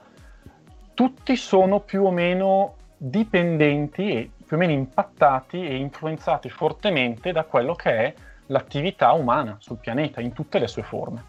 tutti 0.94 1.36
sono 1.36 1.80
più 1.80 2.04
o 2.04 2.10
meno 2.10 2.76
dipendenti 2.96 4.10
e 4.10 4.30
più 4.46 4.56
o 4.56 4.60
meno 4.60 4.72
impattati 4.72 5.66
e 5.66 5.76
influenzati 5.76 6.48
fortemente 6.48 7.30
da 7.32 7.44
quello 7.44 7.74
che 7.74 7.90
è 7.90 8.14
l'attività 8.46 9.12
umana 9.12 9.56
sul 9.58 9.76
pianeta 9.76 10.22
in 10.22 10.32
tutte 10.32 10.58
le 10.58 10.66
sue 10.66 10.82
forme. 10.82 11.24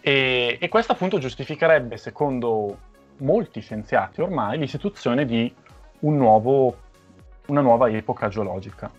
E, 0.00 0.56
e 0.58 0.68
questo 0.68 0.92
appunto 0.92 1.18
giustificherebbe, 1.18 1.98
secondo 1.98 2.92
molti 3.18 3.60
scienziati 3.60 4.20
ormai, 4.20 4.58
l'istituzione 4.58 5.24
di 5.24 5.52
un 6.00 6.16
nuovo, 6.16 6.76
una 7.46 7.60
nuova 7.60 7.88
epoca 7.88 8.28
geologica. 8.28 8.90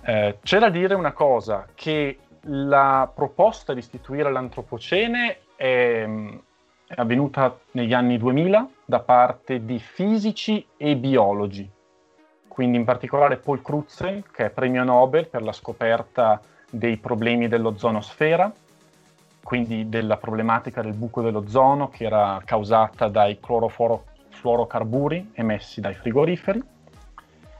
Eh, 0.00 0.38
c'è 0.42 0.58
da 0.58 0.70
dire 0.70 0.94
una 0.94 1.12
cosa, 1.12 1.66
che 1.74 2.18
la 2.42 3.10
proposta 3.14 3.72
di 3.72 3.80
istituire 3.80 4.30
l'antropocene 4.30 5.38
è, 5.56 6.08
è 6.86 6.94
avvenuta 6.96 7.58
negli 7.72 7.92
anni 7.92 8.16
2000 8.16 8.68
da 8.84 9.00
parte 9.00 9.64
di 9.64 9.78
fisici 9.78 10.66
e 10.76 10.96
biologi, 10.96 11.68
quindi 12.46 12.78
in 12.78 12.84
particolare 12.84 13.36
Paul 13.36 13.62
Crutzen, 13.62 14.24
che 14.32 14.46
è 14.46 14.50
premio 14.50 14.82
Nobel 14.82 15.28
per 15.28 15.42
la 15.42 15.52
scoperta 15.52 16.40
dei 16.70 16.96
problemi 16.96 17.48
dell'ozonosfera, 17.48 18.52
quindi 19.48 19.88
della 19.88 20.18
problematica 20.18 20.82
del 20.82 20.92
buco 20.92 21.22
dell'ozono 21.22 21.88
che 21.88 22.04
era 22.04 22.38
causata 22.44 23.08
dai 23.08 23.40
clorofluorocarburi 23.40 25.30
emessi 25.32 25.80
dai 25.80 25.94
frigoriferi. 25.94 26.62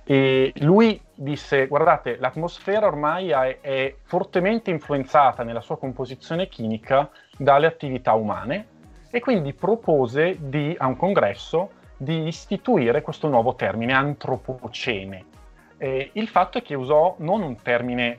E 0.05 0.53
lui 0.57 1.01
disse, 1.15 1.67
guardate, 1.67 2.19
l'atmosfera 2.19 2.87
ormai 2.87 3.31
è, 3.31 3.61
è 3.61 3.95
fortemente 4.03 4.71
influenzata 4.71 5.43
nella 5.45 5.63
sua 5.63 5.79
composizione 5.79 6.49
chimica 6.49 7.09
dalle 7.39 7.65
attività 7.65 8.13
umane 8.13 8.67
e 9.11 9.21
quindi 9.21 9.55
propose 9.55 10.37
di, 10.39 10.75
a 10.77 10.87
un 10.89 10.97
congresso 10.97 11.71
di 11.97 12.27
istituire 12.27 13.01
questo 13.01 13.29
nuovo 13.29 13.55
termine, 13.55 13.95
antropocene. 13.95 15.25
E 15.79 16.11
il 16.13 16.29
fatto 16.29 16.59
è 16.59 16.63
che 16.63 16.75
usò 16.75 17.15
non 17.21 17.41
un 17.41 17.57
termine, 17.63 18.19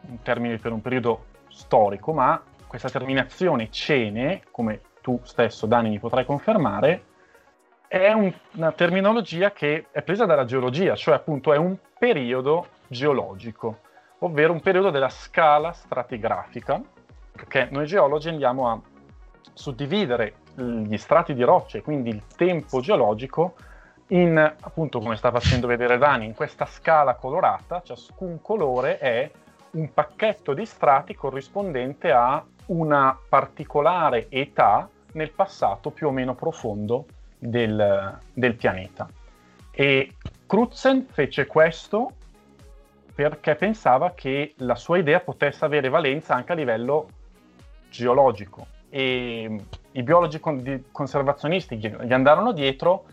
un 0.00 0.20
termine 0.20 0.56
per 0.56 0.72
un 0.72 0.82
periodo 0.82 1.26
storico, 1.48 2.12
ma 2.12 2.42
questa 2.78 2.90
terminazione 2.90 3.70
cene, 3.70 4.42
come 4.50 4.80
tu 5.00 5.20
stesso 5.22 5.66
Dani 5.66 5.90
mi 5.90 6.00
potrai 6.00 6.24
confermare, 6.24 7.04
è 7.86 8.10
un, 8.10 8.32
una 8.54 8.72
terminologia 8.72 9.52
che 9.52 9.86
è 9.92 10.02
presa 10.02 10.24
dalla 10.24 10.44
geologia, 10.44 10.96
cioè 10.96 11.14
appunto 11.14 11.52
è 11.52 11.56
un 11.56 11.76
periodo 11.96 12.66
geologico, 12.88 13.78
ovvero 14.18 14.52
un 14.52 14.60
periodo 14.60 14.90
della 14.90 15.08
scala 15.08 15.72
stratigrafica, 15.72 16.82
perché 17.30 17.68
noi 17.70 17.86
geologi 17.86 18.28
andiamo 18.28 18.68
a 18.68 18.80
suddividere 19.52 20.34
gli 20.56 20.96
strati 20.96 21.32
di 21.32 21.44
rocce, 21.44 21.80
quindi 21.80 22.10
il 22.10 22.24
tempo 22.36 22.80
geologico, 22.80 23.54
in 24.08 24.36
appunto 24.36 24.98
come 24.98 25.14
sta 25.14 25.30
facendo 25.30 25.68
vedere 25.68 25.96
Dani, 25.96 26.24
in 26.24 26.34
questa 26.34 26.66
scala 26.66 27.14
colorata, 27.14 27.82
ciascun 27.84 28.40
colore 28.42 28.98
è 28.98 29.30
un 29.70 29.92
pacchetto 29.92 30.54
di 30.54 30.66
strati 30.66 31.14
corrispondente 31.14 32.10
a 32.10 32.44
una 32.66 33.18
particolare 33.28 34.26
età 34.28 34.88
nel 35.12 35.30
passato 35.30 35.90
più 35.90 36.08
o 36.08 36.10
meno 36.10 36.34
profondo 36.34 37.06
del, 37.38 38.18
del 38.32 38.54
pianeta. 38.54 39.08
E 39.70 40.16
Crutzen 40.46 41.06
fece 41.10 41.46
questo 41.46 42.12
perché 43.14 43.54
pensava 43.54 44.12
che 44.12 44.54
la 44.58 44.74
sua 44.74 44.98
idea 44.98 45.20
potesse 45.20 45.64
avere 45.64 45.88
valenza 45.88 46.34
anche 46.34 46.52
a 46.52 46.56
livello 46.56 47.08
geologico. 47.88 48.66
E 48.88 49.60
i 49.92 50.02
biologi 50.02 50.40
con- 50.40 50.84
conservazionisti 50.90 51.76
gli 51.76 52.12
andarono 52.12 52.52
dietro 52.52 53.04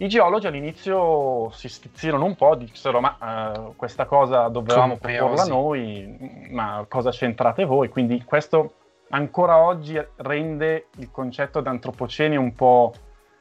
i 0.00 0.08
geologi 0.08 0.46
all'inizio 0.46 1.50
si 1.50 1.68
stizzirono 1.68 2.24
un 2.24 2.34
po', 2.34 2.54
dissero 2.54 3.00
ma 3.00 3.54
uh, 3.54 3.76
questa 3.76 4.06
cosa 4.06 4.48
dovevamo 4.48 4.96
proporla 4.96 5.44
noi, 5.44 6.48
ma 6.50 6.86
cosa 6.88 7.10
c'entrate 7.10 7.66
voi? 7.66 7.90
Quindi 7.90 8.24
questo 8.24 8.76
ancora 9.10 9.58
oggi 9.58 10.00
rende 10.16 10.86
il 10.98 11.10
concetto 11.10 11.60
di 11.60 11.68
antropocene 11.68 12.36
un 12.36 12.52
po' 12.54 12.92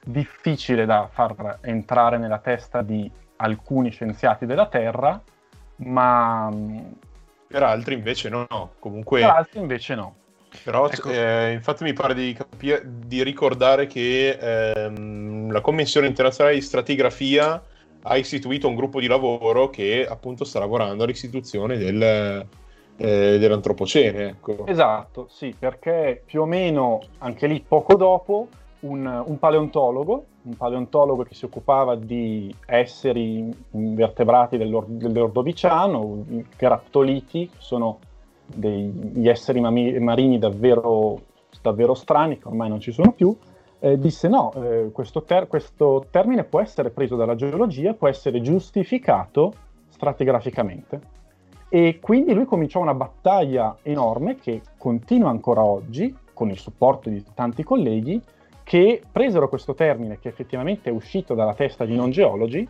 difficile 0.03 0.85
da 0.85 1.09
far 1.11 1.59
entrare 1.61 2.17
nella 2.17 2.39
testa 2.39 2.81
di 2.81 3.09
alcuni 3.37 3.89
scienziati 3.91 4.45
della 4.45 4.67
Terra, 4.67 5.21
ma... 5.77 6.49
Per 7.47 7.63
altri 7.63 7.95
invece 7.95 8.29
no, 8.29 8.73
comunque... 8.79 9.21
Per 9.21 9.29
altri 9.29 9.59
invece 9.59 9.95
no. 9.95 10.15
Però 10.63 10.89
ecco. 10.89 11.09
eh, 11.09 11.51
infatti 11.51 11.83
mi 11.83 11.93
pare 11.93 12.13
di, 12.15 12.33
capire, 12.33 12.81
di 12.83 13.23
ricordare 13.23 13.85
che 13.85 14.37
ehm, 14.39 15.51
la 15.51 15.61
Commissione 15.61 16.07
internazionale 16.07 16.55
di 16.55 16.61
stratigrafia 16.61 17.63
ha 18.01 18.17
istituito 18.17 18.67
un 18.67 18.75
gruppo 18.75 18.99
di 18.99 19.07
lavoro 19.07 19.69
che 19.69 20.07
appunto 20.09 20.45
sta 20.45 20.59
lavorando 20.59 21.03
all'istituzione 21.03 21.77
del, 21.77 22.47
eh, 22.99 23.37
dell'antropocene. 23.39 24.27
Ecco. 24.27 24.65
Esatto, 24.67 25.27
sì, 25.29 25.55
perché 25.57 26.21
più 26.25 26.41
o 26.41 26.45
meno 26.45 26.99
anche 27.19 27.47
lì 27.47 27.63
poco 27.65 27.95
dopo 27.95 28.47
un, 28.81 29.23
un, 29.25 29.39
paleontologo, 29.39 30.25
un 30.43 30.55
paleontologo 30.55 31.23
che 31.23 31.33
si 31.33 31.45
occupava 31.45 31.95
di 31.95 32.53
esseri 32.65 33.49
invertebrati 33.71 34.57
dell'Ordoviciano, 34.57 36.25
i 36.29 36.45
graptoliti, 36.55 37.49
sono 37.57 37.99
degli 38.45 39.27
esseri 39.27 39.59
marini 39.59 40.39
davvero, 40.39 41.21
davvero 41.61 41.93
strani, 41.93 42.37
che 42.37 42.47
ormai 42.47 42.69
non 42.69 42.79
ci 42.79 42.91
sono 42.91 43.11
più, 43.11 43.35
eh, 43.79 43.97
disse 43.97 44.27
no, 44.27 44.51
eh, 44.55 44.89
questo, 44.91 45.23
ter- 45.23 45.47
questo, 45.47 46.05
termine 46.09 46.43
può 46.43 46.59
essere 46.59 46.89
preso 46.89 47.15
dalla 47.15 47.35
geologia, 47.35 47.93
può 47.93 48.07
essere 48.07 48.41
giustificato 48.41 49.53
stratigraficamente. 49.89 51.17
E 51.69 51.99
quindi 52.01 52.33
lui 52.33 52.45
cominciò 52.45 52.79
una 52.81 52.95
battaglia 52.95 53.77
enorme 53.83 54.37
che 54.37 54.61
continua 54.77 55.29
ancora 55.29 55.63
oggi, 55.63 56.15
con 56.33 56.49
il 56.49 56.57
supporto 56.57 57.09
di 57.09 57.23
tanti 57.35 57.63
colleghi, 57.63 58.19
che 58.63 59.01
presero 59.11 59.47
questo 59.49 59.75
termine 59.75 60.19
che 60.19 60.29
effettivamente 60.29 60.89
è 60.89 60.93
uscito 60.93 61.35
dalla 61.35 61.53
testa 61.53 61.85
di 61.85 61.95
non 61.95 62.09
geologi 62.09 62.67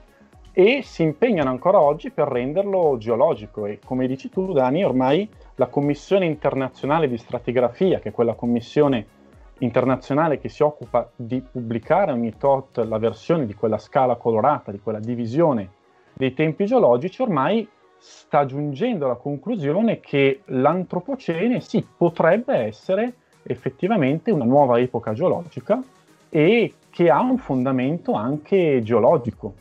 e 0.51 0.81
si 0.83 1.03
impegnano 1.03 1.49
ancora 1.49 1.79
oggi 1.79 2.11
per 2.11 2.27
renderlo 2.27 2.97
geologico. 2.97 3.65
E 3.65 3.79
come 3.83 4.07
dici 4.07 4.29
tu, 4.29 4.51
Dani, 4.51 4.83
ormai 4.83 5.29
la 5.55 5.67
Commissione 5.67 6.25
internazionale 6.25 7.07
di 7.07 7.17
stratigrafia, 7.17 7.99
che 7.99 8.09
è 8.09 8.11
quella 8.11 8.33
commissione 8.33 9.17
internazionale 9.59 10.39
che 10.39 10.49
si 10.49 10.63
occupa 10.63 11.09
di 11.15 11.41
pubblicare 11.41 12.11
ogni 12.11 12.37
tot 12.37 12.77
la 12.79 12.97
versione 12.97 13.45
di 13.45 13.53
quella 13.53 13.77
scala 13.77 14.15
colorata, 14.15 14.71
di 14.71 14.79
quella 14.79 14.99
divisione 14.99 15.71
dei 16.13 16.33
tempi 16.33 16.65
geologici, 16.65 17.21
ormai 17.21 17.67
sta 17.99 18.45
giungendo 18.45 19.05
alla 19.05 19.15
conclusione 19.15 19.99
che 19.99 20.41
l'antropocene 20.45 21.59
sì 21.59 21.85
potrebbe 21.95 22.55
essere 22.55 23.13
effettivamente 23.43 24.31
una 24.31 24.45
nuova 24.45 24.79
epoca 24.79 25.13
geologica 25.13 25.81
e 26.29 26.73
che 26.89 27.09
ha 27.09 27.19
un 27.19 27.37
fondamento 27.37 28.13
anche 28.13 28.81
geologico. 28.83 29.53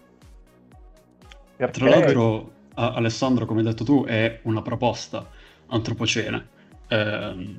Perché... 1.56 1.80
Tra 1.80 1.88
l'altro, 1.88 2.50
Alessandro, 2.74 3.46
come 3.46 3.60
hai 3.60 3.66
detto 3.66 3.84
tu, 3.84 4.04
è 4.04 4.40
una 4.42 4.62
proposta 4.62 5.26
antropocene. 5.66 6.46
Eh, 6.88 7.56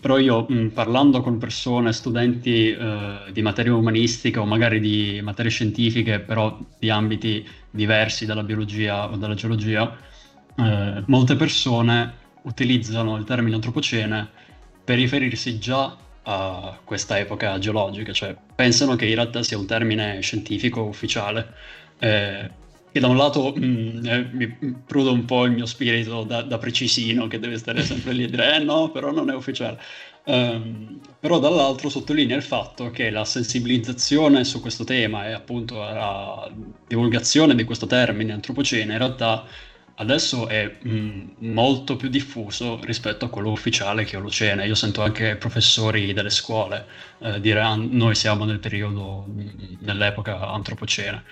però 0.00 0.18
io 0.18 0.46
mh, 0.48 0.68
parlando 0.68 1.20
con 1.20 1.38
persone, 1.38 1.92
studenti 1.92 2.70
eh, 2.70 3.18
di 3.32 3.42
materia 3.42 3.74
umanistica 3.74 4.40
o 4.40 4.44
magari 4.44 4.78
di 4.78 5.20
materie 5.22 5.50
scientifiche, 5.50 6.20
però 6.20 6.56
di 6.78 6.90
ambiti 6.90 7.46
diversi 7.76 8.26
dalla 8.26 8.42
biologia 8.42 9.08
o 9.08 9.16
dalla 9.16 9.34
geologia, 9.34 9.96
eh, 10.56 11.02
molte 11.06 11.36
persone 11.36 12.24
utilizzano 12.42 13.16
il 13.16 13.24
termine 13.24 13.54
antropocene 13.54 14.28
per 14.82 14.96
riferirsi 14.96 15.58
già 15.58 15.96
a 16.28 16.78
questa 16.82 17.18
epoca 17.18 17.56
geologica, 17.58 18.12
cioè 18.12 18.34
pensano 18.54 18.96
che 18.96 19.06
in 19.06 19.14
realtà 19.14 19.44
sia 19.44 19.58
un 19.58 19.66
termine 19.66 20.20
scientifico 20.20 20.82
ufficiale. 20.82 21.54
Eh, 21.98 22.50
che 22.96 23.00
da 23.00 23.08
un 23.08 23.16
lato 23.16 23.52
mh, 23.54 23.64
mm, 23.64 24.06
eh, 24.06 24.28
mi 24.32 24.76
prudo 24.86 25.12
un 25.12 25.26
po' 25.26 25.44
il 25.44 25.52
mio 25.52 25.66
spirito 25.66 26.22
da, 26.24 26.40
da, 26.42 26.56
precisino 26.56 27.26
che 27.26 27.38
deve 27.38 27.58
stare 27.58 27.82
sempre 27.82 28.12
lì 28.12 28.24
a 28.24 28.28
dire 28.28 28.56
eh 28.56 28.58
no, 28.58 28.90
però 28.90 29.12
non 29.12 29.28
è 29.28 29.34
ufficiale. 29.34 29.78
Um, 30.28 31.00
però 31.20 31.38
dall'altro 31.38 31.88
sottolinea 31.88 32.36
il 32.36 32.42
fatto 32.42 32.90
che 32.90 33.10
la 33.10 33.24
sensibilizzazione 33.24 34.42
su 34.42 34.60
questo 34.60 34.82
tema 34.82 35.28
e 35.28 35.32
appunto 35.32 35.76
la 35.76 36.50
divulgazione 36.86 37.54
di 37.54 37.62
questo 37.62 37.86
termine 37.86 38.32
antropocene 38.32 38.92
in 38.92 38.98
realtà 38.98 39.46
adesso 39.96 40.48
è 40.48 40.78
mh, 40.82 41.36
molto 41.38 41.96
più 41.96 42.08
diffuso 42.08 42.80
rispetto 42.82 43.24
a 43.24 43.28
quello 43.28 43.50
ufficiale 43.50 44.04
che 44.04 44.16
è 44.16 44.18
Olocene. 44.18 44.66
Io 44.66 44.74
sento 44.74 45.02
anche 45.02 45.36
professori 45.36 46.12
delle 46.12 46.30
scuole 46.30 46.86
eh, 47.20 47.40
dire 47.40 47.60
ah, 47.60 47.76
noi 47.76 48.14
siamo 48.14 48.44
nel 48.44 48.58
periodo, 48.58 49.26
mm, 49.28 49.48
nell'epoca 49.80 50.48
antropocene. 50.48 51.22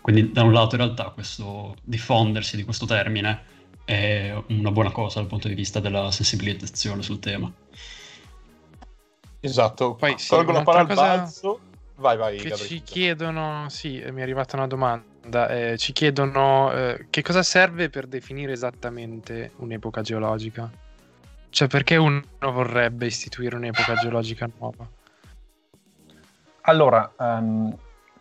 Quindi 0.00 0.32
da 0.32 0.42
un 0.42 0.52
lato 0.52 0.74
in 0.74 0.82
realtà 0.82 1.10
questo 1.10 1.76
diffondersi 1.84 2.56
di 2.56 2.64
questo 2.64 2.86
termine 2.86 3.42
è 3.84 4.34
una 4.48 4.70
buona 4.70 4.90
cosa 4.90 5.20
dal 5.20 5.28
punto 5.28 5.48
di 5.48 5.54
vista 5.54 5.80
della 5.80 6.10
sensibilizzazione 6.10 7.02
sul 7.02 7.20
tema. 7.20 7.52
Esatto, 9.40 9.94
poi 9.94 10.18
sì, 10.18 10.34
la 10.34 10.62
parola 10.62 10.78
al 10.80 10.86
balzo. 10.86 11.60
Vai, 11.96 12.16
vai. 12.16 12.38
Che 12.38 12.54
ci 12.54 12.82
chiedono, 12.82 13.68
sì, 13.68 14.02
mi 14.10 14.20
è 14.20 14.22
arrivata 14.22 14.56
una 14.56 14.66
domanda, 14.66 15.48
eh, 15.48 15.76
ci 15.76 15.92
chiedono 15.92 16.72
eh, 16.72 17.06
che 17.10 17.22
cosa 17.22 17.42
serve 17.42 17.90
per 17.90 18.06
definire 18.06 18.52
esattamente 18.52 19.52
un'epoca 19.56 20.00
geologica? 20.00 20.70
Cioè 21.50 21.68
perché 21.68 21.96
uno 21.96 22.22
vorrebbe 22.40 23.06
istituire 23.06 23.56
un'epoca 23.56 23.94
geologica 23.94 24.48
nuova? 24.58 24.88
Allora, 26.62 27.12
um, 27.18 27.74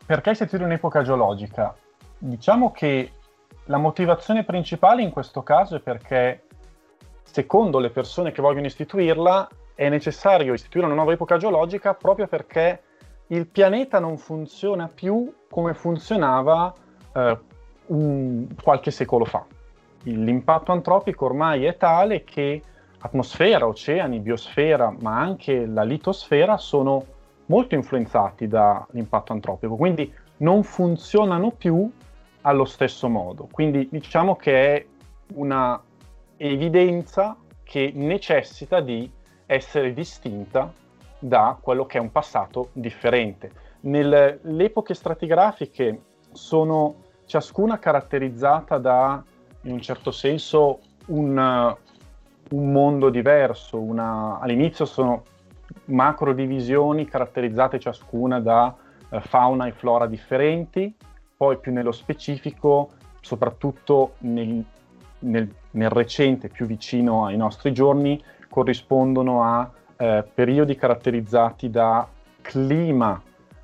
perché 0.05 0.31
istituire 0.31 0.65
un'epoca 0.65 1.03
geologica? 1.03 1.75
Diciamo 2.17 2.71
che 2.71 3.11
la 3.65 3.77
motivazione 3.77 4.43
principale 4.43 5.03
in 5.03 5.11
questo 5.11 5.43
caso 5.43 5.75
è 5.75 5.79
perché, 5.79 6.47
secondo 7.23 7.79
le 7.79 7.91
persone 7.91 8.31
che 8.31 8.41
vogliono 8.41 8.65
istituirla, 8.65 9.47
è 9.79 9.87
necessario 9.87 10.51
istituire 10.51 10.87
una 10.87 10.95
nuova 10.95 11.13
epoca 11.13 11.37
geologica 11.37 11.93
proprio 11.93 12.27
perché 12.27 12.81
il 13.27 13.47
pianeta 13.47 13.99
non 13.99 14.17
funziona 14.17 14.89
più 14.93 15.33
come 15.49 15.73
funzionava 15.73 16.73
eh, 17.13 17.37
un, 17.85 18.45
qualche 18.61 18.91
secolo 18.91 19.23
fa. 19.23 19.45
L'impatto 20.03 20.73
antropico 20.73 21.23
ormai 21.23 21.63
è 21.63 21.77
tale 21.77 22.25
che 22.25 22.61
atmosfera, 22.97 23.67
oceani, 23.67 24.19
biosfera, 24.19 24.93
ma 24.99 25.17
anche 25.17 25.65
la 25.65 25.83
litosfera 25.83 26.57
sono 26.57 27.05
molto 27.45 27.75
influenzati 27.75 28.49
dall'impatto 28.49 29.31
antropico, 29.31 29.77
quindi 29.77 30.13
non 30.39 30.63
funzionano 30.63 31.51
più 31.51 31.89
allo 32.41 32.65
stesso 32.65 33.07
modo. 33.07 33.47
Quindi 33.49 33.87
diciamo 33.89 34.35
che 34.35 34.75
è 34.75 34.85
una 35.35 35.81
evidenza 36.35 37.37
che 37.63 37.93
necessita 37.95 38.81
di 38.81 39.09
essere 39.51 39.93
distinta 39.93 40.71
da 41.17 41.57
quello 41.59 41.87
che 41.87 41.97
è 41.97 42.01
un 42.01 42.11
passato 42.11 42.69
differente. 42.73 43.51
Nelle 43.81 44.39
epoche 44.43 44.93
stratigrafiche 44.93 46.01
sono 46.31 46.95
ciascuna 47.25 47.79
caratterizzata 47.79 48.77
da, 48.77 49.23
in 49.63 49.71
un 49.71 49.81
certo 49.81 50.11
senso, 50.11 50.79
un, 51.07 51.75
un 52.51 52.71
mondo 52.71 53.09
diverso. 53.09 53.79
Una, 53.79 54.37
all'inizio 54.39 54.85
sono 54.85 55.23
macro 55.85 56.33
divisioni 56.33 57.05
caratterizzate 57.05 57.79
ciascuna 57.79 58.39
da 58.39 58.75
eh, 59.09 59.19
fauna 59.19 59.65
e 59.65 59.71
flora 59.71 60.05
differenti, 60.05 60.95
poi 61.35 61.57
più 61.57 61.71
nello 61.73 61.91
specifico, 61.91 62.91
soprattutto 63.19 64.13
nel, 64.19 64.63
nel, 65.19 65.51
nel 65.71 65.89
recente, 65.89 66.49
più 66.49 66.67
vicino 66.67 67.25
ai 67.25 67.37
nostri 67.37 67.73
giorni, 67.73 68.23
corrispondono 68.49 69.43
a 69.43 69.71
eh, 69.97 70.25
periodi 70.33 70.75
caratterizzati 70.75 71.69
da 71.69 72.07
clima 72.41 73.21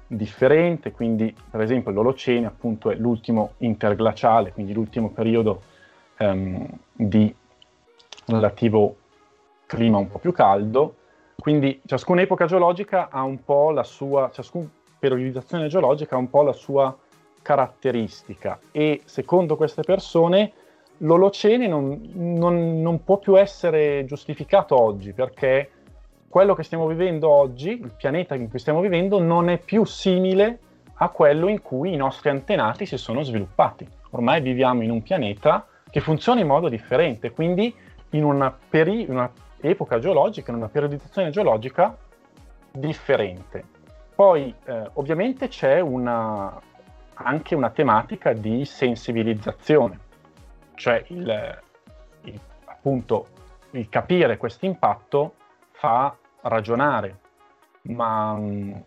differente, 0.07 0.91
quindi 0.91 1.35
per 1.49 1.61
esempio 1.61 1.91
l'Olocene 1.91 2.45
appunto 2.45 2.91
è 2.91 2.95
l'ultimo 2.95 3.53
interglaciale, 3.57 4.51
quindi 4.51 4.73
l'ultimo 4.73 5.09
periodo 5.09 5.61
ehm, 6.17 6.67
di 6.91 7.33
relativo 8.27 8.95
clima 9.65 9.97
un 9.97 10.07
po' 10.07 10.19
più 10.19 10.31
caldo, 10.31 10.95
quindi 11.39 11.81
ciascuna 11.85 12.21
epoca 12.21 12.45
geologica 12.45 13.09
ha 13.09 13.23
un 13.23 13.43
po' 13.43 13.71
la 13.71 13.83
sua, 13.83 14.29
ciascuna 14.31 14.69
periodizzazione 14.97 15.67
geologica 15.67 16.15
ha 16.15 16.19
un 16.19 16.29
po' 16.29 16.43
la 16.43 16.53
sua 16.53 16.95
caratteristica. 17.41 18.59
E 18.71 19.01
secondo 19.05 19.55
queste 19.55 19.83
persone 19.83 20.51
l'Olocene 20.99 21.67
non, 21.67 21.99
non, 22.13 22.81
non, 22.81 23.03
può 23.03 23.17
più 23.17 23.37
essere 23.37 24.05
giustificato 24.05 24.79
oggi 24.79 25.11
perché 25.13 25.69
quello 26.29 26.53
che 26.53 26.63
stiamo 26.63 26.87
vivendo 26.87 27.29
oggi, 27.29 27.71
il 27.71 27.93
pianeta 27.95 28.35
in 28.35 28.49
cui 28.49 28.59
stiamo 28.59 28.81
vivendo, 28.81 29.19
non 29.19 29.49
è 29.49 29.57
più 29.57 29.85
simile 29.85 30.59
a 30.95 31.09
quello 31.09 31.47
in 31.47 31.61
cui 31.61 31.93
i 31.93 31.97
nostri 31.97 32.29
antenati 32.29 32.85
si 32.85 32.97
sono 32.97 33.23
sviluppati. 33.23 33.87
Ormai 34.11 34.41
viviamo 34.41 34.83
in 34.83 34.91
un 34.91 35.01
pianeta 35.01 35.65
che 35.89 35.99
funziona 36.01 36.41
in 36.41 36.47
modo 36.47 36.67
differente, 36.67 37.31
quindi 37.31 37.73
in 38.11 38.23
una, 38.23 38.55
peri- 38.69 39.05
una 39.07 39.29
epoca 39.61 39.99
geologica, 39.99 40.51
in 40.51 40.57
una 40.57 40.67
periodizzazione 40.67 41.29
geologica 41.29 41.95
differente. 42.71 43.63
Poi 44.13 44.53
eh, 44.65 44.89
ovviamente 44.93 45.47
c'è 45.47 45.79
una, 45.79 46.61
anche 47.13 47.55
una 47.55 47.69
tematica 47.69 48.33
di 48.33 48.65
sensibilizzazione 48.65 50.03
cioè 50.75 51.03
il, 51.07 51.61
il, 52.23 52.39
appunto 52.65 53.27
il 53.71 53.89
capire 53.89 54.37
questo 54.37 54.65
impatto 54.65 55.33
fa 55.71 56.15
ragionare, 56.41 57.19
ma 57.83 58.33
mh, 58.33 58.83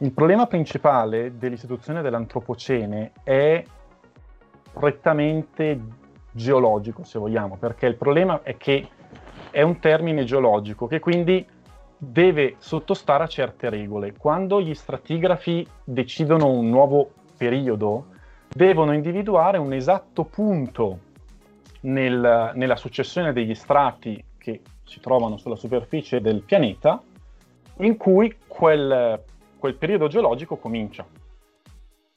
il 0.00 0.12
problema 0.12 0.46
principale 0.46 1.38
dell'istituzione 1.38 2.02
dell'antropocene 2.02 3.12
è 3.22 3.64
prettamente 4.72 5.80
geologico, 6.32 7.04
se 7.04 7.18
vogliamo, 7.18 7.56
perché 7.56 7.86
il 7.86 7.96
problema 7.96 8.42
è 8.42 8.56
che 8.56 8.88
è 9.50 9.62
un 9.62 9.78
termine 9.78 10.24
geologico 10.24 10.88
che 10.88 10.98
quindi 10.98 11.46
deve 11.96 12.56
sottostare 12.58 13.22
a 13.22 13.28
certe 13.28 13.70
regole. 13.70 14.14
Quando 14.16 14.60
gli 14.60 14.74
stratigrafi 14.74 15.66
decidono 15.84 16.50
un 16.50 16.68
nuovo 16.68 17.10
periodo, 17.36 18.06
devono 18.54 18.94
individuare 18.94 19.58
un 19.58 19.72
esatto 19.72 20.22
punto 20.24 20.98
nel, 21.80 22.52
nella 22.54 22.76
successione 22.76 23.32
degli 23.32 23.54
strati 23.54 24.24
che 24.38 24.60
si 24.84 25.00
trovano 25.00 25.36
sulla 25.36 25.56
superficie 25.56 26.20
del 26.20 26.42
pianeta 26.42 27.02
in 27.78 27.96
cui 27.96 28.36
quel, 28.46 29.20
quel 29.58 29.74
periodo 29.74 30.06
geologico 30.06 30.56
comincia. 30.56 31.04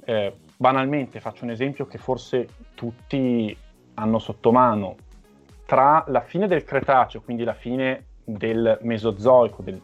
Eh, 0.05 0.33
banalmente 0.55 1.19
faccio 1.19 1.43
un 1.43 1.49
esempio 1.49 1.87
che 1.87 1.97
forse 1.97 2.47
tutti 2.75 3.57
hanno 3.95 4.19
sotto 4.19 4.51
mano. 4.51 4.95
Tra 5.65 6.03
la 6.07 6.21
fine 6.21 6.47
del 6.47 6.63
Cretaceo, 6.63 7.21
quindi 7.21 7.43
la 7.43 7.55
fine 7.55 8.05
del 8.23 8.77
Mesozoico, 8.83 9.63
del, 9.63 9.81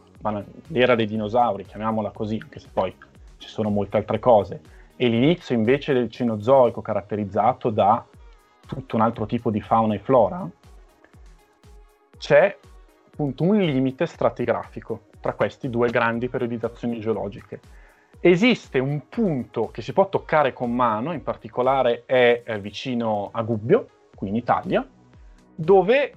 l'era 0.67 0.93
dei 0.93 1.07
dinosauri, 1.07 1.65
chiamiamola 1.65 2.11
così, 2.11 2.39
anche 2.39 2.59
se 2.59 2.69
poi 2.71 2.95
ci 3.37 3.49
sono 3.49 3.69
molte 3.69 3.97
altre 3.97 4.19
cose, 4.19 4.61
e 4.95 5.07
l'inizio 5.07 5.55
invece 5.55 5.93
del 5.93 6.09
Cenozoico 6.09 6.81
caratterizzato 6.81 7.69
da 7.69 8.05
tutto 8.65 8.95
un 8.95 9.01
altro 9.01 9.25
tipo 9.25 9.49
di 9.49 9.61
fauna 9.61 9.95
e 9.95 9.99
flora, 9.99 10.47
c'è 12.17 12.57
appunto 13.11 13.43
un 13.43 13.57
limite 13.59 14.05
stratigrafico 14.05 15.05
tra 15.19 15.33
queste 15.33 15.69
due 15.69 15.89
grandi 15.89 16.29
periodizzazioni 16.29 16.99
geologiche. 16.99 17.59
Esiste 18.19 18.79
un 18.79 19.09
punto 19.09 19.69
che 19.69 19.81
si 19.81 19.93
può 19.93 20.07
toccare 20.07 20.53
con 20.53 20.73
mano, 20.73 21.11
in 21.11 21.23
particolare 21.23 22.03
è 22.05 22.43
eh, 22.45 22.59
vicino 22.59 23.29
a 23.33 23.41
Gubbio, 23.41 23.87
qui 24.15 24.29
in 24.29 24.35
Italia, 24.35 24.87
dove 25.55 26.13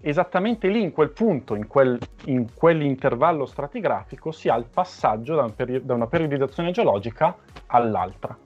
esattamente 0.00 0.68
lì, 0.68 0.82
in 0.82 0.92
quel 0.92 1.10
punto, 1.10 1.54
in, 1.54 1.66
quel, 1.66 1.98
in 2.26 2.54
quell'intervallo 2.54 3.46
stratigrafico, 3.46 4.30
si 4.32 4.48
ha 4.48 4.56
il 4.56 4.66
passaggio 4.72 5.34
da, 5.34 5.42
un 5.42 5.54
peri- 5.54 5.84
da 5.84 5.94
una 5.94 6.06
periodizzazione 6.06 6.70
geologica 6.70 7.36
all'altra. 7.66 8.36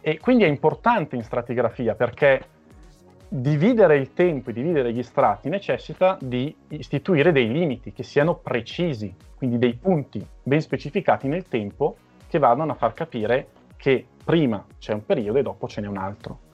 E 0.00 0.18
quindi 0.18 0.44
è 0.44 0.48
importante 0.48 1.16
in 1.16 1.22
stratigrafia 1.22 1.94
perché 1.94 2.42
dividere 3.28 3.96
il 3.96 4.12
tempo 4.12 4.50
e 4.50 4.52
dividere 4.52 4.92
gli 4.92 5.02
strati 5.02 5.48
necessita 5.48 6.18
di 6.20 6.54
istituire 6.68 7.32
dei 7.32 7.50
limiti 7.50 7.92
che 7.92 8.02
siano 8.02 8.36
precisi, 8.36 9.14
quindi 9.36 9.58
dei 9.58 9.74
punti 9.74 10.26
ben 10.42 10.60
specificati 10.60 11.28
nel 11.28 11.46
tempo 11.46 11.96
che 12.26 12.38
vadano 12.38 12.72
a 12.72 12.74
far 12.74 12.92
capire 12.92 13.48
che 13.76 14.04
prima 14.24 14.64
c'è 14.78 14.92
un 14.92 15.04
periodo 15.04 15.38
e 15.38 15.42
dopo 15.42 15.68
ce 15.68 15.80
n'è 15.80 15.86
un 15.86 15.96
altro. 15.96 16.48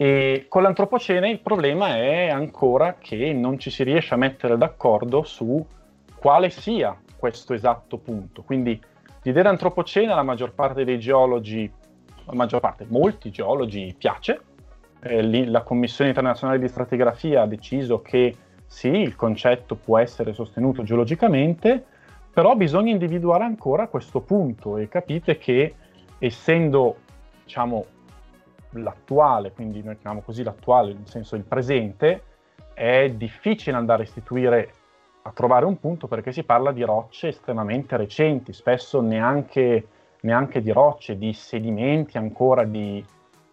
E 0.00 0.46
con 0.48 0.62
l'antropocene 0.62 1.28
il 1.28 1.40
problema 1.40 1.96
è 1.96 2.28
ancora 2.28 2.98
che 3.00 3.32
non 3.32 3.58
ci 3.58 3.68
si 3.68 3.82
riesce 3.82 4.14
a 4.14 4.16
mettere 4.16 4.56
d'accordo 4.56 5.24
su 5.24 5.66
quale 6.14 6.50
sia 6.50 6.96
questo 7.16 7.52
esatto 7.52 7.98
punto. 7.98 8.42
Quindi 8.42 8.80
l'idea 9.22 9.42
d'antropocene 9.42 10.14
la 10.14 10.22
maggior 10.22 10.52
parte 10.52 10.84
dei 10.84 11.00
geologi, 11.00 11.68
la 12.26 12.32
maggior 12.34 12.60
parte, 12.60 12.86
molti 12.88 13.32
geologi 13.32 13.92
piace. 13.98 14.40
Eh, 15.00 15.46
la 15.48 15.62
Commissione 15.62 16.10
internazionale 16.10 16.60
di 16.60 16.68
stratigrafia 16.68 17.42
ha 17.42 17.46
deciso 17.46 18.00
che 18.00 18.32
sì, 18.64 18.90
il 18.90 19.16
concetto 19.16 19.74
può 19.74 19.98
essere 19.98 20.32
sostenuto 20.32 20.84
geologicamente, 20.84 21.84
però 22.32 22.54
bisogna 22.54 22.92
individuare 22.92 23.42
ancora 23.42 23.88
questo 23.88 24.20
punto 24.20 24.76
e 24.76 24.86
capite 24.86 25.38
che 25.38 25.74
essendo 26.18 26.98
diciamo, 27.42 27.84
l'attuale, 28.70 29.52
quindi 29.52 29.82
noi 29.82 29.96
chiamiamo 29.98 30.24
così 30.24 30.42
l'attuale, 30.42 30.92
nel 30.92 31.08
senso 31.08 31.36
il 31.36 31.44
presente, 31.44 32.22
è 32.74 33.10
difficile 33.10 33.76
andare 33.76 34.02
a 34.02 34.04
istituire, 34.04 34.72
a 35.22 35.32
trovare 35.32 35.64
un 35.64 35.78
punto 35.78 36.06
perché 36.06 36.32
si 36.32 36.44
parla 36.44 36.72
di 36.72 36.82
rocce 36.82 37.28
estremamente 37.28 37.96
recenti, 37.96 38.52
spesso 38.52 39.00
neanche, 39.00 39.86
neanche 40.20 40.62
di 40.62 40.70
rocce, 40.70 41.18
di 41.18 41.32
sedimenti 41.32 42.18
ancora, 42.18 42.64
di 42.64 43.04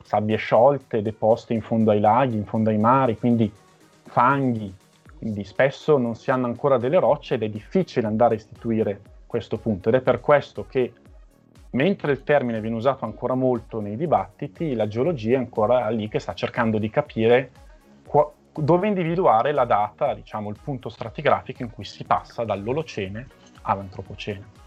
sabbie 0.04 0.38
sciolte 0.38 1.02
deposte 1.02 1.54
in 1.54 1.62
fondo 1.62 1.92
ai 1.92 2.00
laghi, 2.00 2.36
in 2.36 2.46
fondo 2.46 2.70
ai 2.70 2.78
mari, 2.78 3.18
quindi 3.18 3.52
fanghi, 4.04 4.74
quindi 5.18 5.44
spesso 5.44 5.98
non 5.98 6.16
si 6.16 6.30
hanno 6.30 6.46
ancora 6.46 6.78
delle 6.78 7.00
rocce 7.00 7.34
ed 7.34 7.44
è 7.44 7.50
difficile 7.50 8.06
andare 8.06 8.36
a 8.36 8.38
istituire 8.38 9.02
questo 9.26 9.58
punto. 9.58 9.90
Ed 9.90 9.96
è 9.96 10.02
per 10.02 10.20
questo 10.20 10.68
che 10.68 10.94
mentre 11.76 12.14
il 12.14 12.24
termine 12.24 12.62
viene 12.62 12.76
usato 12.76 13.06
ancora 13.06 13.36
molto 13.36 13.82
nei 13.82 13.98
dibattiti, 13.98 14.74
la 14.76 14.88
geologia 14.88 15.36
è 15.36 15.40
ancora 15.40 15.90
lì 15.90 16.08
che 16.08 16.20
sta 16.20 16.34
cercando 16.34 16.78
di 16.78 16.90
capire 16.90 17.52
qua- 18.06 18.32
dove 18.54 18.88
individuare 18.88 19.52
la 19.52 19.66
data, 19.66 20.14
diciamo 20.14 20.50
il 20.50 20.58
punto 20.62 20.88
stratigrafico 20.88 21.64
in 21.64 21.72
cui 21.72 21.84
si 21.84 22.06
passa 22.06 22.46
dall'Olocene 22.46 23.28
all'Antropocene. 23.64 24.64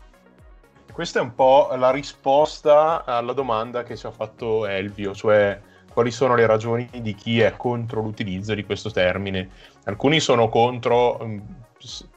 Questa 0.93 1.21
è 1.21 1.23
un 1.23 1.35
po' 1.35 1.71
la 1.77 1.91
risposta 1.91 3.05
alla 3.05 3.33
domanda 3.33 3.85
che 3.85 3.97
ci 3.97 4.07
ha 4.07 4.11
fatto 4.11 4.67
Elvio, 4.67 5.15
cioè 5.15 5.59
quali 5.91 6.11
sono 6.11 6.35
le 6.35 6.47
ragioni 6.47 6.89
di 7.01 7.15
chi 7.15 7.41
è 7.41 7.57
contro 7.57 8.03
l'utilizzo 8.03 8.55
di 8.55 8.65
questo 8.65 8.91
termine. 8.91 9.49
Alcuni 9.85 10.21
sono 10.21 10.49
contro, 10.49 11.19
mm, 11.25 11.39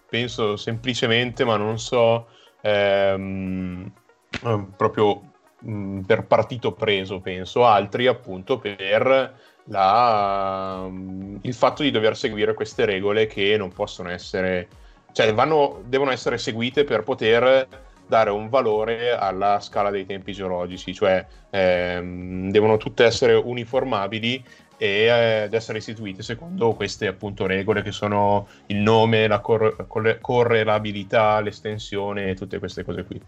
penso 0.10 0.58
semplicemente, 0.58 1.46
ma 1.46 1.56
non 1.56 1.80
so, 1.80 2.28
ehm, 2.62 3.92
eh, 4.32 4.66
proprio 4.76 5.22
mh, 5.60 5.72
mm, 5.72 6.00
per 6.02 6.26
partito 6.26 6.74
preso, 6.74 7.20
penso, 7.20 7.66
altri 7.66 8.08
appunto 8.08 8.60
per 8.60 9.34
la, 9.66 10.86
mm, 10.90 11.38
il 11.42 11.54
fatto 11.54 11.84
di 11.84 11.92
dover 11.92 12.16
seguire 12.16 12.54
queste 12.54 12.86
regole 12.86 13.28
che 13.28 13.56
non 13.58 13.72
possono 13.72 14.10
essere, 14.10 14.68
cioè 15.12 15.34
vanno, 15.34 15.82
devono 15.86 16.12
essere 16.12 16.38
seguite 16.38 16.84
per 16.84 17.04
poter 17.04 17.68
dare 18.08 18.30
un 18.30 18.50
valore 18.50 19.12
alla 19.12 19.60
scala 19.62 19.90
dei 19.90 20.06
tempi 20.06 20.34
geologici, 20.34 20.94
cioè 20.94 21.26
ehm, 21.50 22.52
devono 22.52 22.78
tutte 22.78 23.06
essere 23.06 23.34
uniformabili 23.36 24.44
e 24.78 24.88
eh, 24.88 25.44
ed 25.44 25.54
essere 25.54 25.78
istituite 25.78 26.24
secondo 26.24 26.74
queste 26.74 27.08
appunto 27.08 27.46
regole 27.46 27.82
che 27.82 27.92
sono 27.92 28.48
il 28.68 28.78
nome, 28.78 29.28
la 29.28 29.40
cor- 29.40 29.88
correlabilità, 30.20 31.40
l'estensione 31.40 32.32
e 32.32 32.36
tutte 32.36 32.60
queste 32.60 32.84
cose 32.84 33.06
qui. 33.06 33.22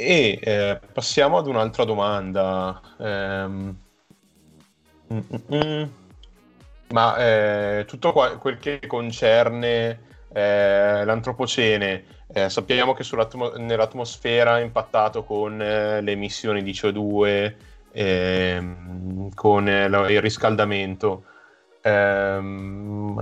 E 0.00 0.38
eh, 0.42 0.80
passiamo 0.92 1.36
ad 1.36 1.46
un'altra 1.46 1.84
domanda. 1.84 2.80
Um, 2.96 3.76
ma 6.88 7.16
eh, 7.18 7.84
tutto 7.86 8.12
qua, 8.12 8.38
quel 8.38 8.58
che 8.58 8.80
concerne 8.86 10.00
eh, 10.32 11.04
l'antropocene, 11.04 12.04
eh, 12.32 12.48
sappiamo 12.48 12.94
che 12.94 13.04
nell'atmosfera 13.58 14.58
è 14.58 14.62
impattato 14.62 15.22
con 15.22 15.60
eh, 15.60 16.00
le 16.00 16.12
emissioni 16.12 16.62
di 16.62 16.72
CO2, 16.72 17.54
ehm, 17.92 19.34
con 19.34 19.68
il 19.68 20.20
riscaldamento. 20.22 21.24
Ehm, 21.82 23.20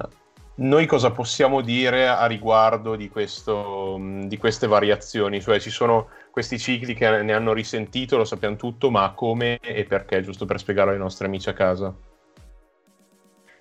noi 0.58 0.86
cosa 0.86 1.10
possiamo 1.10 1.60
dire 1.60 2.08
a 2.08 2.26
riguardo 2.26 2.96
di, 2.96 3.08
questo, 3.08 3.96
di, 4.24 4.36
queste 4.38 4.66
variazioni? 4.66 5.40
Cioè 5.40 5.60
ci 5.60 5.70
sono 5.70 6.08
questi 6.30 6.58
cicli 6.58 6.94
che 6.94 7.22
ne 7.22 7.32
hanno 7.32 7.52
risentito, 7.52 8.16
lo 8.16 8.24
sappiamo 8.24 8.56
tutto, 8.56 8.90
ma 8.90 9.12
come 9.14 9.58
e 9.58 9.84
perché, 9.84 10.22
giusto 10.22 10.46
per 10.46 10.58
spiegare 10.58 10.92
ai 10.92 10.98
nostri 10.98 11.26
amici 11.26 11.48
a 11.48 11.52
casa? 11.52 11.94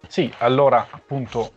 Sì, 0.07 0.31
allora 0.39 0.87
appunto 0.89 1.51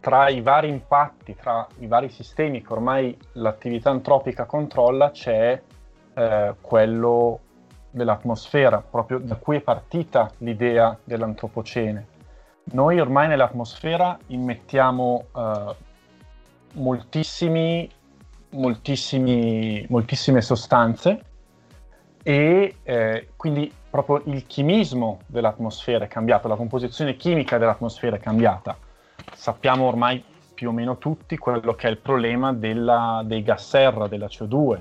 tra 0.00 0.28
i 0.28 0.40
vari 0.40 0.68
impatti, 0.68 1.36
tra 1.36 1.66
i 1.78 1.86
vari 1.86 2.10
sistemi 2.10 2.60
che 2.60 2.72
ormai 2.72 3.16
l'attività 3.34 3.90
antropica 3.90 4.44
controlla, 4.44 5.10
c'è 5.10 5.62
eh, 6.14 6.54
quello 6.60 7.40
dell'atmosfera, 7.90 8.82
proprio 8.82 9.18
da 9.18 9.36
cui 9.36 9.56
è 9.56 9.60
partita 9.60 10.30
l'idea 10.38 10.98
dell'antropocene 11.04 12.11
noi 12.64 13.00
ormai 13.00 13.28
nell'atmosfera 13.28 14.18
immettiamo 14.28 15.24
uh, 15.32 15.74
moltissimi, 16.74 17.88
moltissimi, 18.50 19.84
moltissime 19.88 20.40
sostanze 20.40 21.24
e 22.22 22.76
eh, 22.84 23.28
quindi 23.36 23.70
proprio 23.90 24.22
il 24.26 24.46
chimismo 24.46 25.20
dell'atmosfera 25.26 26.04
è 26.04 26.08
cambiato, 26.08 26.48
la 26.48 26.54
composizione 26.54 27.16
chimica 27.16 27.58
dell'atmosfera 27.58 28.16
è 28.16 28.20
cambiata. 28.20 28.76
Sappiamo 29.34 29.86
ormai 29.86 30.22
più 30.54 30.68
o 30.68 30.72
meno 30.72 30.98
tutti 30.98 31.36
quello 31.36 31.74
che 31.74 31.88
è 31.88 31.90
il 31.90 31.98
problema 31.98 32.52
della, 32.52 33.22
dei 33.24 33.42
gas 33.42 33.68
serra, 33.68 34.06
della 34.06 34.26
CO2, 34.26 34.80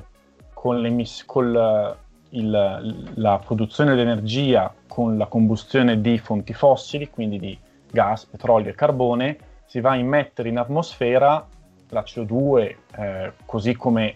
con, 0.53 1.05
con 1.25 1.95
il, 2.29 3.11
la 3.15 3.39
produzione 3.43 3.95
dell'energia 3.95 4.73
con 4.87 5.17
la 5.17 5.25
combustione 5.25 5.99
di 5.99 6.17
fonti 6.19 6.53
fossili, 6.53 7.09
quindi 7.09 7.39
di 7.39 7.57
gas, 7.91 8.25
petrolio 8.25 8.71
e 8.71 8.75
carbone, 8.75 9.37
si 9.65 9.79
va 9.79 9.91
a 9.91 9.95
immettere 9.95 10.49
in 10.49 10.57
atmosfera 10.57 11.47
la 11.89 12.01
CO2, 12.01 12.75
eh, 12.95 13.33
così 13.45 13.75
come 13.75 14.15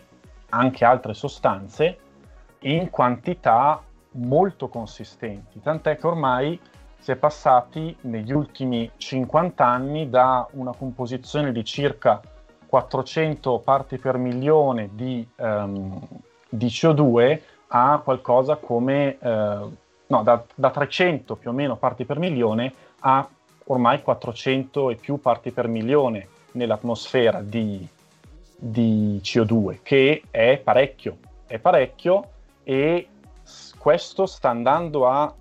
anche 0.50 0.86
altre 0.86 1.14
sostanze, 1.14 1.98
in 2.60 2.90
quantità 2.90 3.82
molto 4.12 4.70
consistenti, 4.70 5.62
tant'è 5.62 5.98
che 5.98 6.08
ormai 6.08 6.60
si 6.98 7.12
è 7.12 7.16
passati 7.16 7.96
negli 8.02 8.32
ultimi 8.32 8.90
50 8.98 9.64
anni 9.64 10.10
da 10.10 10.48
una 10.52 10.74
composizione 10.76 11.52
di 11.52 11.64
circa 11.64 12.20
400 12.66 13.60
parti 13.60 13.98
per 13.98 14.18
milione 14.18 14.90
di, 14.94 15.28
um, 15.36 16.00
di 16.50 16.66
CO2 16.66 17.42
a 17.68 18.02
qualcosa 18.04 18.56
come, 18.56 19.18
uh, 19.22 19.76
no, 20.08 20.24
da, 20.24 20.44
da 20.56 20.70
300 20.72 21.36
più 21.36 21.52
o 21.52 21.54
meno 21.54 21.76
parti 21.76 22.06
per 22.06 22.18
milione 22.18 22.74
a 23.02 23.28
ormai 23.66 24.02
400 24.02 24.92
e 24.92 24.96
più 24.96 25.20
parti 25.20 25.52
per 25.52 25.68
milione 25.68 26.28
nell'atmosfera 26.52 27.42
di, 27.42 27.88
di 28.56 29.20
CO2, 29.24 29.80
che 29.82 30.24
è 30.30 30.60
parecchio, 30.64 31.18
è 31.46 31.60
parecchio 31.60 32.30
e 32.64 33.08
questo 33.78 34.26
sta 34.26 34.50
andando 34.50 35.08
a 35.08 35.34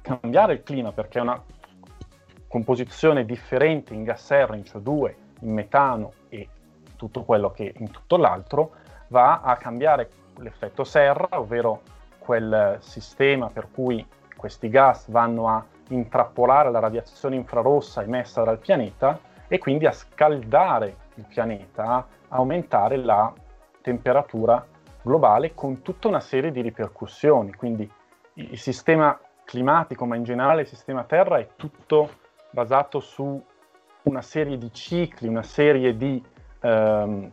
cambiare 0.00 0.54
il 0.54 0.62
clima 0.62 0.92
perché 0.92 1.18
è 1.18 1.22
una 1.22 1.42
composizione 2.46 3.24
differente 3.24 3.94
in 3.94 4.04
gas 4.04 4.24
serra, 4.24 4.56
in 4.56 4.62
CO2, 4.62 5.14
in 5.40 5.52
metano 5.52 6.12
e 6.28 6.48
tutto 6.96 7.22
quello 7.22 7.50
che 7.50 7.74
in 7.76 7.90
tutto 7.90 8.16
l'altro 8.16 8.72
va 9.08 9.40
a 9.40 9.56
cambiare 9.56 10.10
l'effetto 10.36 10.84
serra, 10.84 11.28
ovvero 11.38 11.82
quel 12.18 12.78
sistema 12.80 13.48
per 13.48 13.68
cui 13.70 14.04
questi 14.36 14.68
gas 14.68 15.08
vanno 15.10 15.48
a 15.48 15.64
intrappolare 15.88 16.70
la 16.70 16.78
radiazione 16.78 17.36
infrarossa 17.36 18.02
emessa 18.02 18.42
dal 18.42 18.58
pianeta 18.58 19.18
e 19.48 19.58
quindi 19.58 19.86
a 19.86 19.92
scaldare 19.92 20.96
il 21.14 21.24
pianeta, 21.26 21.84
a 21.84 22.06
aumentare 22.28 22.96
la 22.96 23.32
temperatura 23.80 24.64
globale 25.02 25.54
con 25.54 25.82
tutta 25.82 26.08
una 26.08 26.20
serie 26.20 26.50
di 26.50 26.60
ripercussioni. 26.60 27.54
Quindi 27.54 27.90
il 28.34 28.58
sistema 28.58 29.18
climatico, 29.44 30.04
ma 30.04 30.16
in 30.16 30.24
generale 30.24 30.62
il 30.62 30.66
sistema 30.66 31.04
Terra 31.04 31.38
è 31.38 31.48
tutto 31.56 32.10
basato 32.50 33.00
su 33.00 33.42
una 34.02 34.22
serie 34.22 34.58
di 34.58 34.72
cicli, 34.72 35.28
una 35.28 35.42
serie 35.42 35.96
di 35.96 36.22
ehm, 36.60 37.32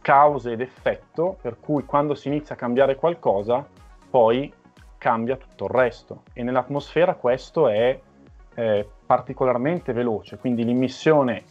cause 0.00 0.52
ed 0.52 0.60
effetto, 0.60 1.36
per 1.40 1.58
cui 1.60 1.84
quando 1.84 2.14
si 2.14 2.28
inizia 2.28 2.54
a 2.54 2.58
cambiare 2.58 2.96
qualcosa, 2.96 3.66
poi 4.10 4.52
cambia 4.98 5.36
tutto 5.36 5.64
il 5.64 5.70
resto. 5.70 6.22
E 6.32 6.42
nell'atmosfera 6.42 7.14
questo 7.14 7.68
è 7.68 7.98
eh, 8.54 8.88
particolarmente 9.06 9.92
veloce, 9.92 10.36
quindi 10.36 10.64
l'immissione 10.64 11.42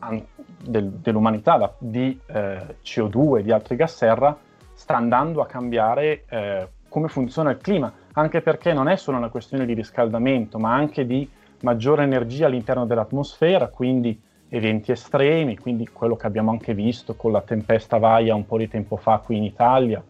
an- 0.00 0.24
del, 0.60 0.90
dell'umanità 0.90 1.56
da, 1.56 1.72
di 1.78 2.18
eh, 2.26 2.76
CO2 2.82 3.38
e 3.38 3.42
di 3.42 3.52
altri 3.52 3.76
gas 3.76 3.96
serra 3.96 4.36
sta 4.74 4.96
andando 4.96 5.40
a 5.40 5.46
cambiare 5.46 6.24
eh, 6.28 6.68
come 6.88 7.08
funziona 7.08 7.50
il 7.50 7.58
clima, 7.58 7.90
anche 8.12 8.42
perché 8.42 8.72
non 8.72 8.88
è 8.88 8.96
solo 8.96 9.16
una 9.16 9.30
questione 9.30 9.64
di 9.64 9.72
riscaldamento, 9.72 10.58
ma 10.58 10.74
anche 10.74 11.06
di 11.06 11.28
maggiore 11.60 12.02
energia 12.02 12.46
all'interno 12.46 12.84
dell'atmosfera, 12.84 13.68
quindi 13.68 14.20
eventi 14.48 14.92
estremi, 14.92 15.56
quindi 15.56 15.86
quello 15.86 16.16
che 16.16 16.26
abbiamo 16.26 16.50
anche 16.50 16.74
visto 16.74 17.14
con 17.14 17.32
la 17.32 17.40
tempesta 17.40 17.96
Vaia 17.96 18.34
un 18.34 18.44
po' 18.44 18.58
di 18.58 18.68
tempo 18.68 18.96
fa 18.96 19.18
qui 19.24 19.38
in 19.38 19.44
Italia, 19.44 20.02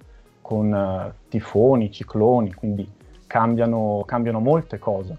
con 0.53 0.71
uh, 0.71 1.29
tifoni, 1.31 1.91
cicloni, 1.91 2.53
quindi 2.53 2.87
cambiano, 3.27 4.05
cambiano 4.07 4.39
molte 4.39 4.79
cose. 4.79 5.17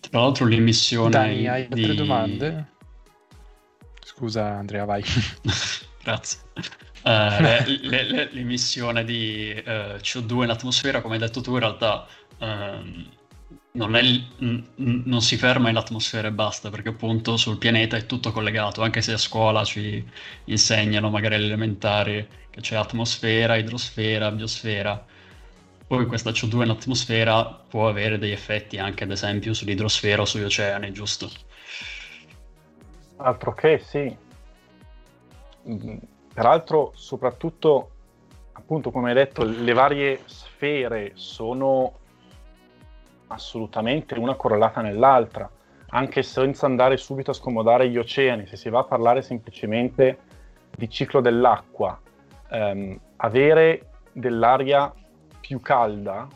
Tra 0.00 0.20
l'altro 0.20 0.46
l'emissione... 0.46 1.10
Dani, 1.10 1.46
hai 1.46 1.68
di... 1.68 1.82
altre 1.82 1.94
domande? 1.94 2.66
Scusa 4.00 4.56
Andrea, 4.56 4.84
vai. 4.84 5.04
Grazie. 6.02 6.40
Uh, 7.04 7.40
le, 7.40 7.64
le, 7.82 8.02
le, 8.02 8.28
l'emissione 8.32 9.04
di 9.04 9.52
uh, 9.54 9.68
eh, 9.68 9.96
CO2 10.00 10.42
in 10.42 10.50
atmosfera, 10.50 11.00
come 11.00 11.14
hai 11.14 11.20
detto 11.20 11.42
tu, 11.42 11.52
in 11.52 11.60
realtà 11.60 12.06
uh, 12.38 13.06
non, 13.76 13.96
è, 13.96 14.02
non, 14.76 15.20
si 15.20 15.36
ferma 15.36 15.68
in 15.68 15.76
atmosfera 15.76 16.28
e 16.28 16.32
basta, 16.32 16.70
perché 16.70 16.90
appunto 16.90 17.36
sul 17.36 17.58
pianeta 17.58 17.96
è 17.96 18.06
tutto 18.06 18.30
collegato, 18.30 18.82
anche 18.82 19.02
se 19.02 19.12
a 19.12 19.18
scuola 19.18 19.64
ci 19.64 20.04
insegnano, 20.44 21.10
magari 21.10 21.34
elementari, 21.34 22.26
che 22.50 22.60
c'è 22.60 22.76
atmosfera, 22.76 23.56
idrosfera, 23.56 24.30
biosfera. 24.30 25.04
Poi 25.86 26.06
questa 26.06 26.30
CO2 26.30 26.62
in 26.62 26.70
atmosfera 26.70 27.44
può 27.44 27.88
avere 27.88 28.16
degli 28.16 28.30
effetti 28.30 28.78
anche, 28.78 29.02
ad 29.04 29.10
esempio, 29.10 29.52
sull'idrosfera 29.52 30.22
o 30.22 30.24
sugli 30.24 30.44
oceani, 30.44 30.92
giusto? 30.92 31.28
Altro 33.16 33.54
che 33.54 33.80
sì. 33.80 34.16
Peraltro, 36.32 36.92
soprattutto, 36.94 37.90
appunto, 38.52 38.92
come 38.92 39.08
hai 39.08 39.16
detto, 39.16 39.42
le 39.42 39.72
varie 39.72 40.20
sfere 40.26 41.10
sono 41.14 42.02
assolutamente 43.34 44.18
una 44.18 44.34
correlata 44.34 44.80
nell'altra, 44.80 45.48
anche 45.88 46.22
senza 46.22 46.66
andare 46.66 46.96
subito 46.96 47.30
a 47.30 47.34
scomodare 47.34 47.88
gli 47.88 47.98
oceani, 47.98 48.46
se 48.46 48.56
si 48.56 48.70
va 48.70 48.80
a 48.80 48.84
parlare 48.84 49.22
semplicemente 49.22 50.18
di 50.76 50.88
ciclo 50.88 51.20
dell'acqua, 51.20 52.00
ehm, 52.50 52.98
avere 53.16 53.90
dell'aria 54.12 54.92
più 55.40 55.60
calda 55.60 56.26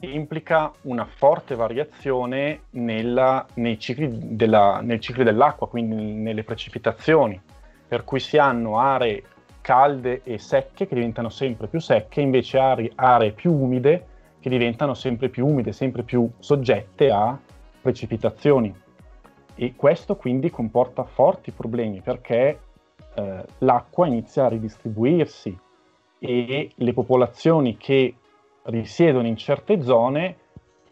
implica 0.00 0.72
una 0.82 1.04
forte 1.04 1.54
variazione 1.54 2.62
nella, 2.70 3.46
nei, 3.54 3.78
cicli 3.78 4.08
della, 4.10 4.80
nel 4.82 5.00
ciclo 5.00 5.24
dell'acqua, 5.24 5.68
quindi 5.68 5.94
nelle 5.94 6.42
precipitazioni, 6.42 7.40
per 7.86 8.04
cui 8.04 8.18
si 8.18 8.38
hanno 8.38 8.78
aree 8.78 9.22
calde 9.60 10.22
e 10.24 10.38
secche 10.38 10.88
che 10.88 10.94
diventano 10.94 11.28
sempre 11.28 11.68
più 11.68 11.80
secche, 11.80 12.20
invece 12.20 12.58
aree, 12.58 12.90
aree 12.94 13.32
più 13.32 13.52
umide 13.52 14.06
che 14.42 14.50
diventano 14.50 14.92
sempre 14.94 15.28
più 15.28 15.46
umide, 15.46 15.70
sempre 15.70 16.02
più 16.02 16.28
soggette 16.40 17.12
a 17.12 17.38
precipitazioni. 17.80 18.74
E 19.54 19.74
questo 19.76 20.16
quindi 20.16 20.50
comporta 20.50 21.04
forti 21.04 21.52
problemi 21.52 22.00
perché 22.00 22.58
eh, 23.14 23.44
l'acqua 23.58 24.08
inizia 24.08 24.46
a 24.46 24.48
ridistribuirsi 24.48 25.56
e 26.18 26.72
le 26.74 26.92
popolazioni 26.92 27.76
che 27.76 28.16
risiedono 28.64 29.28
in 29.28 29.36
certe 29.36 29.80
zone, 29.80 30.36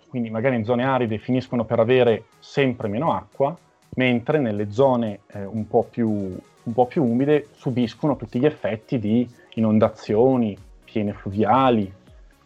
quindi 0.08 0.30
magari 0.30 0.54
in 0.54 0.64
zone 0.64 0.84
aride, 0.84 1.18
finiscono 1.18 1.64
per 1.64 1.80
avere 1.80 2.26
sempre 2.38 2.86
meno 2.86 3.12
acqua, 3.12 3.56
mentre 3.96 4.38
nelle 4.38 4.70
zone 4.70 5.22
eh, 5.32 5.44
un, 5.44 5.66
po 5.66 5.88
più, 5.90 6.08
un 6.08 6.72
po' 6.72 6.86
più 6.86 7.02
umide 7.02 7.48
subiscono 7.56 8.14
tutti 8.14 8.38
gli 8.38 8.46
effetti 8.46 9.00
di 9.00 9.28
inondazioni, 9.54 10.56
piene 10.84 11.12
fluviali, 11.12 11.92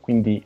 quindi 0.01 0.43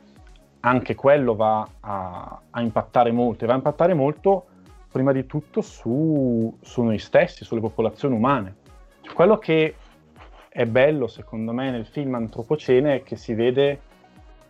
anche 0.61 0.95
quello 0.95 1.35
va 1.35 1.67
a, 1.79 2.41
a, 2.49 2.61
impattare 2.61 3.11
molto 3.11 3.43
e 3.43 3.47
va 3.47 3.53
a 3.53 3.57
impattare 3.57 3.93
molto 3.93 4.45
prima 4.91 5.11
di 5.11 5.25
tutto 5.25 5.61
su, 5.61 6.55
su 6.61 6.81
noi 6.81 6.97
stessi, 6.97 7.45
sulle 7.45 7.61
popolazioni 7.61 8.15
umane. 8.15 8.55
Cioè, 9.01 9.13
quello 9.13 9.37
che 9.37 9.75
è 10.49 10.65
bello 10.65 11.07
secondo 11.07 11.53
me 11.53 11.71
nel 11.71 11.85
film 11.85 12.15
Antropocene 12.15 12.95
è 12.95 13.03
che 13.03 13.15
si 13.15 13.33
vede 13.33 13.79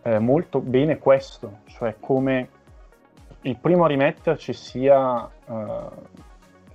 eh, 0.02 0.18
molto 0.18 0.60
bene 0.60 0.98
questo, 0.98 1.58
cioè 1.66 1.96
come 2.00 2.48
il 3.42 3.56
primo 3.56 3.84
a 3.84 3.88
rimetterci 3.88 4.52
sia 4.52 5.28
eh, 5.28 5.74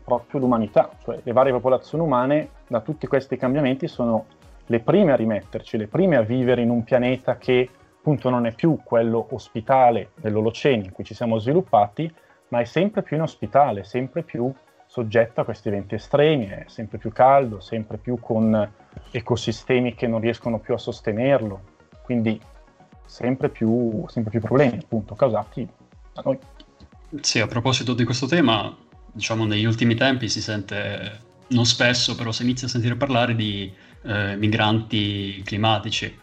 proprio 0.03 0.39
l'umanità, 0.39 0.91
cioè 1.03 1.19
le 1.23 1.33
varie 1.33 1.51
popolazioni 1.51 2.03
umane 2.03 2.49
da 2.67 2.81
tutti 2.81 3.07
questi 3.07 3.37
cambiamenti 3.37 3.87
sono 3.87 4.25
le 4.67 4.79
prime 4.79 5.11
a 5.11 5.15
rimetterci, 5.15 5.77
le 5.77 5.87
prime 5.87 6.15
a 6.15 6.21
vivere 6.21 6.61
in 6.61 6.69
un 6.69 6.83
pianeta 6.83 7.37
che 7.37 7.69
appunto 8.05 8.29
non 8.29 8.45
è 8.45 8.53
più 8.53 8.77
quello 8.83 9.29
ospitale 9.31 10.11
dell'Olocene 10.21 10.83
in 10.83 10.91
cui 10.91 11.03
ci 11.03 11.15
siamo 11.15 11.39
sviluppati, 11.39 12.13
ma 12.49 12.59
è 12.59 12.65
sempre 12.65 13.01
più 13.01 13.15
inospitale, 13.15 13.83
sempre 13.83 14.21
più 14.21 14.53
soggetto 14.85 15.41
a 15.41 15.43
questi 15.43 15.69
eventi 15.69 15.95
estremi, 15.95 16.45
è 16.45 16.65
sempre 16.67 16.99
più 16.99 17.11
caldo, 17.11 17.59
sempre 17.59 17.97
più 17.97 18.19
con 18.19 18.71
ecosistemi 19.09 19.95
che 19.95 20.05
non 20.05 20.19
riescono 20.19 20.59
più 20.59 20.75
a 20.75 20.77
sostenerlo, 20.77 21.59
quindi 22.03 22.39
sempre 23.05 23.49
più, 23.49 24.05
sempre 24.07 24.29
più 24.29 24.39
problemi 24.39 24.77
appunto 24.83 25.15
causati 25.15 25.67
da 26.13 26.21
noi. 26.23 26.37
Sì, 27.21 27.39
a 27.39 27.47
proposito 27.47 27.95
di 27.95 28.03
questo 28.03 28.27
tema, 28.27 28.77
diciamo 29.11 29.45
negli 29.45 29.65
ultimi 29.65 29.95
tempi 29.95 30.29
si 30.29 30.41
sente, 30.41 31.21
non 31.47 31.65
spesso, 31.65 32.15
però 32.15 32.31
si 32.31 32.43
inizia 32.43 32.67
a 32.67 32.69
sentire 32.69 32.95
parlare 32.95 33.33
di 33.33 33.73
eh, 34.03 34.35
migranti 34.35 35.41
climatici 35.43 36.19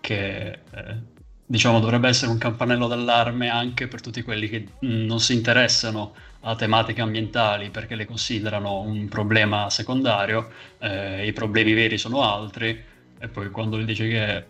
che 0.00 0.48
eh, 0.48 1.18
diciamo, 1.50 1.80
dovrebbe 1.80 2.06
essere 2.06 2.30
un 2.30 2.38
campanello 2.38 2.86
d'allarme 2.86 3.48
anche 3.48 3.88
per 3.88 4.00
tutti 4.00 4.22
quelli 4.22 4.48
che 4.48 4.66
non 4.82 5.18
si 5.18 5.34
interessano 5.34 6.14
a 6.42 6.54
tematiche 6.54 7.00
ambientali 7.00 7.70
perché 7.70 7.96
le 7.96 8.06
considerano 8.06 8.78
un 8.82 9.08
problema 9.08 9.68
secondario, 9.68 10.48
eh, 10.78 11.26
i 11.26 11.32
problemi 11.32 11.72
veri 11.72 11.98
sono 11.98 12.22
altri, 12.22 12.80
e 13.18 13.28
poi 13.28 13.50
quando 13.50 13.80
gli 13.80 13.84
dice 13.84 14.08
che 14.08 14.46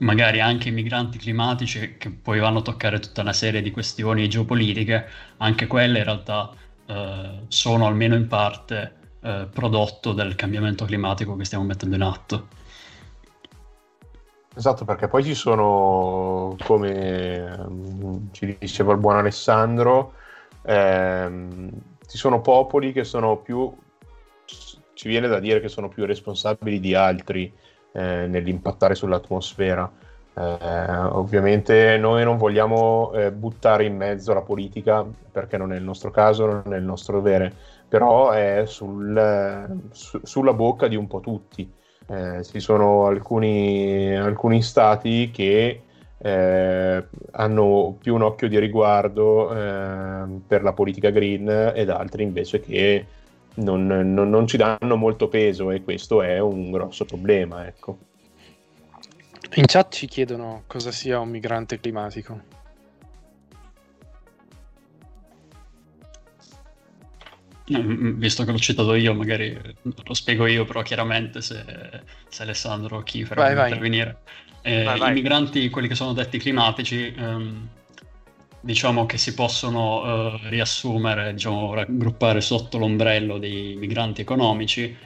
magari 0.00 0.40
anche 0.40 0.68
i 0.68 0.72
migranti 0.72 1.16
climatici, 1.16 1.94
che 1.96 2.10
poi 2.10 2.38
vanno 2.38 2.58
a 2.58 2.62
toccare 2.62 2.98
tutta 2.98 3.22
una 3.22 3.32
serie 3.32 3.62
di 3.62 3.70
questioni 3.70 4.28
geopolitiche, 4.28 5.08
anche 5.38 5.66
quelle 5.66 5.98
in 6.00 6.04
realtà 6.04 6.52
eh, 6.86 7.30
sono 7.48 7.86
almeno 7.86 8.14
in 8.14 8.26
parte 8.26 8.94
eh, 9.22 9.48
prodotto 9.50 10.12
del 10.12 10.34
cambiamento 10.34 10.84
climatico 10.84 11.34
che 11.34 11.46
stiamo 11.46 11.64
mettendo 11.64 11.96
in 11.96 12.02
atto. 12.02 12.48
Esatto, 14.56 14.86
perché 14.86 15.06
poi 15.06 15.22
ci 15.22 15.34
sono, 15.34 16.56
come 16.64 17.58
mm, 17.68 18.28
ci 18.32 18.56
diceva 18.58 18.92
il 18.94 18.98
buon 18.98 19.16
Alessandro, 19.16 20.14
ehm, 20.62 21.70
ci 22.06 22.16
sono 22.16 22.40
popoli 22.40 22.92
che 22.92 23.04
sono 23.04 23.36
più, 23.36 23.70
ci 24.46 25.08
viene 25.08 25.28
da 25.28 25.40
dire 25.40 25.60
che 25.60 25.68
sono 25.68 25.88
più 25.88 26.06
responsabili 26.06 26.80
di 26.80 26.94
altri 26.94 27.52
eh, 27.92 28.26
nell'impattare 28.26 28.94
sull'atmosfera. 28.94 29.92
Eh, 30.32 30.96
ovviamente 31.10 31.98
noi 31.98 32.24
non 32.24 32.38
vogliamo 32.38 33.12
eh, 33.12 33.32
buttare 33.32 33.84
in 33.84 33.94
mezzo 33.96 34.32
la 34.32 34.42
politica 34.42 35.04
perché 35.32 35.58
non 35.58 35.72
è 35.74 35.76
il 35.76 35.82
nostro 35.84 36.10
caso, 36.10 36.46
non 36.46 36.72
è 36.72 36.78
il 36.78 36.84
nostro 36.84 37.16
dovere, 37.18 37.52
però 37.86 38.30
è 38.30 38.62
sul, 38.66 39.80
su, 39.90 40.18
sulla 40.22 40.54
bocca 40.54 40.88
di 40.88 40.96
un 40.96 41.06
po' 41.06 41.20
tutti. 41.20 41.70
Eh, 42.08 42.44
ci 42.44 42.60
sono 42.60 43.06
alcuni, 43.06 44.14
alcuni 44.16 44.62
stati 44.62 45.30
che 45.32 45.82
eh, 46.18 47.04
hanno 47.32 47.96
più 48.00 48.14
un 48.14 48.22
occhio 48.22 48.48
di 48.48 48.58
riguardo 48.58 49.52
eh, 49.52 50.26
per 50.46 50.62
la 50.62 50.72
politica 50.72 51.10
green 51.10 51.72
ed 51.74 51.90
altri 51.90 52.22
invece 52.22 52.60
che 52.60 53.06
non, 53.54 53.86
non, 53.86 54.28
non, 54.28 54.46
ci 54.46 54.56
danno 54.56 54.96
molto 54.96 55.28
peso 55.28 55.70
e 55.70 55.82
questo 55.82 56.22
è 56.22 56.38
un 56.38 56.70
grosso 56.70 57.04
problema. 57.04 57.66
Ecco. 57.66 57.98
In 59.54 59.64
chat 59.66 59.94
ci 59.94 60.06
chiedono 60.06 60.62
cosa 60.66 60.90
sia 60.90 61.18
un 61.18 61.30
migrante 61.30 61.80
climatico. 61.80 62.55
Visto 67.66 68.44
che 68.44 68.52
l'ho 68.52 68.58
citato 68.58 68.94
io, 68.94 69.14
magari 69.14 69.58
lo 69.82 70.14
spiego 70.14 70.46
io, 70.46 70.64
però 70.64 70.82
chiaramente 70.82 71.40
se, 71.40 71.64
se 72.28 72.42
Alessandro 72.42 73.02
Kiefer 73.02 73.36
vuole 73.36 73.62
intervenire. 73.62 74.18
Eh, 74.62 74.84
vai, 74.84 74.98
vai. 74.98 75.10
I 75.10 75.14
migranti, 75.14 75.68
quelli 75.70 75.88
che 75.88 75.94
sono 75.94 76.12
detti 76.12 76.38
climatici, 76.38 77.12
ehm, 77.16 77.68
diciamo 78.60 79.06
che 79.06 79.18
si 79.18 79.34
possono 79.34 80.02
eh, 80.04 80.48
riassumere, 80.48 81.32
diciamo, 81.32 81.74
raggruppare 81.74 82.40
sotto 82.40 82.78
l'ombrello 82.78 83.38
dei 83.38 83.76
migranti 83.76 84.20
economici, 84.20 84.96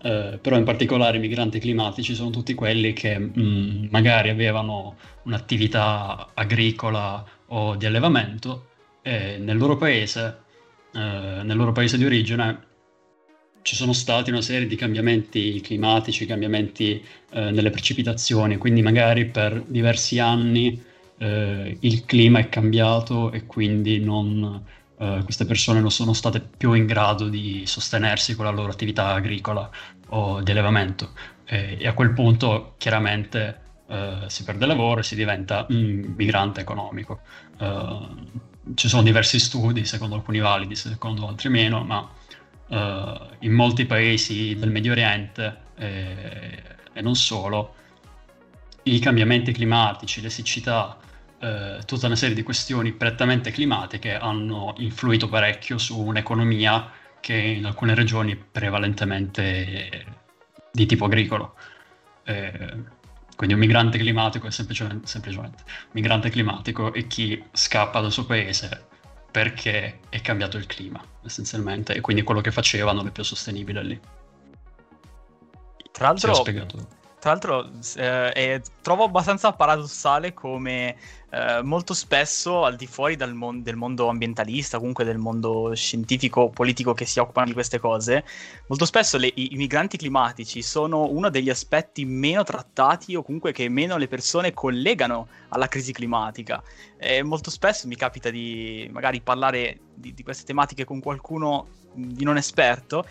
eh, 0.00 0.38
però 0.40 0.56
in 0.56 0.64
particolare 0.64 1.16
i 1.16 1.20
migranti 1.20 1.58
climatici 1.58 2.14
sono 2.14 2.30
tutti 2.30 2.54
quelli 2.54 2.92
che 2.92 3.18
mh, 3.18 3.32
mm, 3.36 3.86
magari 3.90 4.28
avevano 4.28 4.96
un'attività 5.24 6.28
agricola 6.34 7.24
o 7.46 7.74
di 7.74 7.86
allevamento 7.86 8.66
e 9.02 9.38
nel 9.38 9.56
loro 9.56 9.76
paese 9.76 10.46
eh, 10.92 11.42
nel 11.42 11.56
loro 11.56 11.72
paese 11.72 11.96
di 11.96 12.04
origine 12.04 12.66
ci 13.62 13.74
sono 13.74 13.92
stati 13.92 14.30
una 14.30 14.40
serie 14.40 14.66
di 14.66 14.76
cambiamenti 14.76 15.60
climatici, 15.60 16.24
cambiamenti 16.24 17.04
eh, 17.32 17.50
nelle 17.50 17.70
precipitazioni, 17.70 18.56
quindi 18.56 18.80
magari 18.80 19.26
per 19.26 19.62
diversi 19.66 20.18
anni 20.18 20.82
eh, 21.18 21.76
il 21.80 22.04
clima 22.04 22.38
è 22.38 22.48
cambiato 22.48 23.30
e 23.30 23.44
quindi 23.44 24.00
non, 24.00 24.62
uh, 24.96 25.22
queste 25.24 25.44
persone 25.44 25.80
non 25.80 25.90
sono 25.90 26.12
state 26.12 26.40
più 26.40 26.72
in 26.72 26.86
grado 26.86 27.28
di 27.28 27.64
sostenersi 27.66 28.34
con 28.34 28.44
la 28.44 28.50
loro 28.50 28.70
attività 28.70 29.08
agricola 29.08 29.68
o 30.08 30.40
di 30.40 30.50
allevamento. 30.50 31.10
E, 31.44 31.76
e 31.78 31.86
a 31.86 31.92
quel 31.92 32.12
punto 32.12 32.74
chiaramente 32.78 33.66
uh, 33.88 34.28
si 34.28 34.44
perde 34.44 34.64
lavoro 34.66 35.00
e 35.00 35.02
si 35.02 35.14
diventa 35.14 35.66
un 35.68 36.14
migrante 36.16 36.60
economico. 36.60 37.20
Uh, 37.58 38.06
ci 38.74 38.88
sono 38.88 39.02
diversi 39.02 39.38
studi, 39.38 39.84
secondo 39.84 40.14
alcuni 40.14 40.38
validi, 40.38 40.74
secondo 40.76 41.26
altri 41.26 41.48
meno, 41.48 41.84
ma 41.84 42.08
in 42.70 43.52
molti 43.52 43.86
paesi 43.86 44.54
del 44.54 44.70
Medio 44.70 44.92
Oriente 44.92 45.56
e, 45.74 46.62
e 46.92 47.00
non 47.00 47.14
solo, 47.14 47.74
i 48.82 48.98
cambiamenti 48.98 49.52
climatici, 49.52 50.20
le 50.20 50.30
siccità, 50.30 50.98
eh, 51.40 51.78
tutta 51.86 52.06
una 52.06 52.16
serie 52.16 52.34
di 52.34 52.42
questioni 52.42 52.92
prettamente 52.92 53.50
climatiche 53.50 54.16
hanno 54.16 54.74
influito 54.78 55.28
parecchio 55.28 55.78
su 55.78 56.00
un'economia 56.00 56.90
che 57.20 57.34
in 57.34 57.64
alcune 57.64 57.94
regioni 57.94 58.32
è 58.32 58.36
prevalentemente 58.36 60.04
di 60.72 60.86
tipo 60.86 61.04
agricolo. 61.04 61.54
Eh, 62.24 62.96
quindi 63.38 63.54
un 63.54 63.60
migrante 63.60 63.98
climatico 63.98 64.48
è 64.48 64.50
semplicemente, 64.50 65.06
semplicemente 65.06 65.62
un 65.64 65.90
migrante 65.92 66.28
climatico 66.28 66.92
è 66.92 67.06
chi 67.06 67.40
scappa 67.52 68.00
dal 68.00 68.10
suo 68.10 68.26
paese 68.26 68.88
perché 69.30 70.00
è 70.08 70.20
cambiato 70.20 70.56
il 70.56 70.66
clima, 70.66 71.00
essenzialmente, 71.24 71.94
e 71.94 72.00
quindi 72.00 72.24
quello 72.24 72.40
che 72.40 72.50
faceva 72.50 72.90
non 72.90 73.06
è 73.06 73.12
più 73.12 73.22
sostenibile 73.22 73.84
lì. 73.84 74.00
Tra 75.92 76.08
l'altro, 76.08 76.42
tra 76.42 77.30
l'altro 77.30 77.70
eh, 77.94 78.60
trovo 78.82 79.04
abbastanza 79.04 79.52
paradossale 79.52 80.34
come 80.34 80.96
eh, 81.30 81.60
molto 81.62 81.92
spesso 81.92 82.64
al 82.64 82.76
di 82.76 82.86
fuori 82.86 83.16
mon- 83.34 83.62
del 83.62 83.76
mondo 83.76 84.08
ambientalista, 84.08 84.78
comunque 84.78 85.04
del 85.04 85.18
mondo 85.18 85.74
scientifico, 85.74 86.48
politico 86.48 86.94
che 86.94 87.04
si 87.04 87.18
occupano 87.18 87.46
di 87.48 87.52
queste 87.52 87.78
cose, 87.78 88.24
molto 88.68 88.86
spesso 88.86 89.18
le, 89.18 89.26
i, 89.26 89.52
i, 89.52 89.56
migranti 89.56 89.98
climatici 89.98 90.62
sono 90.62 91.04
uno 91.10 91.28
degli 91.28 91.50
aspetti 91.50 92.06
meno 92.06 92.44
trattati 92.44 93.14
o 93.14 93.22
comunque 93.22 93.52
che 93.52 93.68
meno 93.68 93.98
le 93.98 94.08
persone 94.08 94.54
collegano 94.54 95.28
alla 95.48 95.68
crisi 95.68 95.92
climatica. 95.92 96.62
E 96.96 97.22
molto 97.22 97.50
spesso 97.50 97.86
mi 97.86 97.96
capita 97.96 98.30
di 98.30 98.88
magari 98.90 99.20
parlare 99.20 99.80
di, 99.94 100.14
di 100.14 100.22
queste 100.22 100.44
tematiche 100.44 100.84
con 100.84 101.00
qualcuno 101.00 101.68
di 101.92 102.24
non 102.24 102.38
esperto 102.38 103.04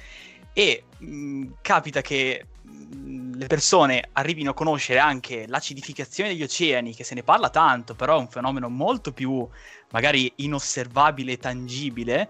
e 0.54 0.86
mh, 0.98 1.46
capita 1.62 2.02
che 2.02 2.46
le 2.90 3.48
persone 3.48 4.10
arrivino 4.14 4.52
a 4.52 4.54
conoscere 4.54 5.00
anche 5.00 5.46
l'acidificazione 5.48 6.30
degli 6.30 6.44
oceani, 6.44 6.96
che 6.96 7.04
se 7.04 7.16
ne 7.16 7.24
parla 7.24 7.50
tanto, 7.50 7.96
però 7.96 8.18
è 8.18 8.20
un 8.20 8.30
fenomeno 8.30 8.70
molto 8.70 9.12
più 9.12 9.48
magari 9.92 10.32
inosservabile 10.38 11.34
e 11.34 11.38
tangibile. 11.38 12.30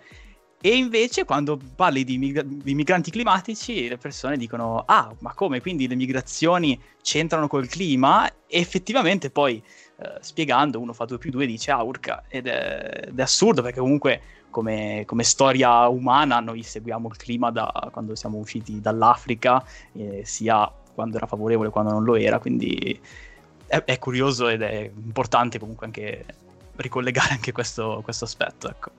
E 0.59 0.75
invece 0.75 1.23
quando 1.23 1.59
parli 1.75 2.03
di, 2.03 2.17
mig- 2.17 2.41
di, 2.41 2.73
migranti 2.73 3.11
climatici, 3.11 3.87
le 3.87 3.97
persone 3.97 4.37
dicono: 4.37 4.83
Ah, 4.87 5.13
ma 5.19 5.33
come? 5.33 5.61
Quindi 5.61 5.87
le 5.87 5.95
migrazioni 5.95 6.81
c'entrano 7.01 7.47
col 7.47 7.67
clima? 7.67 8.27
E 8.27 8.59
effettivamente 8.59 9.29
poi 9.29 9.61
eh, 9.99 10.17
spiegando, 10.21 10.79
uno 10.79 10.93
fa 10.93 11.05
2 11.05 11.19
più 11.19 11.29
2 11.29 11.43
e 11.43 11.47
dice: 11.47 11.71
Ah, 11.71 11.83
urca, 11.83 12.23
ed 12.27 12.47
è, 12.47 13.05
ed 13.07 13.19
è 13.19 13.21
assurdo 13.21 13.61
perché 13.61 13.79
comunque 13.79 14.21
come, 14.49 15.03
come, 15.05 15.23
storia 15.23 15.87
umana 15.87 16.39
noi 16.39 16.63
seguiamo 16.63 17.07
il 17.09 17.17
clima 17.17 17.51
da 17.51 17.89
quando 17.91 18.15
siamo 18.15 18.37
usciti 18.37 18.81
dall'Africa, 18.81 19.63
eh, 19.93 20.21
sia 20.25 20.71
quando 20.93 21.17
era 21.17 21.27
favorevole 21.27 21.69
quando 21.69 21.91
non 21.91 22.03
lo 22.03 22.15
era, 22.15 22.39
quindi 22.39 22.99
è, 23.67 23.83
è, 23.83 23.99
curioso 23.99 24.47
ed 24.47 24.61
è 24.61 24.89
importante 24.95 25.59
comunque 25.59 25.85
anche 25.85 26.25
ricollegare 26.77 27.33
anche 27.33 27.51
questo, 27.51 28.01
questo 28.03 28.25
aspetto. 28.25 28.69
Ecco. 28.69 28.91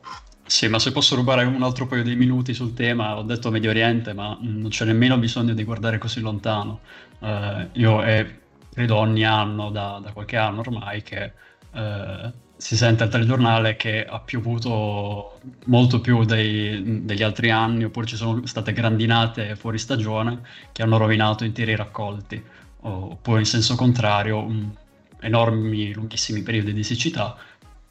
Sì, 0.49 0.67
ma 0.69 0.79
se 0.79 0.93
posso 0.93 1.15
rubare 1.15 1.45
un 1.45 1.63
altro 1.63 1.87
paio 1.87 2.03
di 2.03 2.15
minuti 2.15 2.55
sul 2.55 2.73
tema, 2.73 3.17
ho 3.17 3.23
detto 3.23 3.51
Medio 3.51 3.71
Oriente, 3.71 4.15
ma 4.15 4.37
non 4.41 4.69
c'è 4.69 4.85
nemmeno 4.85 5.19
bisogno 5.19 5.53
di 5.53 5.65
guardare 5.65 5.99
così 5.99 6.21
lontano. 6.21 6.81
Uh, 7.19 7.69
io 7.73 8.03
è, 8.03 8.39
credo 8.73 8.97
ogni 8.97 9.25
anno, 9.25 9.71
da, 9.71 10.01
da, 10.03 10.13
qualche 10.13 10.37
anno 10.37 10.61
ormai, 10.61 11.03
che 11.03 11.33
uh, 11.73 12.33
si 12.59 12.77
sente 12.77 13.05
al 13.05 13.09
telegiornale 13.09 13.77
che 13.77 14.05
ha 14.05 14.19
piovuto 14.19 15.39
molto 15.67 16.01
più 16.01 16.25
dei, 16.25 17.05
degli 17.05 17.23
altri 17.23 17.51
anni, 17.51 17.85
oppure 17.85 18.07
ci 18.07 18.17
sono 18.17 18.45
state 18.47 18.73
grandinate 18.73 19.55
fuori 19.55 19.79
stagione 19.79 20.41
che 20.73 20.83
hanno 20.83 20.97
rovinato 20.97 21.45
interi 21.45 21.77
raccolti, 21.77 22.43
oppure 22.81 23.39
in 23.39 23.47
senso 23.47 23.77
contrario 23.77 24.43
um, 24.43 24.75
enormi, 25.21 25.93
lunghissimi 25.93 26.43
periodi 26.43 26.73
di 26.73 26.83
siccità 26.83 27.37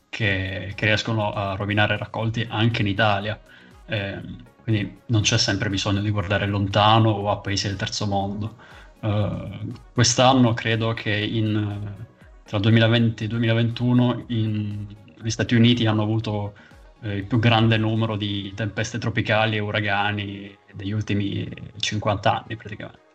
che, 0.09 0.73
che, 0.75 0.85
riescono 0.85 1.31
a 1.31 1.55
rovinare 1.55 1.97
raccolti 1.97 2.45
anche 2.49 2.81
in 2.81 2.87
Italia. 2.89 3.39
Eh, 3.85 4.21
quindi 4.63 4.99
non 5.05 5.21
c'è 5.21 5.37
sempre 5.37 5.69
bisogno 5.69 6.01
di 6.01 6.09
guardare 6.09 6.45
lontano 6.45 7.09
o 7.09 7.31
a 7.31 7.37
paesi 7.37 7.67
del 7.67 7.77
terzo 7.77 8.05
mondo. 8.05 8.57
Uh, 8.99 9.71
quest'anno 9.93 10.53
credo 10.53 10.93
che 10.93 11.11
in 11.11 12.05
tra 12.47 12.59
2020 12.59 13.25
e 13.25 13.27
2021 13.27 14.23
in, 14.27 14.87
gli 15.21 15.29
Stati 15.29 15.53
Uniti 15.53 15.85
hanno 15.85 16.01
avuto 16.01 16.53
eh, 17.01 17.17
il 17.17 17.25
più 17.25 17.39
grande 17.39 17.77
numero 17.77 18.15
di 18.15 18.53
tempeste 18.55 18.97
tropicali 18.97 19.57
e 19.57 19.59
uragani 19.59 20.57
degli 20.73 20.91
ultimi 20.91 21.47
50 21.77 22.31
anni 22.31 22.55
praticamente. 22.55 23.05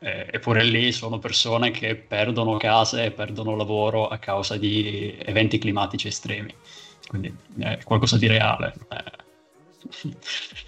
Eh, 0.00 0.28
eppure 0.30 0.62
lì 0.62 0.92
sono 0.92 1.18
persone 1.18 1.72
che 1.72 1.96
perdono 1.96 2.56
case 2.56 3.06
e 3.06 3.10
perdono 3.10 3.56
lavoro 3.56 4.06
a 4.06 4.18
causa 4.18 4.56
di 4.56 5.16
eventi 5.18 5.58
climatici 5.58 6.06
estremi. 6.06 6.54
Quindi 7.08 7.34
è 7.58 7.80
qualcosa 7.82 8.16
di 8.16 8.28
reale. 8.28 8.74
Eh. 8.90 10.66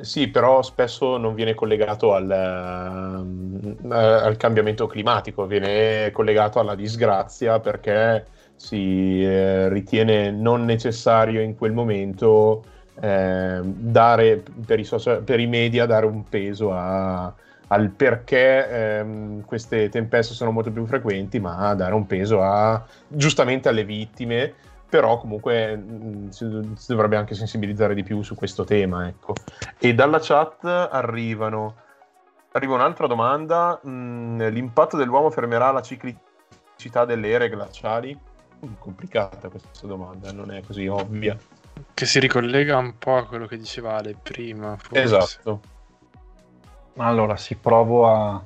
Sì, 0.00 0.28
però 0.28 0.62
spesso 0.62 1.16
non 1.16 1.34
viene 1.34 1.54
collegato 1.54 2.14
al, 2.14 2.26
uh, 2.26 3.88
al, 3.90 4.36
cambiamento 4.36 4.86
climatico, 4.86 5.46
viene 5.46 6.10
collegato 6.10 6.58
alla 6.58 6.74
disgrazia 6.74 7.60
perché 7.60 8.26
si 8.56 9.22
eh, 9.24 9.68
ritiene 9.68 10.30
non 10.30 10.64
necessario 10.64 11.40
in 11.40 11.56
quel 11.56 11.72
momento 11.72 12.62
eh, 13.00 13.60
dare 13.62 14.42
per 14.66 14.78
i, 14.78 14.84
social, 14.84 15.22
per 15.22 15.40
i, 15.40 15.46
media 15.46 15.86
dare 15.86 16.04
un 16.06 16.24
peso 16.24 16.72
a, 16.72 17.32
al 17.68 17.88
perché 17.90 18.98
ehm, 18.98 19.44
queste 19.44 19.88
tempeste 19.88 20.34
sono 20.34 20.50
molto 20.50 20.70
più 20.70 20.84
frequenti, 20.86 21.40
ma 21.40 21.72
dare 21.74 21.94
un 21.94 22.06
peso 22.06 22.42
a, 22.42 22.84
giustamente 23.08 23.68
alle 23.68 23.84
vittime 23.84 24.54
però 24.90 25.18
comunque 25.18 25.76
mh, 25.76 25.94
mm, 25.94 26.28
si, 26.28 26.72
si, 26.76 26.86
dovrebbe 26.88 27.16
anche 27.16 27.34
sensibilizzare 27.34 27.94
di 27.94 28.02
più 28.02 28.20
su 28.22 28.34
questo 28.34 28.64
tema. 28.64 29.06
Ecco. 29.06 29.34
E 29.78 29.94
dalla 29.94 30.18
chat 30.20 30.64
arrivano, 30.64 31.76
arriva 32.52 32.74
un'altra 32.74 33.06
domanda, 33.06 33.80
mh, 33.82 33.90
mm, 33.90 34.40
l'impatto 34.48 34.96
dell'uomo 34.98 35.30
fermerà 35.30 35.70
la 35.70 35.80
ciclicità 35.80 37.04
delle 37.06 37.28
ere 37.28 37.48
glaciali? 37.48 38.18
Mm, 38.66 38.72
complicata 38.78 39.48
questa 39.48 39.86
domanda, 39.86 40.32
non 40.32 40.50
è 40.50 40.60
così 40.62 40.86
ovvia. 40.88 41.38
Che 41.94 42.06
si 42.06 42.18
ricollega 42.18 42.76
un 42.76 42.98
po' 42.98 43.16
a 43.16 43.26
quello 43.26 43.46
che 43.46 43.56
diceva 43.56 43.96
Ale 43.96 44.16
prima. 44.20 44.76
Forse. 44.76 45.02
Esatto. 45.02 45.60
Allora, 46.96 47.36
si 47.36 47.54
provo 47.54 48.06
a 48.06 48.42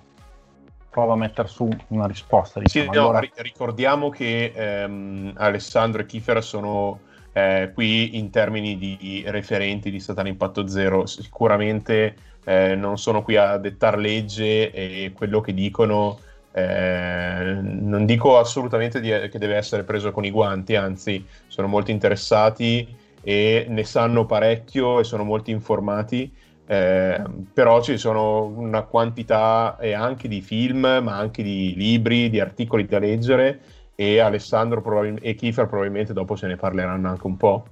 prova 0.95 1.15
a 1.15 1.17
mettere 1.17 1.49
su 1.49 1.69
una 1.89 2.07
risposta. 2.07 2.61
Diciamo. 2.61 2.93
Sì, 2.93 2.97
allora... 2.97 3.19
no, 3.19 3.29
ricordiamo 3.39 4.11
che 4.11 4.53
ehm, 4.55 5.33
Alessandro 5.35 6.03
e 6.03 6.07
Kiefer 6.07 6.41
sono 6.45 7.01
eh, 7.33 7.73
qui 7.75 8.17
in 8.17 8.31
termini 8.31 8.79
di 8.79 9.25
referenti 9.27 9.91
di 9.91 9.99
Satana 9.99 10.29
Impatto 10.29 10.69
Zero. 10.69 11.05
Sicuramente 11.07 12.15
eh, 12.45 12.77
non 12.77 12.97
sono 12.97 13.23
qui 13.25 13.35
a 13.35 13.57
dettare 13.57 13.99
legge 13.99 14.71
e 14.71 15.13
quello 15.13 15.41
che 15.41 15.53
dicono. 15.53 16.21
Eh, 16.53 17.59
non 17.61 18.07
dico 18.07 18.39
assolutamente 18.39 19.01
di, 19.01 19.09
che 19.09 19.39
deve 19.41 19.57
essere 19.57 19.83
preso 19.83 20.13
con 20.13 20.25
i 20.25 20.31
guanti, 20.31 20.77
anzi 20.77 21.27
sono 21.49 21.67
molto 21.67 21.91
interessati 21.91 22.87
e 23.21 23.67
ne 23.69 23.83
sanno 23.83 24.27
parecchio 24.27 25.01
e 25.01 25.05
sono 25.05 25.25
molto 25.25 25.51
informati 25.51 26.33
eh, 26.67 27.23
però 27.53 27.83
ci 27.83 27.99
sono 27.99 28.45
una 28.45 28.83
quantità 28.83 29.77
eh, 29.79 29.93
anche 29.93 30.29
di 30.29 30.41
film, 30.41 31.01
ma 31.03 31.17
anche 31.17 31.43
di 31.43 31.75
libri, 31.77 32.31
di 32.31 32.41
articoli 32.41 32.87
da 32.87 32.99
leggere 32.99 33.61
e 33.95 34.19
Alessandro 34.19 34.81
probabil- 34.81 35.19
e 35.21 35.35
Kiefer 35.35 35.67
probabilmente 35.67 36.13
dopo 36.13 36.37
se 36.37 36.47
ne 36.47 36.57
parleranno 36.57 37.09
anche 37.09 37.27
un 37.27 37.37
po'. 37.37 37.65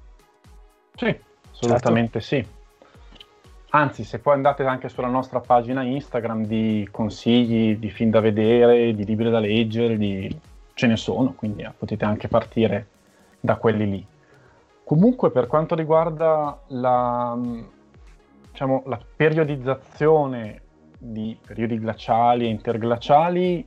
Sì, 0.95 1.16
assolutamente 1.51 2.20
certo. 2.20 2.45
sì. 2.45 2.61
Anzi, 3.74 4.05
se 4.05 4.18
poi 4.18 4.34
andate 4.34 4.64
anche 4.64 4.90
sulla 4.90 5.09
nostra 5.09 5.40
pagina 5.40 5.82
Instagram 5.82 6.45
di 6.45 6.86
consigli 6.90 7.76
di 7.78 7.88
film 7.88 8.11
da 8.11 8.20
vedere, 8.20 8.95
di 8.95 9.07
libri 9.07 9.30
da 9.30 9.38
leggere, 9.38 9.97
di... 9.97 10.38
ce 10.74 10.86
ne 10.86 10.97
sono, 10.99 11.32
quindi 11.32 11.62
eh, 11.62 11.72
potete 11.76 12.05
anche 12.05 12.28
partire 12.28 12.86
da 13.40 13.57
quelli 13.57 13.90
lì. 13.90 14.07
Comunque, 14.84 15.30
per 15.30 15.47
quanto 15.47 15.74
riguarda 15.74 16.61
la, 16.66 17.38
diciamo, 18.53 18.82
la 18.86 19.00
periodizzazione 19.16 20.61
di 20.98 21.36
periodi 21.44 21.78
glaciali 21.78 22.44
e 22.44 22.50
interglaciali, 22.50 23.66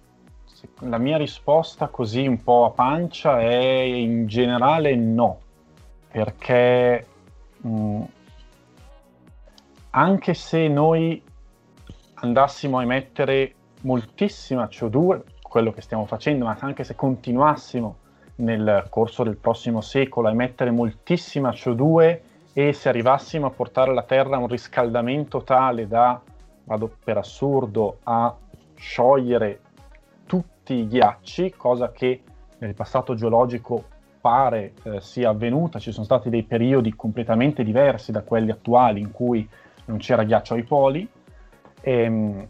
la 0.82 0.98
mia 0.98 1.18
risposta 1.18 1.88
così 1.88 2.26
un 2.26 2.42
po' 2.42 2.66
a 2.66 2.72
pancia 2.72 3.42
è 3.42 3.56
in 3.56 4.28
generale 4.28 4.96
no. 4.96 5.40
perché 6.10 7.06
mh, 7.58 7.70
mm, 7.70 8.02
anche 9.90 10.34
se 10.34 10.68
noi 10.68 11.22
andassimo 12.16 12.78
a 12.78 12.84
emettere 12.84 13.54
moltissima 13.82 14.66
CO2, 14.66 15.22
quello 15.42 15.72
che 15.72 15.82
stiamo 15.82 16.06
facendo, 16.06 16.46
ma 16.46 16.56
anche 16.60 16.84
se 16.84 16.96
continuassimo 16.96 17.98
nel 18.38 18.88
corso 18.90 19.24
del 19.24 19.38
prossimo 19.38 19.82
secolo 19.82 20.28
a 20.28 20.32
emettere 20.32 20.72
moltissima 20.72 21.50
CO2 21.50 22.20
e 22.58 22.72
se 22.72 22.88
arrivassimo 22.88 23.48
a 23.48 23.50
portare 23.50 23.92
alla 23.92 24.04
Terra 24.04 24.38
un 24.38 24.48
riscaldamento 24.48 25.44
tale 25.44 25.90
da, 25.90 26.22
vado 26.64 26.90
per 27.04 27.18
assurdo, 27.18 27.98
a 28.04 28.34
sciogliere 28.76 29.60
tutti 30.26 30.76
i 30.76 30.88
ghiacci, 30.88 31.54
cosa 31.58 31.92
che 31.92 32.24
nel 32.60 32.74
passato 32.74 33.14
geologico 33.14 33.84
pare 34.22 34.72
eh, 34.84 35.02
sia 35.02 35.32
avvenuta, 35.32 35.80
ci 35.80 35.92
sono 35.92 36.06
stati 36.06 36.30
dei 36.30 36.44
periodi 36.44 36.96
completamente 36.96 37.62
diversi 37.62 38.14
da 38.14 38.22
quelli 38.22 38.52
attuali 38.52 39.02
in 39.02 39.12
cui 39.12 39.46
non 39.88 39.98
c'era 39.98 40.24
ghiaccio 40.24 40.54
ai 40.54 40.64
poli. 40.64 41.06
Ehm, 41.82 42.48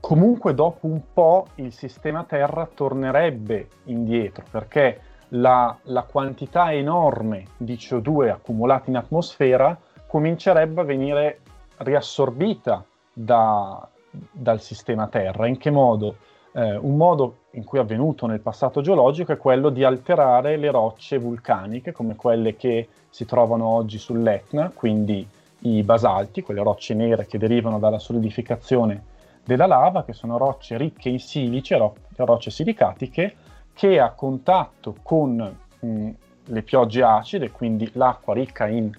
comunque 0.00 0.52
dopo 0.52 0.86
un 0.86 1.00
po' 1.14 1.46
il 1.54 1.72
sistema 1.72 2.24
Terra 2.24 2.68
tornerebbe 2.72 3.68
indietro 3.84 4.44
perché 4.50 5.00
la, 5.34 5.76
la 5.84 6.02
quantità 6.02 6.72
enorme 6.72 7.46
di 7.56 7.74
CO2 7.74 8.30
accumulata 8.30 8.90
in 8.90 8.96
atmosfera 8.96 9.76
comincerebbe 10.06 10.80
a 10.80 10.84
venire 10.84 11.40
riassorbita 11.78 12.84
da, 13.12 13.86
dal 14.30 14.60
sistema 14.60 15.06
Terra. 15.08 15.46
In 15.46 15.56
che 15.56 15.70
modo? 15.70 16.16
Eh, 16.52 16.76
un 16.76 16.96
modo 16.96 17.38
in 17.52 17.64
cui 17.64 17.78
è 17.78 17.80
avvenuto 17.80 18.26
nel 18.26 18.40
passato 18.40 18.80
geologico 18.80 19.32
è 19.32 19.36
quello 19.36 19.70
di 19.70 19.82
alterare 19.82 20.56
le 20.56 20.70
rocce 20.70 21.18
vulcaniche 21.18 21.90
come 21.90 22.14
quelle 22.14 22.54
che 22.56 22.88
si 23.10 23.24
trovano 23.24 23.66
oggi 23.66 23.98
sull'Etna, 23.98 24.70
quindi 24.72 25.26
i 25.60 25.82
basalti, 25.82 26.42
quelle 26.42 26.62
rocce 26.62 26.94
nere 26.94 27.26
che 27.26 27.38
derivano 27.38 27.78
dalla 27.80 27.98
solidificazione 27.98 29.12
della 29.44 29.66
lava, 29.66 30.04
che 30.04 30.12
sono 30.12 30.38
rocce 30.38 30.76
ricche 30.76 31.08
in 31.08 31.18
silice, 31.18 31.76
ro- 31.76 31.96
rocce 32.16 32.50
silicatiche, 32.50 33.34
che 33.74 34.00
a 34.00 34.12
contatto 34.12 34.96
con 35.02 35.56
mh, 35.80 36.10
le 36.46 36.62
piogge 36.62 37.02
acide, 37.02 37.50
quindi 37.50 37.90
l'acqua 37.94 38.34
ricca 38.34 38.66
in 38.66 38.90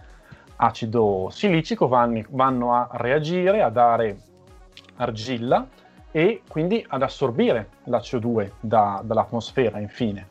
acido 0.57 1.29
silicico, 1.31 1.87
vanno, 1.87 2.21
vanno 2.29 2.73
a 2.73 2.89
reagire, 2.93 3.61
a 3.61 3.69
dare 3.69 4.17
argilla 4.97 5.67
e 6.11 6.41
quindi 6.47 6.83
ad 6.87 7.01
assorbire 7.01 7.69
la 7.85 7.97
CO2 7.97 8.51
da, 8.59 9.01
dall'atmosfera 9.03 9.79
infine. 9.79 10.27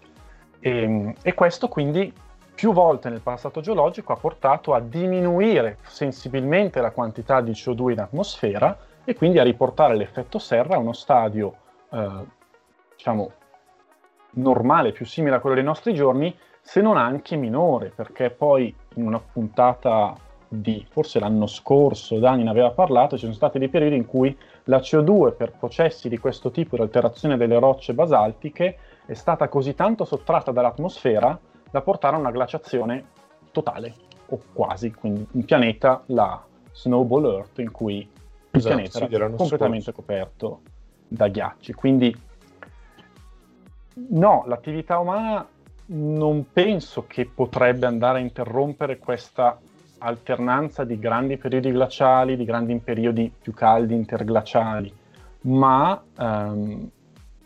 E, 0.61 1.15
e, 1.21 1.35
questo 1.35 1.69
quindi 1.69 2.13
più 2.55 2.73
volte 2.73 3.11
nel 3.11 3.21
passato 3.21 3.61
geologico 3.61 4.13
ha 4.13 4.17
portato 4.17 4.73
a 4.73 4.81
diminuire 4.81 5.79
sensibilmente 5.83 6.81
la 6.81 6.91
quantità 6.91 7.43
di 7.43 7.51
CO2 7.51 7.91
in 7.91 8.01
atmosfera 8.01 8.79
e 9.05 9.15
quindi 9.15 9.39
a 9.39 9.43
riportare 9.43 9.95
l'effetto 9.95 10.39
serra 10.39 10.77
a 10.77 10.79
uno 10.79 10.95
stadio, 10.95 11.55
eh, 11.91 12.25
diciamo, 12.97 13.33
normale, 14.35 14.93
più 14.93 15.07
simile 15.07 15.37
a 15.37 15.41
quello 15.41 15.57
dei 15.57 15.65
nostri 15.65 15.95
giorni, 15.95 16.37
se 16.61 16.81
non 16.81 16.97
anche 16.97 17.37
minore, 17.37 17.93
perché 17.95 18.31
poi 18.31 18.75
in 18.95 19.07
una 19.07 19.21
puntata 19.21 20.15
di 20.49 20.87
forse 20.89 21.19
l'anno 21.19 21.47
scorso 21.47 22.19
Dani 22.19 22.45
ne 22.45 22.51
aveva 22.51 22.71
parlato, 22.71 23.17
ci 23.17 23.23
sono 23.23 23.35
stati 23.35 23.59
dei 23.59 23.69
periodi 23.69 23.97
in 23.97 24.07
cui 24.07 24.37
la 24.65 24.79
CO2 24.79 25.35
per 25.37 25.53
processi 25.53 26.09
di 26.09 26.19
questo 26.19 26.51
tipo 26.51 26.77
di 26.77 26.83
alterazione 26.83 27.37
delle 27.37 27.59
rocce 27.59 27.93
basaltiche 27.93 28.79
è 29.05 29.15
stata 29.15 29.49
così 29.49 29.75
tanto 29.75 30.05
sottratta 30.05 30.53
dall'atmosfera 30.53 31.39
da 31.71 31.81
portare 31.83 32.17
a 32.17 32.21
una 32.21 32.31
glaciazione 32.31 33.05
totale, 33.51 33.95
o 34.27 34.41
quasi, 34.53 34.93
quindi 34.93 35.27
un 35.33 35.45
pianeta, 35.45 36.03
la 36.07 36.43
Snowball 36.73 37.25
Earth, 37.27 37.59
in 37.59 37.71
cui 37.71 37.99
il 37.99 38.09
esatto, 38.51 38.75
pianeta 38.75 39.07
sì, 39.07 39.15
era 39.15 39.29
completamente 39.31 39.93
scorso. 39.93 40.01
coperto 40.01 40.61
da 41.09 41.29
ghiacci. 41.29 41.73
Quindi 41.73 42.17
no, 43.95 44.45
l'attività 44.47 44.99
umana 44.99 45.47
non 45.87 46.47
penso 46.53 47.07
che 47.07 47.27
potrebbe 47.27 47.87
andare 47.87 48.19
a 48.19 48.23
interrompere 48.23 48.99
questa 48.99 49.59
alternanza 49.99 50.85
di 50.85 50.99
grandi 50.99 51.37
periodi 51.37 51.71
glaciali, 51.71 52.37
di 52.37 52.45
grandi 52.45 52.79
periodi 52.79 53.33
più 53.41 53.53
caldi 53.53 53.95
interglaciali, 53.95 54.93
ma 55.43 56.03
um, 56.19 56.89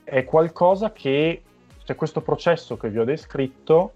è 0.04 0.24
qualcosa 0.24 0.92
che, 0.92 1.42
cioè 1.84 1.96
questo 1.96 2.20
processo 2.20 2.76
che 2.76 2.88
vi 2.88 2.98
ho 2.98 3.04
descritto, 3.04 3.92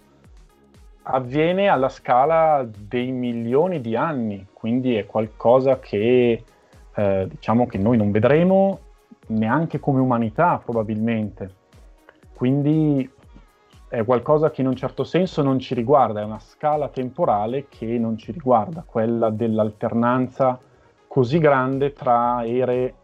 avviene 1.05 1.69
alla 1.69 1.89
scala 1.89 2.67
dei 2.69 3.11
milioni 3.11 3.81
di 3.81 3.97
anni, 3.97 4.47
quindi 4.53 4.95
è 4.95 5.07
qualcosa 5.07 5.81
che 5.81 6.45
eh, 6.95 7.27
diciamo 7.29 7.67
che 7.67 7.79
noi 7.79 7.97
non 7.97 8.11
vedremo 8.13 8.79
neanche 9.29 9.81
come 9.81 10.01
umanità 10.01 10.61
probabilmente. 10.65 11.61
Quindi 12.43 13.09
è 13.87 14.05
qualcosa 14.05 14.51
che 14.51 14.63
in 14.63 14.67
un 14.67 14.75
certo 14.75 15.05
senso 15.05 15.43
non 15.43 15.61
ci 15.61 15.75
riguarda, 15.75 16.23
è 16.23 16.25
una 16.25 16.41
scala 16.41 16.89
temporale 16.89 17.69
che 17.69 17.87
non 17.99 18.19
ci 18.19 18.33
riguarda, 18.33 18.83
quella 18.85 19.31
dell'alternanza 19.31 20.59
così 21.07 21.39
grande 21.39 21.93
tra 21.93 22.45
ere 22.45 22.95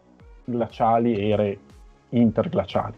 glaciali 0.43 1.15
e 1.15 1.29
ere 1.29 1.59
interglaciali. 2.09 2.97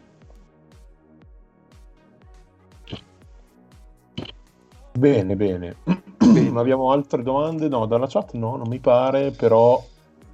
Bene, 4.94 5.36
bene. 5.36 5.76
Abbiamo 6.56 6.92
altre 6.92 7.22
domande? 7.22 7.68
No, 7.68 7.86
dalla 7.86 8.08
chat 8.08 8.34
no, 8.34 8.56
non 8.56 8.68
mi 8.68 8.80
pare, 8.80 9.30
però... 9.30 9.80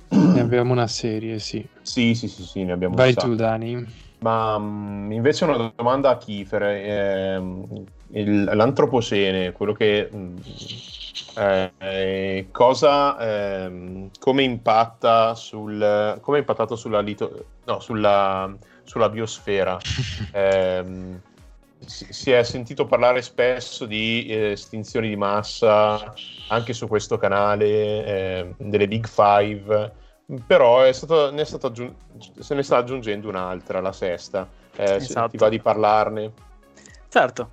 Ne 0.08 0.40
abbiamo 0.40 0.72
una 0.72 0.88
serie, 0.88 1.40
sì. 1.40 1.68
Sì, 1.82 2.16
sì, 2.16 2.30
sì, 2.30 2.44
sì 2.44 2.64
ne 2.64 2.72
abbiamo 2.72 2.96
Vai 2.96 3.14
tu, 3.14 3.36
Dani. 3.36 4.06
Ma 4.20 4.56
um, 4.56 5.12
invece 5.12 5.46
una 5.46 5.72
domanda 5.76 6.10
a 6.10 6.18
Kiefer. 6.18 6.64
Eh, 6.64 7.42
l'antropocene, 8.10 9.52
quello 9.52 9.74
che... 9.74 10.10
Eh, 11.38 11.72
eh, 11.78 12.48
cosa... 12.52 13.18
Ehm, 13.20 14.10
come 14.20 14.44
impatta 14.44 15.36
sul... 15.36 16.18
come 16.22 16.38
è 16.38 16.40
impattato 16.40 16.76
sulla, 16.76 17.00
lito, 17.00 17.46
no, 17.66 17.80
sulla, 17.80 18.52
sulla 18.84 19.10
biosfera? 19.10 19.78
eh, 20.32 21.20
si 21.86 22.32
è 22.32 22.44
sentito 22.44 22.86
parlare 22.86 23.22
spesso 23.22 23.86
di 23.86 24.26
eh, 24.28 24.52
estinzioni 24.52 25.10
di 25.10 25.16
massa 25.16 26.14
anche 26.50 26.74
su 26.74 26.88
questo 26.88 27.18
canale, 27.18 27.66
eh, 28.06 28.54
delle 28.58 28.88
Big 28.88 29.08
Five, 29.08 29.92
però 30.46 30.82
è 30.82 30.92
stato, 30.92 31.32
ne 31.32 31.42
è 31.42 31.46
stato 31.46 31.68
aggiung- 31.68 31.94
se 32.40 32.54
ne 32.54 32.64
sta 32.64 32.78
aggiungendo 32.78 33.30
un'altra, 33.30 33.80
la 33.80 33.94
sesta. 33.94 34.48
Eh, 34.76 34.96
esatto. 34.96 35.30
Ti 35.30 35.38
va 35.38 35.50
di 35.50 35.60
parlarne? 35.60 36.32
Certo. 37.08 37.52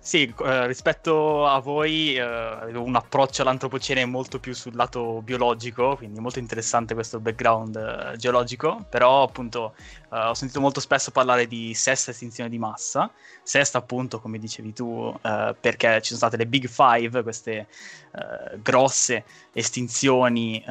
Sì, 0.00 0.32
eh, 0.42 0.66
rispetto 0.66 1.46
a 1.46 1.58
voi 1.60 2.16
eh, 2.16 2.76
un 2.76 2.94
approccio 2.96 3.42
all'antropocene 3.42 4.06
molto 4.06 4.38
più 4.38 4.54
sul 4.54 4.74
lato 4.74 5.20
biologico, 5.22 5.96
quindi 5.96 6.18
molto 6.18 6.38
interessante 6.38 6.94
questo 6.94 7.20
background 7.20 7.76
eh, 7.76 8.16
geologico, 8.16 8.86
però 8.88 9.22
appunto 9.24 9.74
ho 10.10 10.34
sentito 10.34 10.60
molto 10.60 10.80
spesso 10.80 11.10
parlare 11.10 11.46
di 11.46 11.74
sesta 11.74 12.10
estinzione 12.10 12.48
di 12.48 12.58
massa, 12.58 13.10
sesta 13.42 13.78
appunto 13.78 14.20
come 14.20 14.38
dicevi 14.38 14.72
tu 14.72 15.14
eh, 15.22 15.54
perché 15.58 16.00
ci 16.00 16.14
sono 16.14 16.18
state 16.18 16.36
le 16.36 16.46
Big 16.46 16.66
Five, 16.66 17.22
queste 17.22 17.66
eh, 18.12 18.58
grosse 18.62 19.24
estinzioni 19.52 20.62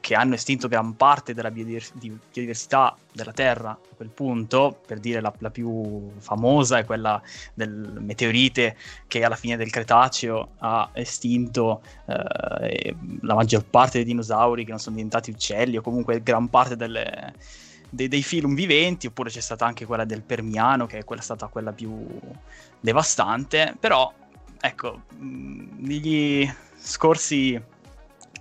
che 0.00 0.14
hanno 0.14 0.34
estinto 0.34 0.68
gran 0.68 0.96
parte 0.96 1.34
della 1.34 1.50
biodiversità 1.50 2.96
della 3.12 3.32
Terra 3.32 3.70
a 3.70 3.94
quel 3.94 4.08
punto, 4.08 4.80
per 4.86 4.98
dire 4.98 5.20
la, 5.20 5.32
la 5.38 5.50
più 5.50 6.10
famosa 6.18 6.78
è 6.78 6.84
quella 6.84 7.20
del 7.54 7.96
meteorite 8.00 8.76
che 9.06 9.24
alla 9.24 9.36
fine 9.36 9.56
del 9.56 9.70
Cretaceo 9.70 10.52
ha 10.58 10.90
estinto 10.92 11.82
eh, 12.06 12.96
la 13.22 13.34
maggior 13.34 13.64
parte 13.64 13.98
dei 13.98 14.06
dinosauri 14.06 14.64
che 14.64 14.70
non 14.70 14.80
sono 14.80 14.96
diventati 14.96 15.30
uccelli 15.30 15.76
o 15.76 15.82
comunque 15.82 16.22
gran 16.22 16.48
parte 16.50 16.76
delle, 16.76 17.34
dei, 17.94 18.08
dei 18.08 18.22
film 18.22 18.54
viventi, 18.54 19.06
oppure 19.06 19.30
c'è 19.30 19.40
stata 19.40 19.64
anche 19.64 19.86
quella 19.86 20.04
del 20.04 20.22
Permiano 20.22 20.86
che 20.86 20.98
è 20.98 21.04
quella 21.04 21.22
stata 21.22 21.46
quella 21.46 21.72
più 21.72 22.06
devastante, 22.80 23.76
però 23.78 24.12
ecco, 24.60 25.02
negli 25.18 26.50
scorsi 26.76 27.54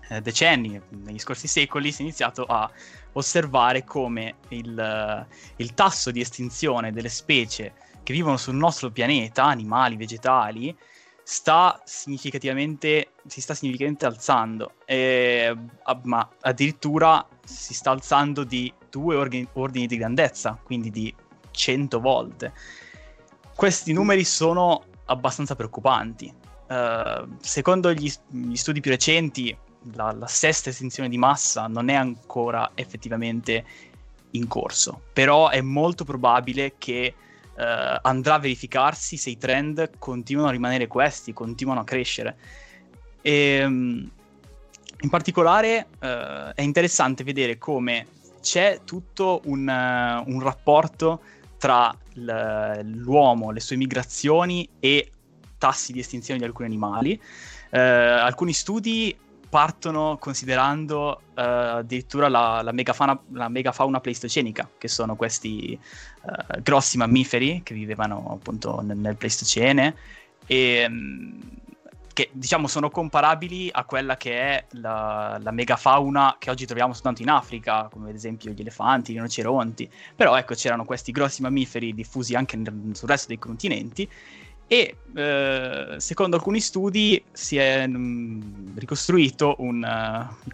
eh, 0.09 0.21
decenni, 0.21 0.79
negli 0.89 1.19
scorsi 1.19 1.47
secoli 1.47 1.91
si 1.91 2.01
è 2.01 2.05
iniziato 2.05 2.43
a 2.45 2.69
osservare 3.13 3.83
come 3.83 4.35
il, 4.49 5.27
il 5.57 5.73
tasso 5.73 6.11
di 6.11 6.19
estinzione 6.19 6.91
delle 6.91 7.09
specie 7.09 7.73
che 8.01 8.11
vivono 8.11 8.37
sul 8.37 8.55
nostro 8.55 8.89
pianeta, 8.89 9.45
animali, 9.45 9.95
vegetali, 9.95 10.75
sta 11.23 11.81
significativamente, 11.85 13.11
si 13.27 13.39
sta 13.39 13.53
significativamente 13.53 14.05
alzando, 14.05 14.73
e, 14.85 15.55
ma 16.03 16.29
addirittura 16.41 17.25
si 17.45 17.73
sta 17.73 17.91
alzando 17.91 18.43
di 18.43 18.73
due 18.93 19.15
ordini, 19.15 19.87
di 19.87 19.97
grandezza, 19.97 20.59
quindi 20.61 20.91
di 20.91 21.13
100 21.49 21.99
volte. 21.99 22.53
Questi 23.55 23.91
numeri 23.91 24.23
sono 24.23 24.83
abbastanza 25.05 25.55
preoccupanti 25.55 26.31
uh, 26.67 27.27
secondo 27.39 27.91
gli, 27.91 28.11
gli, 28.29 28.55
studi 28.55 28.79
più 28.79 28.91
recenti, 28.91 29.55
la, 29.93 30.11
la, 30.11 30.27
sesta 30.27 30.69
estinzione 30.69 31.09
di 31.09 31.17
massa 31.17 31.67
non 31.67 31.89
è 31.89 31.93
ancora 31.93 32.71
effettivamente 32.75 33.65
in 34.31 34.47
corso, 34.47 35.01
però 35.13 35.49
è 35.49 35.61
molto 35.61 36.03
probabile 36.03 36.75
che 36.77 37.13
uh, 37.15 37.61
andrà 38.01 38.35
a 38.35 38.39
verificarsi 38.39 39.17
se 39.17 39.29
i 39.29 39.37
trend 39.37 39.91
continuano 39.99 40.49
a 40.49 40.51
rimanere 40.51 40.87
questi, 40.87 41.33
continuano 41.33 41.81
a 41.81 41.83
crescere. 41.83 42.37
E, 43.21 43.63
um, 43.63 44.09
in 45.01 45.09
particolare 45.09 45.87
uh, 45.99 46.53
è 46.55 46.61
interessante 46.61 47.23
vedere 47.23 47.57
come 47.57 48.07
c'è 48.43 48.81
tutto 48.83 49.41
un, 49.45 49.61
uh, 49.67 50.29
un 50.29 50.39
rapporto 50.41 51.21
tra 51.57 51.95
l'uomo, 52.15 53.51
le 53.51 53.61
sue 53.61 53.77
migrazioni 53.77 54.67
e 54.79 55.11
tassi 55.57 55.93
di 55.93 55.99
estinzione 55.99 56.39
di 56.39 56.45
alcuni 56.45 56.67
animali. 56.67 57.19
Uh, 57.69 57.77
alcuni 57.77 58.51
studi 58.51 59.17
partono 59.47 60.17
considerando 60.19 61.21
uh, 61.29 61.31
addirittura 61.35 62.27
la, 62.27 62.61
la, 62.61 62.73
megafauna, 62.73 63.17
la, 63.31 63.47
megafauna, 63.47 64.01
pleistocenica, 64.01 64.69
che 64.77 64.89
sono 64.89 65.15
questi 65.15 65.79
uh, 66.23 66.61
grossi 66.61 66.97
mammiferi 66.97 67.61
che 67.63 67.73
vivevano 67.73 68.33
appunto 68.33 68.81
nel, 68.81 68.97
nel 68.97 69.15
Pleistocene 69.15 69.95
e 70.45 70.85
um, 70.85 71.39
che 72.13 72.29
diciamo 72.31 72.67
sono 72.67 72.89
comparabili 72.89 73.69
a 73.71 73.83
quella 73.85 74.15
che 74.17 74.37
è 74.37 74.65
la, 74.73 75.39
la, 75.41 75.51
megafauna 75.51 76.35
che 76.37 76.51
oggi 76.51 76.65
troviamo 76.65 76.93
soltanto 76.93 77.23
in 77.23 77.29
Africa, 77.29 77.89
come 77.91 78.09
ad 78.09 78.15
esempio 78.15 78.51
gli 78.51 78.61
elefanti, 78.61 79.11
i 79.11 79.15
rinoceronti, 79.15 79.89
però 80.15 80.37
ecco 80.37 80.53
c'erano 80.53 80.85
questi 80.85 81.11
grossi 81.11 81.41
mammiferi 81.41 81.93
diffusi 81.93 82.35
anche 82.35 82.55
nel, 82.55 82.91
sul 82.93 83.09
resto 83.09 83.27
dei 83.27 83.39
continenti 83.39 84.07
e 84.67 84.95
eh, 85.15 85.95
secondo 85.97 86.35
alcuni 86.35 86.59
studi 86.59 87.21
si 87.31 87.57
è 87.57 87.85
mh, 87.85 87.97
mm, 87.97 88.77
ricostruito 88.77 89.55
un, 89.57 89.83
uh, 89.83 90.51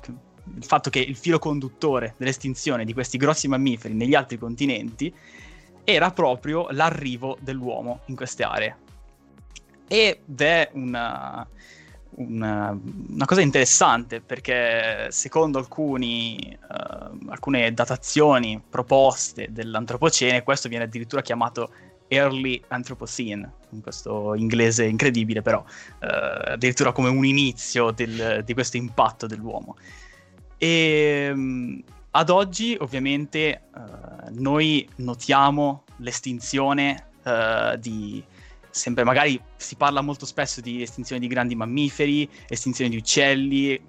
il 0.55 0.63
fatto 0.63 0.89
che 0.89 0.99
il 0.99 1.15
filo 1.15 1.39
conduttore 1.39 2.15
dell'estinzione 2.17 2.85
di 2.85 2.93
questi 2.93 3.17
grossi 3.17 3.47
mammiferi 3.47 3.93
negli 3.93 4.15
altri 4.15 4.37
continenti 4.37 5.13
era 5.83 6.11
proprio 6.11 6.67
l'arrivo 6.71 7.37
dell'uomo 7.41 8.01
in 8.05 8.15
queste 8.15 8.43
aree. 8.43 8.87
Ed 9.91 10.39
è 10.39 10.69
una, 10.73 11.47
una, 12.11 12.79
una 13.09 13.25
cosa 13.25 13.41
interessante 13.41 14.21
perché 14.21 15.07
secondo 15.09 15.57
alcuni, 15.57 16.55
uh, 16.61 17.29
alcune 17.29 17.73
datazioni 17.73 18.61
proposte 18.69 19.47
dell'antropocene 19.49 20.43
questo 20.43 20.69
viene 20.69 20.83
addirittura 20.83 21.23
chiamato 21.23 21.71
Early 22.07 22.61
Anthropocene, 22.67 23.51
in 23.71 23.81
questo 23.81 24.35
inglese 24.35 24.85
incredibile 24.85 25.41
però, 25.41 25.63
eh, 25.99 26.51
addirittura 26.53 26.91
come 26.91 27.09
un 27.09 27.25
inizio 27.25 27.91
del, 27.91 28.43
di 28.43 28.53
questo 28.53 28.77
impatto 28.77 29.25
dell'uomo. 29.27 29.75
E 30.57 31.29
um, 31.31 31.81
ad 32.11 32.29
oggi 32.29 32.75
ovviamente 32.79 33.39
eh, 33.47 33.61
noi 34.31 34.87
notiamo 34.97 35.83
l'estinzione 35.97 37.05
di... 37.79 38.23
Sempre 38.71 39.03
magari 39.03 39.41
si 39.55 39.75
parla 39.75 40.01
molto 40.01 40.25
spesso 40.25 40.61
di 40.61 40.81
estinzione 40.81 41.19
di 41.19 41.27
grandi 41.27 41.55
mammiferi, 41.55 42.29
estinzione 42.47 42.89
di 42.89 42.97
uccelli, 42.97 43.81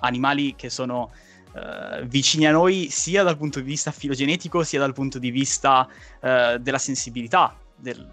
animali 0.00 0.54
che 0.54 0.70
sono 0.70 1.10
Uh, 1.50 2.04
vicini 2.04 2.46
a 2.46 2.50
noi 2.52 2.88
sia 2.90 3.22
dal 3.22 3.38
punto 3.38 3.58
di 3.58 3.64
vista 3.64 3.90
filogenetico 3.90 4.62
sia 4.62 4.78
dal 4.78 4.92
punto 4.92 5.18
di 5.18 5.30
vista 5.30 5.88
uh, 5.88 6.58
della 6.58 6.78
sensibilità, 6.78 7.58
del, 7.74 8.06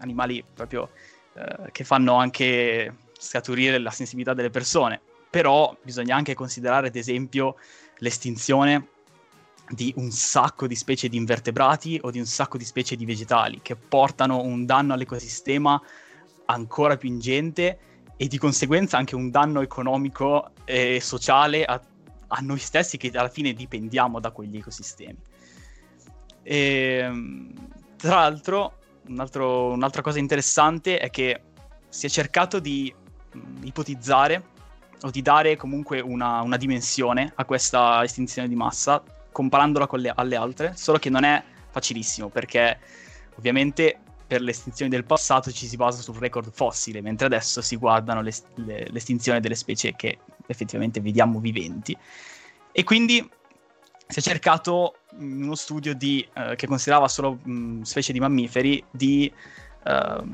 animali 0.00 0.44
proprio 0.52 0.90
uh, 1.34 1.70
che 1.70 1.84
fanno 1.84 2.16
anche 2.16 2.92
scaturire 3.16 3.78
la 3.78 3.92
sensibilità 3.92 4.34
delle 4.34 4.50
persone. 4.50 5.00
Però 5.30 5.74
bisogna 5.80 6.16
anche 6.16 6.34
considerare, 6.34 6.88
ad 6.88 6.96
esempio, 6.96 7.54
l'estinzione 7.98 8.88
di 9.70 9.92
un 9.96 10.10
sacco 10.10 10.66
di 10.66 10.74
specie 10.74 11.08
di 11.08 11.16
invertebrati 11.16 11.98
o 12.02 12.10
di 12.10 12.18
un 12.18 12.26
sacco 12.26 12.56
di 12.56 12.64
specie 12.64 12.96
di 12.96 13.04
vegetali 13.04 13.60
che 13.62 13.76
portano 13.76 14.40
un 14.40 14.64
danno 14.64 14.94
all'ecosistema 14.94 15.80
ancora 16.46 16.96
più 16.96 17.08
ingente 17.08 17.78
e 18.16 18.26
di 18.26 18.38
conseguenza 18.38 18.96
anche 18.96 19.14
un 19.14 19.30
danno 19.30 19.60
economico 19.60 20.50
e 20.64 21.00
sociale 21.00 21.64
a 21.64 21.80
a 22.28 22.40
noi 22.40 22.58
stessi 22.58 22.96
che 22.96 23.10
alla 23.14 23.28
fine 23.28 23.52
dipendiamo 23.52 24.20
da 24.20 24.30
quegli 24.30 24.56
ecosistemi. 24.56 25.16
E, 26.42 26.98
ehm, 27.02 27.52
tra 27.96 28.16
l'altro, 28.16 28.78
un 29.06 29.20
altro, 29.20 29.72
un'altra 29.72 30.02
cosa 30.02 30.18
interessante 30.18 30.98
è 30.98 31.10
che 31.10 31.42
si 31.88 32.06
è 32.06 32.08
cercato 32.08 32.58
di 32.58 32.92
mh, 33.32 33.64
ipotizzare 33.64 34.56
o 35.02 35.10
di 35.10 35.22
dare 35.22 35.56
comunque 35.56 36.00
una, 36.00 36.42
una, 36.42 36.56
dimensione 36.56 37.32
a 37.36 37.44
questa 37.44 38.02
estinzione 38.02 38.48
di 38.48 38.56
massa 38.56 39.02
comparandola 39.38 39.86
con 39.86 40.00
le, 40.00 40.12
alle 40.12 40.34
altre, 40.34 40.72
solo 40.74 40.98
che 40.98 41.10
non 41.10 41.22
è 41.22 41.40
facilissimo 41.70 42.28
perché 42.28 42.76
ovviamente 43.36 44.00
per 44.26 44.40
l'estinzione 44.40 44.90
del 44.90 45.04
passato 45.04 45.52
ci 45.52 45.68
si 45.68 45.76
basa 45.76 46.02
sul 46.02 46.16
record 46.16 46.50
fossile, 46.50 47.00
mentre 47.00 47.26
adesso 47.26 47.62
si 47.62 47.76
guardano 47.76 48.20
le, 48.20 48.32
le, 48.56 48.88
l'estinzione 48.90 49.38
delle 49.38 49.54
specie 49.54 49.94
che 49.94 50.18
effettivamente 50.48 51.00
vediamo 51.00 51.38
viventi. 51.38 51.96
E 52.72 52.82
quindi 52.82 53.26
si 54.08 54.18
è 54.18 54.22
cercato 54.22 54.96
in 55.20 55.44
uno 55.44 55.54
studio 55.54 55.94
di, 55.94 56.26
uh, 56.34 56.56
che 56.56 56.66
considerava 56.66 57.06
solo 57.06 57.38
mh, 57.40 57.82
specie 57.82 58.12
di 58.12 58.18
mammiferi 58.18 58.84
di 58.90 59.32
uh, 59.84 60.26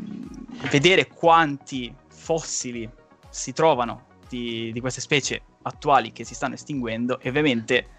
vedere 0.71 1.09
quanti 1.09 1.95
fossili 2.09 2.89
si 3.29 3.53
trovano 3.53 4.07
di, 4.31 4.73
di 4.73 4.81
queste 4.81 5.03
specie 5.03 5.43
attuali 5.63 6.11
che 6.11 6.25
si 6.25 6.35
stanno 6.35 6.55
estinguendo 6.55 7.21
e 7.21 7.29
ovviamente 7.29 7.94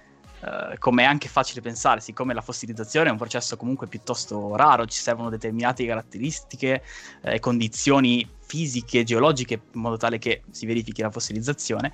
Uh, 0.45 0.75
come 0.77 1.01
è 1.01 1.05
anche 1.07 1.27
facile 1.27 1.59
pensare, 1.59 2.01
siccome 2.01 2.35
la 2.35 2.41
fossilizzazione 2.41 3.09
è 3.09 3.11
un 3.11 3.17
processo 3.17 3.57
comunque 3.57 3.87
piuttosto 3.87 4.55
raro, 4.55 4.85
ci 4.85 4.99
servono 4.99 5.31
determinate 5.31 5.83
caratteristiche 5.87 6.83
e 7.23 7.33
eh, 7.35 7.39
condizioni 7.39 8.29
fisiche, 8.45 9.03
geologiche, 9.03 9.59
in 9.71 9.81
modo 9.81 9.97
tale 9.97 10.19
che 10.19 10.43
si 10.51 10.67
verifichi 10.67 11.01
la 11.01 11.09
fossilizzazione, 11.09 11.91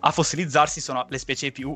a 0.00 0.10
fossilizzarsi 0.10 0.78
sono 0.78 1.06
le 1.08 1.16
specie 1.16 1.52
più, 1.52 1.74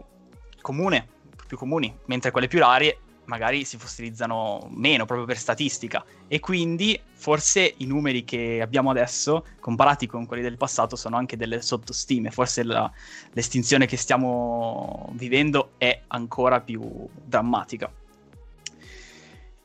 comune, 0.61 1.09
più 1.47 1.57
comuni, 1.57 1.97
mentre 2.05 2.31
quelle 2.31 2.49
più 2.49 2.59
rare 2.59 2.99
magari 3.27 3.65
si 3.65 3.79
fossilizzano 3.79 4.69
meno 4.71 5.05
proprio 5.07 5.27
per 5.27 5.39
statistica 5.39 6.05
e 6.29 6.41
quindi 6.41 7.01
forse 7.13 7.75
i 7.79 7.87
numeri 7.87 8.25
che 8.25 8.61
abbiamo 8.61 8.91
adesso 8.91 9.47
comparati 9.61 10.07
con 10.07 10.27
quelli 10.27 10.43
del 10.43 10.57
passato 10.57 10.97
sono 10.97 11.17
anche 11.17 11.37
delle 11.37 11.63
sottostime, 11.63 12.31
forse 12.31 12.63
la, 12.65 12.91
l'estinzione 13.33 13.87
che 13.87 13.97
stiamo 13.97 15.11
vivendo 15.15 15.73
è 15.79 16.03
ancora 16.09 16.61
più 16.61 17.09
drammatica. 17.13 17.91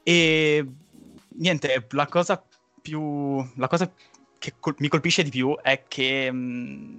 E 0.03 0.65
niente, 1.35 1.87
la 1.89 2.07
cosa 2.07 2.43
più 2.81 3.45
la 3.55 3.67
cosa 3.67 3.91
che 4.37 4.53
col- 4.59 4.75
mi 4.79 4.87
colpisce 4.87 5.21
di 5.21 5.29
più 5.29 5.57
è 5.61 5.83
che 5.87 6.31
mh, 6.31 6.97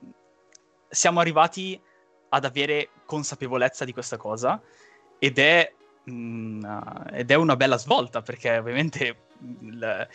siamo 0.89 1.21
arrivati 1.21 1.81
ad 2.29 2.45
avere 2.45 2.91
consapevolezza 3.07 3.85
di 3.85 3.93
questa 3.93 4.17
cosa 4.17 4.61
ed 5.19 5.39
è 5.39 5.73
Mm, 5.80 5.80
ed 7.13 7.31
è 7.31 7.35
una 7.35 7.57
bella 7.57 7.79
svolta 7.79 8.23
perché 8.23 8.59
ovviamente 8.59 9.17
il, 9.61 10.09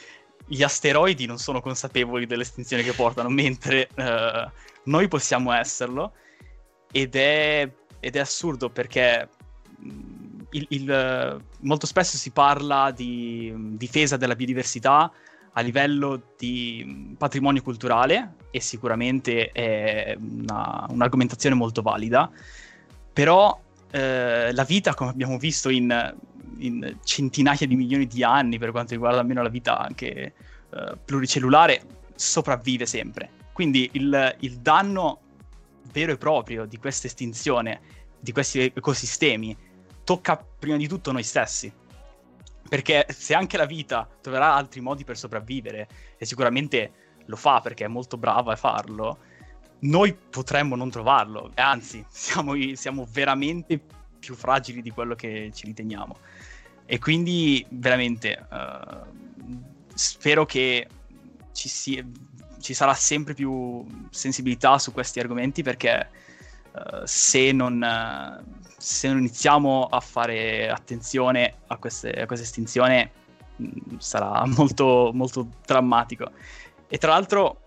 gli 0.47 0.63
asteroidi 0.63 1.25
non 1.25 1.37
sono 1.37 1.61
consapevoli 1.61 2.25
dell'estinzione 2.25 2.83
che 2.83 2.93
portano, 2.93 3.29
mentre 3.29 3.89
uh, 3.95 4.49
noi 4.83 5.07
possiamo 5.07 5.51
esserlo. 5.51 6.13
Ed 6.91 7.15
è, 7.15 7.69
ed 7.99 8.15
è 8.15 8.19
assurdo 8.19 8.69
perché 8.69 9.27
mm, 9.83 10.39
il, 10.51 10.65
il, 10.69 11.43
molto 11.61 11.85
spesso 11.85 12.17
si 12.17 12.31
parla 12.31 12.91
di 12.91 13.53
difesa 13.75 14.15
della 14.15 14.35
biodiversità 14.35 15.11
a 15.51 15.61
livello 15.61 16.33
di 16.37 16.83
mm, 16.85 17.13
patrimonio 17.13 17.61
culturale 17.61 18.35
e 18.51 18.61
sicuramente 18.61 19.51
è 19.51 20.15
una, 20.17 20.85
un'argomentazione 20.89 21.55
molto 21.55 21.81
valida, 21.81 22.29
però 23.11 23.59
eh, 23.95 24.51
la 24.51 24.63
vita, 24.65 24.93
come 24.93 25.11
abbiamo 25.11 25.37
visto 25.37 25.69
in, 25.69 26.15
in, 26.57 26.97
centinaia 27.05 27.65
di 27.65 27.77
milioni 27.77 28.05
di 28.07 28.25
anni, 28.25 28.57
per 28.59 28.71
quanto 28.71 28.91
riguarda 28.91 29.21
almeno 29.21 29.41
la 29.41 29.47
vita 29.47 29.77
anche 29.77 30.33
eh, 30.69 30.97
pluricellulare, 31.05 31.81
sopravvive 32.13 32.85
sempre. 32.85 33.29
Quindi 33.53 33.89
il, 33.93 34.35
il 34.39 34.57
danno 34.57 35.21
vero 35.93 36.11
e 36.11 36.17
proprio 36.17 36.65
di 36.65 36.77
questa 36.77 37.07
estinzione, 37.07 37.79
di 38.19 38.33
questi 38.33 38.69
ecosistemi, 38.75 39.55
tocca 40.03 40.35
prima 40.35 40.75
di 40.75 40.89
tutto 40.89 41.13
noi 41.13 41.23
stessi. 41.23 41.71
Perché 42.67 43.05
se 43.09 43.33
anche 43.33 43.55
la 43.55 43.65
vita 43.65 44.09
troverà 44.19 44.55
altri 44.55 44.81
modi 44.81 45.05
per 45.05 45.15
sopravvivere, 45.15 45.87
e 46.17 46.25
sicuramente 46.25 46.91
lo 47.27 47.37
fa 47.37 47.61
perché 47.61 47.85
è 47.85 47.87
molto 47.87 48.17
brava 48.17 48.51
a 48.51 48.57
farlo, 48.57 49.19
noi 49.79 50.13
potremmo 50.13 50.75
non 50.75 50.89
trovarlo, 50.89 51.51
anzi, 51.55 52.05
siamo, 52.09 52.53
siamo 52.73 53.07
veramente 53.11 53.79
più 54.19 54.35
fragili 54.35 54.81
di 54.81 54.89
quello 54.89 55.15
che 55.15 55.51
ci 55.53 55.65
riteniamo. 55.65 56.17
E 56.85 56.99
quindi 56.99 57.65
veramente 57.69 58.47
uh, 58.49 59.75
spero 59.93 60.45
che 60.45 60.87
ci 61.51 61.69
sia, 61.69 62.03
ci 62.59 62.73
sarà 62.73 62.93
sempre 62.93 63.33
più 63.33 63.85
sensibilità 64.09 64.77
su 64.77 64.91
questi 64.91 65.19
argomenti 65.19 65.63
perché 65.63 66.09
uh, 66.71 67.01
se, 67.03 67.51
non, 67.51 67.81
uh, 67.81 68.61
se, 68.77 69.07
non, 69.07 69.19
iniziamo 69.19 69.85
a 69.85 69.99
fare 69.99 70.69
attenzione 70.69 71.55
a, 71.67 71.77
queste, 71.77 72.11
a 72.11 72.25
questa 72.25 72.45
estinzione 72.45 73.11
mh, 73.55 73.65
mm, 73.65 73.97
sarà 73.97 74.45
molto, 74.57 75.11
molto 75.13 75.47
drammatico. 75.65 76.31
E 76.87 76.97
tra 76.97 77.11
l'altro 77.11 77.64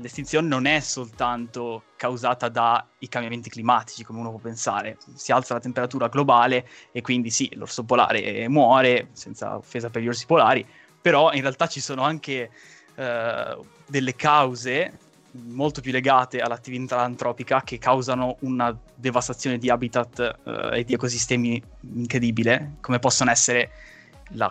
l'estinzione 0.00 0.48
non 0.48 0.66
è 0.66 0.80
soltanto 0.80 1.84
causata 1.96 2.48
dai 2.48 3.08
cambiamenti 3.08 3.50
climatici, 3.50 4.04
come 4.04 4.20
uno 4.20 4.30
può 4.30 4.38
pensare. 4.38 4.96
Si 5.14 5.32
alza 5.32 5.54
la 5.54 5.60
temperatura 5.60 6.08
globale 6.08 6.68
e 6.92 7.00
quindi 7.00 7.30
sì, 7.30 7.50
l'orso 7.54 7.84
polare 7.84 8.48
muore, 8.48 9.08
senza 9.12 9.56
offesa 9.56 9.90
per 9.90 10.02
gli 10.02 10.08
orsi 10.08 10.26
polari, 10.26 10.66
però 11.00 11.32
in 11.32 11.40
realtà 11.40 11.66
ci 11.66 11.80
sono 11.80 12.02
anche 12.02 12.50
eh, 12.94 13.58
delle 13.86 14.14
cause 14.14 14.98
molto 15.30 15.80
più 15.80 15.92
legate 15.92 16.40
all'attività 16.40 17.00
antropica 17.00 17.62
che 17.62 17.78
causano 17.78 18.36
una 18.40 18.76
devastazione 18.94 19.58
di 19.58 19.70
habitat 19.70 20.38
eh, 20.44 20.78
e 20.78 20.84
di 20.84 20.94
ecosistemi 20.94 21.62
incredibile, 21.94 22.76
come 22.80 22.98
possono 22.98 23.30
essere 23.30 23.70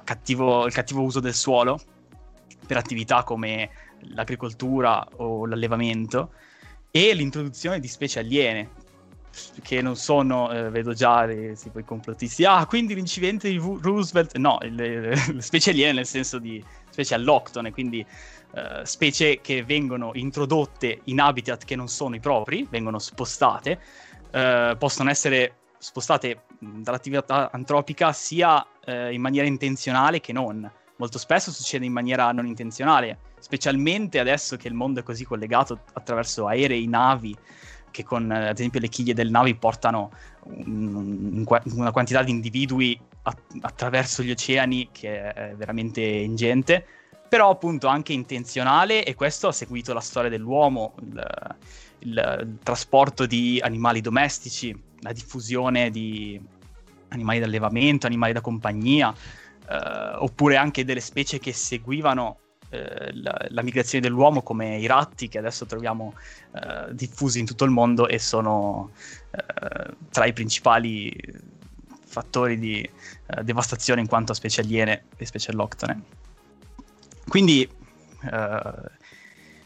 cattivo, 0.04 0.66
il 0.66 0.74
cattivo 0.74 1.02
uso 1.02 1.20
del 1.20 1.34
suolo 1.34 1.80
per 2.66 2.78
attività 2.78 3.24
come 3.24 3.70
l'agricoltura 4.14 5.08
o 5.18 5.46
l'allevamento 5.46 6.32
e 6.92 7.14
l'introduzione 7.14 7.80
di 7.80 7.88
specie 7.88 8.20
aliene 8.20 8.70
che 9.62 9.82
non 9.82 9.96
sono, 9.96 10.52
eh, 10.52 10.70
vedo 10.70 10.94
già 10.94 11.26
le, 11.26 11.56
tipo, 11.56 11.80
i 11.80 11.84
complottisti, 11.84 12.44
ah 12.44 12.66
quindi 12.66 12.96
l'incidente 12.96 13.50
di 13.50 13.58
Roosevelt, 13.58 14.36
no, 14.38 14.58
le, 14.62 15.00
le 15.10 15.42
specie 15.42 15.72
aliene 15.72 15.94
nel 15.94 16.08
senso 16.08 16.40
di 16.40 16.64
specie 16.90 17.14
alloctone, 17.14 17.72
quindi 17.72 18.04
eh, 18.54 18.86
specie 18.86 19.40
che 19.42 19.64
vengono 19.64 20.12
introdotte 20.14 21.02
in 21.06 21.20
habitat 21.20 21.66
che 21.66 21.76
non 21.76 21.88
sono 21.88 22.16
i 22.16 22.20
propri, 22.20 22.66
vengono 22.70 22.98
spostate, 22.98 23.80
eh, 24.32 24.76
possono 24.78 25.10
essere 25.10 25.58
spostate 25.78 26.44
dall'attività 26.60 27.52
antropica 27.52 28.12
sia 28.14 28.66
eh, 28.84 29.14
in 29.14 29.22
maniera 29.22 29.48
intenzionale 29.48 30.20
che 30.20 30.34
non. 30.34 30.70
Molto 30.98 31.20
spesso 31.20 31.52
succede 31.52 31.86
in 31.86 31.94
maniera 31.94 32.32
non 32.32 32.48
intenzionale, 32.48 33.20
specialmente 33.40 34.20
adesso 34.20 34.58
che 34.58 34.68
il 34.68 34.74
mondo 34.74 35.00
è 35.00 35.04
così 35.04 35.26
collegato 35.26 35.80
attraverso 35.94 36.48
aerei, 36.48 36.88
navi, 36.88 37.36
che 37.92 38.04
con 38.04 38.30
ad 38.32 38.58
esempio 38.58 38.80
le 38.80 38.90
chiglie 38.90 39.14
del 39.14 39.30
navi 39.30 39.56
portano 39.56 40.12
un, 40.44 41.46
un, 41.46 41.60
una 41.74 41.92
quantità 41.92 42.24
di 42.24 42.32
individui 42.32 43.00
a, 43.24 43.36
attraverso 43.62 44.24
gli 44.24 44.32
oceani 44.32 44.90
che 44.92 45.32
è 45.32 45.56
veramente 45.56 46.02
ingente, 46.02 46.86
però 47.28 47.50
appunto 47.50 47.88
anche 47.88 48.14
intenzionale 48.14 49.04
e 49.04 49.14
questo 49.16 49.50
ha 49.50 49.52
seguito 49.52 49.94
la 49.94 50.00
storia 50.00 50.30
dell'uomo, 50.30 50.96
il, 51.02 51.28
il, 52.00 52.38
il 52.42 52.58
trasporto 52.64 53.26
di 53.26 53.60
animali 53.62 54.02
domestici, 54.02 54.76
la 55.02 55.12
diffusione 55.12 55.92
di 55.92 56.42
animali 57.10 57.40
d'allevamento, 57.40 58.08
animali 58.08 58.34
da 58.34 58.42
compagnia, 58.42 59.14
eh, 59.70 60.16
oppure 60.16 60.56
anche 60.56 60.86
delle 60.86 61.02
specie 61.02 61.40
che 61.40 61.54
seguivano 61.54 62.40
eh, 62.70 63.14
la, 63.14 63.46
la, 63.50 63.62
migrazione 63.62 64.06
dell'uomo 64.06 64.42
come 64.42 64.78
i 64.78 64.86
ratti 64.88 65.30
che 65.30 65.38
adesso 65.38 65.66
troviamo 65.66 66.14
eh, 66.54 66.94
diffusi 66.94 67.40
in 67.40 67.46
tutto 67.46 67.64
il 67.64 67.72
mondo 67.72 68.08
e 68.08 68.20
sono 68.20 68.92
eh, 69.32 69.94
tra 70.10 70.26
i 70.26 70.34
principali 70.34 71.16
fattori 72.04 72.58
di 72.58 72.82
eh, 72.82 73.44
devastazione 73.44 74.02
in 74.02 74.08
quanto 74.08 74.32
a 74.32 74.36
specie 74.36 74.62
aliene 74.62 75.06
e 75.16 75.26
specie 75.26 75.52
alloctone. 75.52 76.02
Quindi 77.28 77.70
eh, 78.32 78.72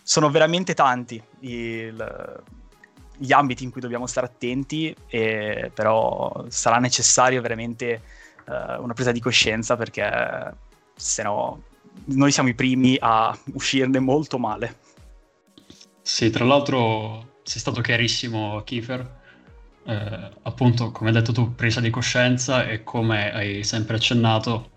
sono 0.04 0.30
veramente 0.30 0.74
tanti 0.74 1.22
il, 1.40 2.44
gli 3.18 3.32
ambiti 3.32 3.64
in 3.64 3.72
cui 3.72 3.82
dobbiamo 3.82 4.08
stare 4.08 4.28
attenti, 4.28 4.94
e, 5.08 5.72
però 5.74 6.46
sarà 6.50 6.78
necessario 6.80 7.42
veramente 7.42 8.02
una 8.48 8.94
presa 8.94 9.12
di 9.12 9.20
coscienza 9.20 9.76
perché 9.76 10.56
se 10.96 11.24
no 11.24 11.64
noi 12.06 12.32
siamo 12.32 12.50
i 12.50 12.54
primi 12.54 12.98
a 13.00 13.38
uscirne 13.54 14.00
molto 14.00 14.38
male. 14.38 14.78
Sì, 16.02 16.30
tra 16.30 16.46
l'altro 16.46 17.40
sei 17.44 17.60
stato 17.60 17.82
chiarissimo, 17.82 18.62
Kiefer. 18.64 19.20
Eh, 19.84 20.30
appunto, 20.44 20.92
come 20.92 21.10
hai 21.10 21.16
detto 21.16 21.32
tu, 21.32 21.56
presa 21.56 21.80
di 21.80 21.90
coscienza 21.90 22.68
e 22.68 22.84
come 22.84 23.34
hai 23.34 23.64
sempre 23.64 23.96
accennato, 23.96 24.70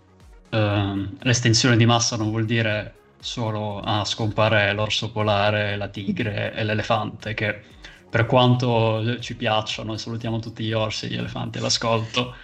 eh, 0.51 1.09
l'estensione 1.21 1.77
di 1.77 1.87
massa 1.87 2.17
non 2.17 2.31
vuol 2.31 2.45
dire 2.45 2.95
solo 3.21 3.81
ah, 3.81 4.05
scompare 4.05 4.73
l'orso 4.73 5.11
polare, 5.11 5.77
la 5.77 5.89
tigre 5.89 6.53
e 6.55 6.65
l'elefante, 6.65 7.35
che 7.35 7.61
per 8.09 8.27
quanto 8.27 9.19
ci 9.21 9.35
piacciono, 9.35 9.95
e 9.95 9.99
salutiamo 9.99 10.39
tutti 10.39 10.62
gli 10.62 10.73
orsi, 10.73 11.09
gli 11.09 11.17
elefanti 11.17 11.59
all'ascolto, 11.59 12.35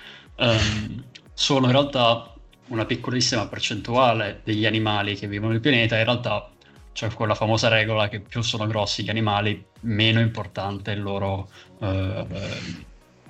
ehm, 0.41 1.05
sono 1.35 1.67
in 1.67 1.73
realtà 1.73 2.35
una 2.69 2.85
piccolissima 2.85 3.47
percentuale 3.47 4.41
degli 4.45 4.67
animali 4.67 5.15
che 5.15 5.27
vivono 5.27 5.53
nel 5.53 5.61
pianeta, 5.61 5.99
in 5.99 6.05
realtà 6.05 6.51
c'è 6.93 7.09
quella 7.13 7.35
famosa 7.35 7.69
regola 7.69 8.09
che 8.09 8.21
più 8.21 8.43
sono 8.43 8.67
grossi 8.67 9.03
gli 9.03 9.11
animali, 9.11 9.65
meno 9.83 10.21
importante 10.21 10.93
il 10.93 11.03
loro 11.03 11.49
eh, 11.81 12.27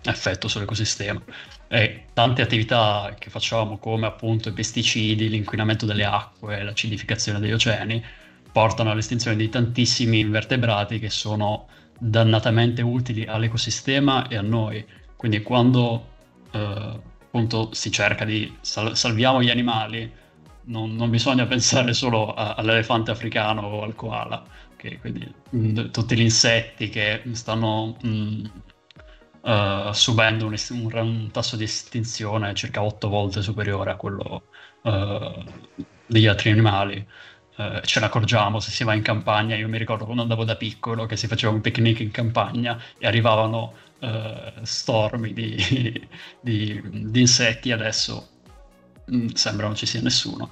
effetto 0.03 0.49
sull'ecosistema. 0.49 1.23
E 1.69 2.07
tante 2.13 2.43
attività 2.43 3.15
che 3.19 3.31
facciamo, 3.31 3.79
come 3.79 4.07
appunto 4.07 4.49
i 4.49 4.53
pesticidi, 4.53 5.29
l'inquinamento 5.29 5.87
delle 5.87 6.05
acque, 6.05 6.63
l'acidificazione 6.63 7.39
degli 7.39 7.53
oceani, 7.53 8.03
portano 8.51 8.91
all'estinzione 8.91 9.37
di 9.37 9.49
tantissimi 9.49 10.19
invertebrati 10.19 10.99
che 10.99 11.11
sono 11.11 11.69
dannatamente 11.99 12.83
utili 12.83 13.25
all'ecosistema 13.25 14.27
e 14.29 14.37
a 14.37 14.43
noi. 14.43 14.85
Quindi 15.17 15.43
quando 15.43 16.10
eh, 16.51 17.01
appunto 17.23 17.73
si 17.73 17.91
cerca 17.91 18.25
di 18.25 18.57
sal- 18.61 18.97
salviamo 18.97 19.43
gli 19.43 19.51
animali, 19.51 20.13
non, 20.65 20.95
non 20.97 21.11
bisogna 21.11 21.47
pensare 21.47 21.95
solo 21.95 22.35
a- 22.35 22.55
all'elefante 22.55 23.11
africano 23.11 23.63
o 23.63 23.83
al 23.83 23.95
koala, 23.95 24.43
che, 24.77 24.99
quindi 24.99 25.33
mh, 25.51 25.81
mm, 25.81 25.91
tutti 25.91 26.17
gli 26.17 26.23
insetti 26.23 26.89
che 26.89 27.23
stanno 27.33 27.97
mh, 28.03 28.09
mm, 28.09 28.45
uh, 29.43 29.93
subendo 29.93 30.47
un, 30.47 30.57
un, 30.71 30.91
un, 30.93 31.31
tasso 31.31 31.57
di 31.57 31.65
estinzione 31.65 32.55
circa 32.55 32.83
8 32.83 33.09
volte 33.09 33.43
superiore 33.43 33.91
a 33.91 33.97
quello 33.97 34.45
uh, 34.83 35.45
degli 36.07 36.27
altri 36.27 36.51
animali. 36.51 37.07
Uh, 37.57 37.81
ce 37.83 38.01
ne 38.01 38.07
accorgiamo 38.07 38.59
se 38.59 38.71
si 38.71 38.85
va 38.85 38.95
in 38.95 39.03
campagna. 39.03 39.57
Io 39.57 39.69
mi 39.69 39.79
ricordo 39.79 40.05
quando 40.05 40.23
andavo 40.23 40.45
da 40.45 40.57
piccolo 40.57 41.07
che 41.07 41.17
si 41.17 41.27
faceva 41.27 41.53
un 41.53 41.61
picnic 41.61 42.01
in 42.01 42.11
campagna 42.11 42.81
e 42.99 43.07
arrivavano 43.07 43.75
uh, 44.01 44.63
stormi 44.63 45.33
di, 45.33 45.57
di, 46.41 46.81
di, 46.83 47.21
insetti, 47.21 47.73
adesso 47.73 48.29
mh, 49.07 49.17
mm, 49.17 49.29
sembra 49.35 49.67
non 49.67 49.77
ci 49.77 49.87
sia 49.87 50.01
nessuno. 50.01 50.51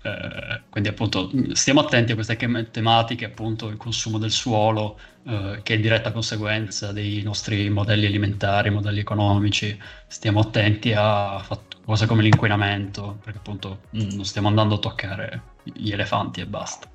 Uh, 0.00 0.60
quindi 0.70 0.88
appunto 0.88 1.30
mm, 1.34 1.50
stiamo 1.52 1.80
attenti 1.80 2.12
a 2.12 2.14
queste 2.14 2.36
tematiche, 2.70 3.24
appunto 3.26 3.68
il 3.68 3.76
consumo 3.76 4.18
del 4.18 4.30
suolo, 4.30 4.98
uh, 5.24 5.60
che 5.62 5.74
è 5.74 5.80
diretta 5.80 6.12
conseguenza 6.12 6.92
dei 6.92 7.22
nostri 7.22 7.68
modelli 7.68 8.06
alimentari, 8.06 8.70
modelli 8.70 9.00
economici, 9.00 9.78
stiamo 10.06 10.40
attenti 10.40 10.92
a 10.96 11.40
fat- 11.40 11.76
cose 11.84 12.06
come 12.06 12.22
l'inquinamento, 12.22 13.18
perché 13.22 13.38
appunto 13.38 13.80
mh, 13.90 14.02
mm, 14.02 14.08
non 14.10 14.24
stiamo 14.24 14.48
andando 14.48 14.76
a 14.76 14.78
toccare 14.78 15.42
gli 15.64 15.90
elefanti 15.90 16.40
e 16.40 16.46
basta. 16.46 16.88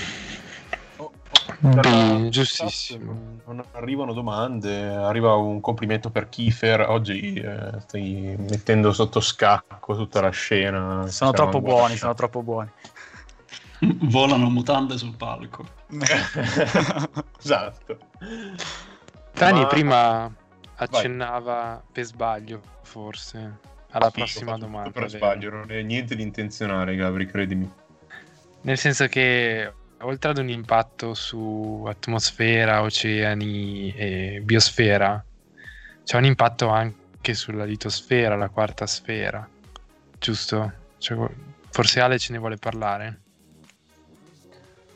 Mm, 1.66 2.28
giustissimo. 2.28 3.40
Non 3.46 3.64
arrivano 3.72 4.12
domande, 4.12 4.86
arriva 4.86 5.34
un 5.34 5.60
complimento 5.60 6.10
per 6.10 6.28
Kiefer. 6.28 6.82
Oggi 6.88 7.34
eh, 7.34 7.80
stai 7.80 8.36
mettendo 8.38 8.92
sotto 8.92 9.20
scacco 9.20 9.96
tutta 9.96 10.20
la 10.20 10.30
scena. 10.30 11.06
Sono 11.08 11.32
troppo 11.32 11.60
buoni, 11.60 11.96
sono 11.96 12.14
troppo 12.14 12.42
buoni. 12.42 12.70
Volano 14.10 14.48
mutande 14.50 14.96
sul 14.96 15.16
palco. 15.16 15.66
esatto. 17.40 17.98
Tani 19.32 19.60
Ma... 19.60 19.66
prima 19.66 20.34
accennava 20.76 21.54
Vai. 21.54 21.80
per 21.90 22.04
sbaglio, 22.04 22.60
forse, 22.82 23.58
alla 23.90 24.06
sì, 24.06 24.12
prossima 24.12 24.56
domanda. 24.56 24.90
Per 24.90 25.10
sbaglio, 25.10 25.50
non 25.50 25.72
è 25.72 25.82
niente 25.82 26.14
di 26.14 26.22
intenzionale, 26.22 26.94
Gabri, 26.94 27.26
credimi. 27.26 27.68
Nel 28.60 28.78
senso 28.78 29.06
che 29.06 29.72
oltre 30.00 30.30
ad 30.30 30.38
un 30.38 30.48
impatto 30.48 31.14
su 31.14 31.84
atmosfera, 31.86 32.82
oceani 32.82 33.92
e 33.94 34.40
biosfera, 34.44 35.24
c'è 36.04 36.16
un 36.16 36.24
impatto 36.24 36.68
anche 36.68 37.34
sulla 37.34 37.64
litosfera, 37.64 38.36
la 38.36 38.48
quarta 38.48 38.86
sfera, 38.86 39.46
giusto? 40.18 40.72
Cioè, 40.98 41.28
forse 41.70 42.00
Ale 42.00 42.18
ce 42.18 42.32
ne 42.32 42.38
vuole 42.38 42.56
parlare. 42.56 43.20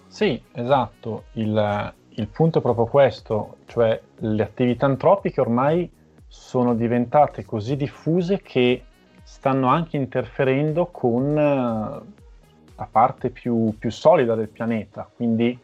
Sì, 0.09 0.40
esatto. 0.53 1.24
Il, 1.32 1.94
il 2.11 2.26
punto 2.28 2.59
è 2.59 2.62
proprio 2.62 2.86
questo, 2.86 3.59
cioè 3.66 4.00
le 4.16 4.42
attività 4.42 4.86
antropiche 4.86 5.40
ormai 5.40 5.90
sono 6.28 6.74
diventate 6.74 7.44
così 7.44 7.76
diffuse 7.76 8.40
che 8.40 8.84
stanno 9.22 9.68
anche 9.68 9.96
interferendo 9.96 10.86
con 10.86 11.38
eh, 11.38 12.22
la 12.77 12.89
parte 12.91 13.31
più, 13.31 13.75
più 13.79 13.91
solida 13.91 14.35
del 14.35 14.49
pianeta, 14.49 15.09
quindi 15.14 15.59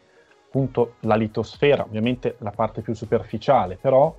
appunto 0.46 0.94
la 1.00 1.14
litosfera, 1.14 1.82
ovviamente 1.82 2.36
la 2.38 2.50
parte 2.50 2.80
più 2.80 2.94
superficiale, 2.94 3.76
però 3.80 4.14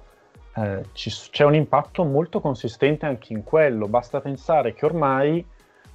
eh, 0.55 0.85
ci, 0.93 1.09
c'è 1.31 1.43
un 1.43 1.55
impatto 1.55 2.03
molto 2.03 2.39
consistente 2.39 3.05
anche 3.05 3.33
in 3.33 3.43
quello. 3.43 3.87
Basta 3.87 4.21
pensare 4.21 4.73
che 4.73 4.85
ormai 4.85 5.45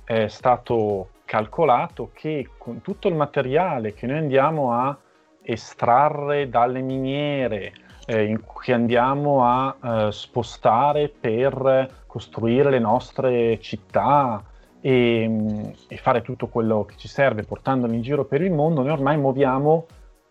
è 0.05 0.27
stato 0.29 1.11
calcolato 1.25 2.11
che 2.13 2.49
con 2.59 2.81
tutto 2.81 3.09
il 3.09 3.15
materiale 3.15 3.95
che 3.95 4.07
noi 4.07 4.19
andiamo 4.19 4.73
a 4.73 4.97
estrarre 5.43 6.49
dalle 6.49 6.81
miniere, 6.81 7.73
eh, 8.07 8.39
che 8.63 8.73
andiamo 8.73 9.45
a 9.45 9.77
eh, 9.83 10.13
spostare 10.13 11.09
per 11.09 12.03
costruire 12.07 12.71
le 12.71 12.79
nostre 12.79 13.59
città 13.61 14.43
e, 14.87 15.73
e, 15.89 15.97
fare 15.97 16.21
tutto 16.21 16.49
quello 16.49 16.85
che 16.85 16.97
ci 16.99 17.09
serve 17.09 17.43
portandolo 17.43 17.95
in 17.95 18.03
giro 18.03 18.27
per 18.27 18.43
il 18.43 18.53
mondo, 18.53 18.83
noi 18.83 18.91
ormai 18.91 19.17
muoviamo 19.17 19.87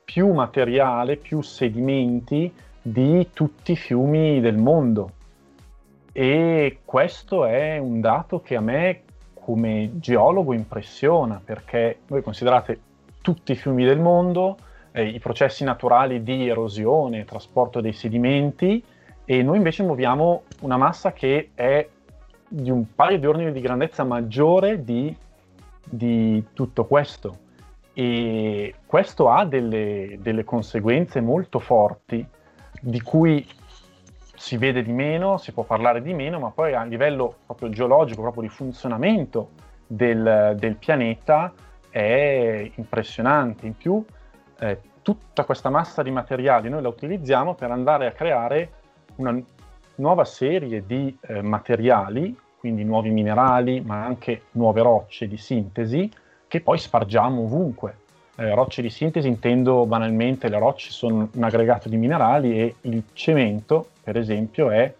più 0.06 0.32
materiale, 0.32 1.18
più 1.18 1.42
sedimenti 1.42 2.54
di 2.80 3.30
tutti 3.34 3.72
i 3.72 3.76
fiumi 3.76 4.40
del 4.42 4.58
mondo. 4.58 5.10
E 6.12 6.82
questo 6.86 7.46
è 7.46 7.80
un 7.80 8.00
dato 8.00 8.42
che 8.42 8.56
a 8.56 8.62
me 8.62 9.02
come 9.34 9.94
geologo 9.96 10.54
impressiona, 10.54 11.42
perché 11.44 12.02
voi 12.06 12.22
considerate 12.22 12.80
tutti 13.22 13.54
i 13.54 13.56
fiumi 13.56 13.86
del 13.86 14.00
mondo, 14.00 14.58
eh, 14.92 15.08
i 15.08 15.18
processi 15.18 15.64
naturali 15.64 16.22
di 16.22 16.48
erosione, 16.48 17.26
trasporto 17.26 17.82
dei 17.82 17.94
sedimenti, 17.94 18.84
e 19.26 19.42
noi 19.42 19.58
invece 19.58 19.82
muoviamo 19.82 20.44
una 20.62 20.78
massa 20.78 21.12
che 21.12 21.50
è 21.56 21.88
di 22.48 22.70
un 22.70 22.94
paio 22.94 23.20
di 23.20 23.26
ordini 23.26 23.52
di 23.52 23.62
grandezza 23.62 24.04
maggiore 24.04 24.84
di, 24.84 25.16
di 25.84 26.44
tutto 26.54 26.86
questo. 26.86 27.38
E 27.94 28.76
questo 28.86 29.30
ha 29.30 29.46
delle, 29.46 30.18
delle 30.20 30.44
conseguenze 30.44 31.22
molto 31.22 31.60
forti 31.60 32.26
di 32.82 33.02
cui 33.02 33.48
si 34.36 34.58
vede 34.58 34.84
di 34.84 34.92
meno, 34.92 35.38
si 35.38 35.54
può 35.54 35.64
parlare 35.64 36.02
di 36.02 36.14
meno, 36.14 36.40
ma 36.40 36.50
poi 36.50 36.74
a 36.74 36.84
livello 36.84 37.36
proprio 37.46 37.70
geologico, 37.70 38.22
proprio 38.22 38.44
di 38.44 38.50
funzionamento 38.50 39.52
del, 39.88 40.56
del 40.58 40.76
pianeta 40.76 41.54
è 41.90 42.72
impressionante. 42.76 43.66
In 43.68 43.78
più, 43.78 44.04
eh, 44.60 44.80
tutta 45.02 45.46
questa 45.46 45.70
massa 45.70 46.02
di 46.02 46.12
materiali 46.12 46.70
noi 46.70 46.82
la 46.82 46.88
utilizziamo 46.88 47.54
per 47.54 47.72
andare 47.72 48.08
a 48.08 48.12
creare 48.12 48.72
una 49.16 49.40
nuova 49.96 50.26
serie 50.26 50.86
di 50.86 51.16
eh, 51.22 51.42
materiali, 51.42 52.36
quindi 52.58 52.84
nuovi 52.84 53.10
minerali, 53.10 53.82
ma 53.82 54.06
anche 54.06 54.44
nuove 54.52 54.82
rocce 54.82 55.28
di 55.28 55.38
sintesi, 55.38 56.10
che 56.48 56.62
poi 56.62 56.78
spargiamo 56.78 57.42
ovunque. 57.42 57.98
Eh, 58.36 58.54
rocce 58.56 58.82
di 58.82 58.90
sintesi 58.90 59.28
intendo 59.28 59.86
banalmente 59.86 60.50
le 60.50 60.58
rocce 60.58 60.90
sono 60.92 61.30
un 61.32 61.44
aggregato 61.44 61.88
di 61.88 61.98
minerali 61.98 62.60
e 62.60 62.76
il 62.82 63.04
cemento, 63.14 63.90
per 64.02 64.18
esempio, 64.18 64.72
è 64.72 64.92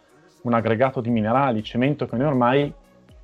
un 0.42 0.54
aggregato 0.54 1.02
di 1.02 1.10
minerali, 1.10 1.64
cemento 1.64 2.06
che 2.06 2.16
noi 2.16 2.28
ormai 2.28 2.74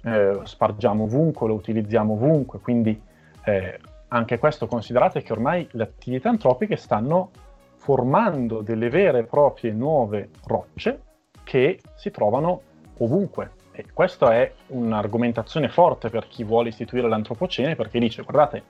eh, 0.03 0.39
spargiamo 0.43 1.03
ovunque, 1.03 1.47
lo 1.47 1.53
utilizziamo 1.55 2.13
ovunque, 2.13 2.59
quindi 2.59 2.99
eh, 3.43 3.79
anche 4.07 4.39
questo 4.39 4.65
considerate 4.67 5.21
che 5.21 5.33
ormai 5.33 5.67
le 5.71 5.83
attività 5.83 6.29
antropiche 6.29 6.77
stanno 6.77 7.29
formando 7.75 8.61
delle 8.61 8.89
vere 8.89 9.19
e 9.19 9.23
proprie 9.23 9.71
nuove 9.71 10.29
rocce 10.45 11.01
che 11.49 11.79
si 11.95 12.11
trovano 12.11 12.61
ovunque. 12.99 13.53
E 13.71 13.85
questa 13.91 14.35
è 14.35 14.53
un'argomentazione 14.67 15.67
forte 15.67 16.09
per 16.09 16.27
chi 16.27 16.43
vuole 16.43 16.69
istituire 16.69 17.07
l'antropocene 17.07 17.75
perché 17.75 17.97
dice 17.97 18.21
guardate, 18.21 18.63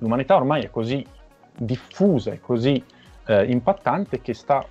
l'umanità 0.00 0.36
ormai 0.36 0.64
è 0.64 0.70
così 0.70 1.02
diffusa 1.56 2.30
e 2.32 2.40
così 2.40 2.84
eh, 3.26 3.44
impattante 3.44 4.20
che 4.20 4.34
sta 4.34 4.62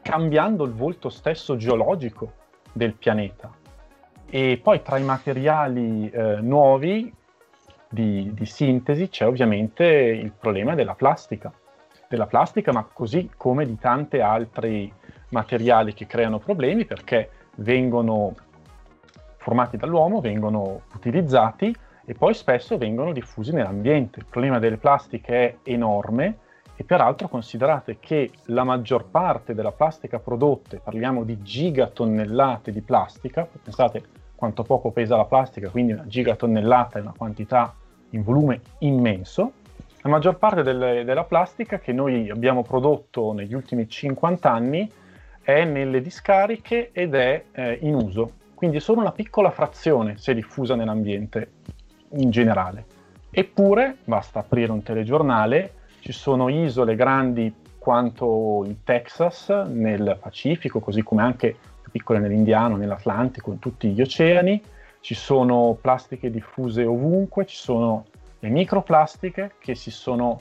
cambiando 0.00 0.64
il 0.64 0.72
volto 0.72 1.10
stesso 1.10 1.56
geologico 1.56 2.32
del 2.72 2.94
pianeta. 2.94 3.52
E 4.30 4.58
poi 4.62 4.80
tra 4.80 4.96
i 4.96 5.02
materiali 5.02 6.08
eh, 6.08 6.36
nuovi 6.40 7.12
di, 7.90 8.32
di, 8.32 8.46
sintesi 8.46 9.10
c'è 9.10 9.26
ovviamente 9.26 9.84
il 9.84 10.32
problema 10.32 10.74
della 10.74 10.94
plastica, 10.94 11.52
della 12.08 12.26
plastica, 12.26 12.72
ma 12.72 12.88
così 12.90 13.28
come 13.36 13.66
di 13.66 13.76
tanti 13.76 14.20
altri 14.20 14.90
materiali 15.30 15.94
che 15.94 16.06
creano 16.06 16.38
problemi 16.38 16.84
perché 16.84 17.30
vengono 17.56 18.34
formati 19.36 19.76
dall'uomo, 19.76 20.20
vengono 20.20 20.82
utilizzati 20.94 21.74
e 22.04 22.14
poi 22.14 22.34
spesso 22.34 22.76
vengono 22.76 23.12
diffusi 23.12 23.52
nell'ambiente. 23.52 24.20
Il 24.20 24.26
problema 24.26 24.58
delle 24.58 24.76
plastiche 24.76 25.34
è 25.34 25.56
enorme 25.64 26.38
e 26.76 26.84
peraltro 26.84 27.28
considerate 27.28 27.98
che 28.00 28.30
la 28.46 28.64
maggior 28.64 29.06
parte 29.06 29.54
della 29.54 29.72
plastica 29.72 30.18
prodotta, 30.18 30.78
parliamo 30.78 31.24
di 31.24 31.40
gigatonnellate 31.42 32.72
di 32.72 32.80
plastica, 32.80 33.46
pensate 33.62 34.02
quanto 34.34 34.62
poco 34.62 34.90
pesa 34.90 35.16
la 35.16 35.26
plastica, 35.26 35.68
quindi 35.68 35.92
una 35.92 36.06
gigatonnellata 36.06 36.98
è 36.98 37.02
una 37.02 37.14
quantità 37.16 37.74
in 38.10 38.22
volume 38.22 38.60
immenso, 38.78 39.52
la 40.02 40.08
maggior 40.08 40.38
parte 40.38 40.62
delle, 40.62 41.04
della 41.04 41.24
plastica 41.24 41.78
che 41.78 41.92
noi 41.92 42.30
abbiamo 42.30 42.62
prodotto 42.62 43.34
negli 43.34 43.52
ultimi 43.52 43.86
50 43.86 44.50
anni 44.50 44.90
è 45.50 45.64
nelle 45.64 46.00
discariche 46.00 46.90
ed 46.92 47.14
è 47.14 47.44
eh, 47.52 47.78
in 47.82 47.94
uso, 47.94 48.32
quindi 48.54 48.80
solo 48.80 49.00
una 49.00 49.12
piccola 49.12 49.50
frazione 49.50 50.16
si 50.18 50.30
è 50.30 50.34
diffusa 50.34 50.74
nell'ambiente 50.74 51.50
in 52.14 52.30
generale. 52.30 52.84
Eppure, 53.30 53.96
basta 54.04 54.40
aprire 54.40 54.72
un 54.72 54.82
telegiornale, 54.82 55.74
ci 56.00 56.12
sono 56.12 56.48
isole 56.48 56.96
grandi 56.96 57.54
quanto 57.78 58.64
il 58.66 58.78
Texas 58.84 59.48
nel 59.48 60.18
Pacifico, 60.20 60.80
così 60.80 61.02
come 61.02 61.22
anche 61.22 61.56
più 61.80 61.90
piccole 61.90 62.18
nell'Indiano, 62.18 62.76
nell'Atlantico, 62.76 63.52
in 63.52 63.58
tutti 63.58 63.88
gli 63.88 64.00
oceani, 64.00 64.60
ci 65.00 65.14
sono 65.14 65.76
plastiche 65.80 66.30
diffuse 66.30 66.84
ovunque, 66.84 67.46
ci 67.46 67.56
sono 67.56 68.04
le 68.40 68.48
microplastiche 68.48 69.52
che 69.58 69.74
si 69.74 69.90
sono 69.90 70.40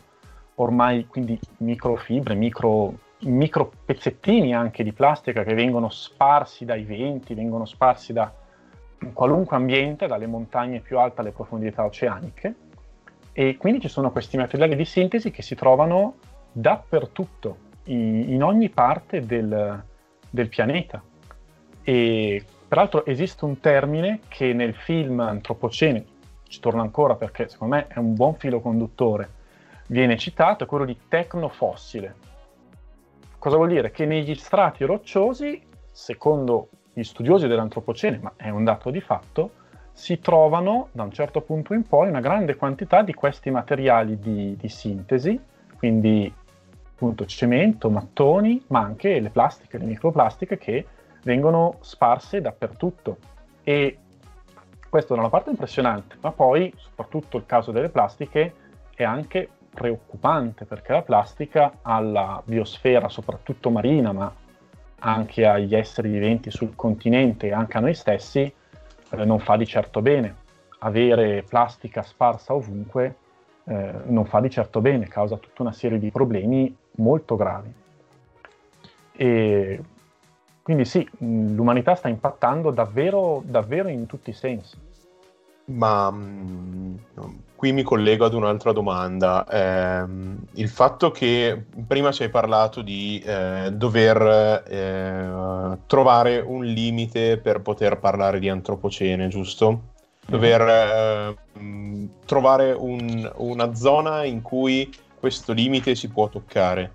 ormai, 0.56 1.08
quindi 1.08 1.40
microfibre, 1.58 2.36
micro, 2.36 2.94
micro 3.22 3.72
pezzettini 3.86 4.54
anche 4.54 4.84
di 4.84 4.94
plastica 4.94 5.44
che 5.44 5.54
vengono 5.54 5.90
sparsi 5.90 6.66
dai 6.66 6.84
venti, 6.84 7.34
vengono 7.34 7.66
sparsi 7.66 8.14
da 8.14 8.34
qualunque 9.14 9.56
ambiente, 9.56 10.08
dalle 10.08 10.28
montagne 10.28 10.80
più 10.80 11.00
alte 11.00 11.22
alle 11.22 11.32
profondità 11.32 11.84
oceaniche, 11.84 12.56
e 13.32 13.58
quindi 13.58 13.82
ci 13.82 13.88
sono 13.88 14.12
questi 14.12 14.38
materiali 14.38 14.76
di 14.76 14.86
sintesi 14.86 15.32
che 15.32 15.42
si 15.42 15.56
trovano 15.56 16.16
dappertutto, 16.52 17.68
in, 17.86 18.32
in 18.32 18.44
ogni 18.44 18.70
parte 18.70 19.26
del, 19.26 19.84
del 20.30 20.50
pianeta. 20.50 21.02
E 21.82 22.44
peraltro 22.68 23.06
esiste 23.06 23.46
un 23.46 23.60
termine 23.60 24.20
che 24.28 24.54
nel 24.54 24.74
film 24.74 25.20
Antropocene, 25.20 26.06
ci 26.48 26.60
torno 26.60 26.82
ancora 26.82 27.16
perché 27.16 27.48
secondo 27.48 27.76
me 27.76 27.88
è 27.88 28.00
un 28.00 28.16
buon 28.16 28.36
filo 28.36 28.60
conduttore, 28.60 29.30
viene 29.88 30.18
citato, 30.18 30.64
è 30.64 30.68
quello 30.68 30.86
di 30.86 30.98
tecnofossile. 31.08 32.28
Cosa 33.40 33.56
vuol 33.56 33.70
dire? 33.70 33.90
Che 33.92 34.06
negli 34.06 34.36
strati 34.36 34.84
rocciosi, 34.84 35.62
secondo 35.90 36.68
gli 36.92 37.04
studiosi 37.04 37.48
dell'antropocene, 37.48 38.20
ma 38.22 38.34
è 38.36 38.50
un 38.50 38.66
dato 38.66 38.90
di 38.90 39.00
fatto, 39.00 39.52
si 39.94 40.20
trovano 40.20 40.90
da 40.92 41.04
un 41.04 41.12
certo 41.12 41.40
punto 41.40 41.74
in 41.74 41.84
poi 41.84 42.10
una 42.10 42.20
grande 42.20 42.58
quantità 42.58 43.02
di 43.02 43.14
questi 43.14 43.50
materiali 43.50 44.20
di, 44.20 44.58
di 44.58 44.68
sintesi, 44.68 45.40
quindi 45.78 46.32
appunto 46.92 47.26
cemento, 47.26 47.90
mattoni, 47.90 48.62
ma 48.68 48.82
anche 48.82 49.22
le 49.22 49.30
plastiche, 49.30 49.78
le 49.78 49.86
microplastiche 49.86 50.58
che 50.58 50.86
vengono 51.24 51.78
sparse 51.80 52.42
dappertutto. 52.42 53.18
E 53.64 53.98
questo 54.90 55.14
da 55.14 55.22
una 55.22 55.30
parte 55.30 55.48
è 55.48 55.52
impressionante, 55.52 56.18
ma 56.20 56.34
poi, 56.34 56.74
soprattutto 56.76 57.38
il 57.38 57.46
caso 57.46 57.72
delle 57.72 57.90
plastiche, 57.90 58.54
è 58.94 59.04
anche 59.06 59.48
preoccupante 59.80 60.66
perché 60.66 60.92
la 60.92 61.04
plastica 61.04 61.80
alla 61.82 62.42
biosfera, 62.44 63.08
soprattutto 63.08 63.70
marina, 63.70 64.12
ma 64.12 64.30
anche 65.00 65.46
agli 65.46 65.74
esseri 65.74 66.10
viventi 66.10 66.52
sul 66.52 66.76
continente 66.76 67.48
e 67.48 67.54
anche 67.54 67.78
a 67.78 67.80
noi 67.80 67.94
stessi, 67.94 68.42
eh, 68.42 69.26
non 69.26 69.40
fa 69.40 69.56
di 69.56 69.66
certo 69.66 70.02
bene. 70.02 70.36
Avere 70.80 71.44
plastica 71.44 72.02
sparsa 72.02 72.54
ovunque 72.54 73.16
eh, 73.64 73.92
non 74.08 74.26
fa 74.26 74.42
di 74.42 74.50
certo 74.50 74.82
bene, 74.82 75.08
causa 75.08 75.38
tutta 75.38 75.62
una 75.62 75.72
serie 75.72 75.98
di 75.98 76.12
problemi 76.12 76.76
molto 76.98 77.38
gravi. 77.38 77.74
E 79.14 79.82
quindi 80.62 80.84
sì, 80.84 81.08
l'umanità 81.20 81.96
sta 81.96 82.10
impattando 82.10 82.72
davvero, 82.72 83.42
davvero 83.46 83.88
in 83.88 84.08
tutti 84.08 84.32
i 84.32 84.34
sensi. 84.34 84.78
Ma 85.70 86.12
mm, 86.12 86.96
qui 87.60 87.74
mi 87.74 87.84
collego 87.84 88.24
ad 88.24 88.34
un'altra 88.34 88.72
domanda. 88.72 89.46
Eh, 89.46 90.06
il 90.54 90.70
fatto 90.70 91.12
che 91.12 91.66
prima 91.86 92.12
ci 92.14 92.24
hai 92.24 92.30
parlato 92.30 92.82
di 92.82 93.22
eh, 93.26 93.72
dover 93.74 94.64
eh, 94.66 95.78
trovare 95.86 96.40
un 96.40 96.64
limite 96.64 97.38
per 97.38 97.60
poter 97.60 98.00
parlare 98.00 98.40
di 98.40 98.48
antropocene, 98.48 99.28
giusto? 99.28 99.82
Dover 100.26 100.62
eh, 100.62 101.38
trovare 102.26 102.72
un, 102.72 103.30
una 103.38 103.76
zona 103.76 104.24
in 104.24 104.42
cui 104.42 104.90
questo 105.20 105.52
limite 105.52 105.96
si 105.96 106.08
può 106.08 106.30
toccare. 106.30 106.94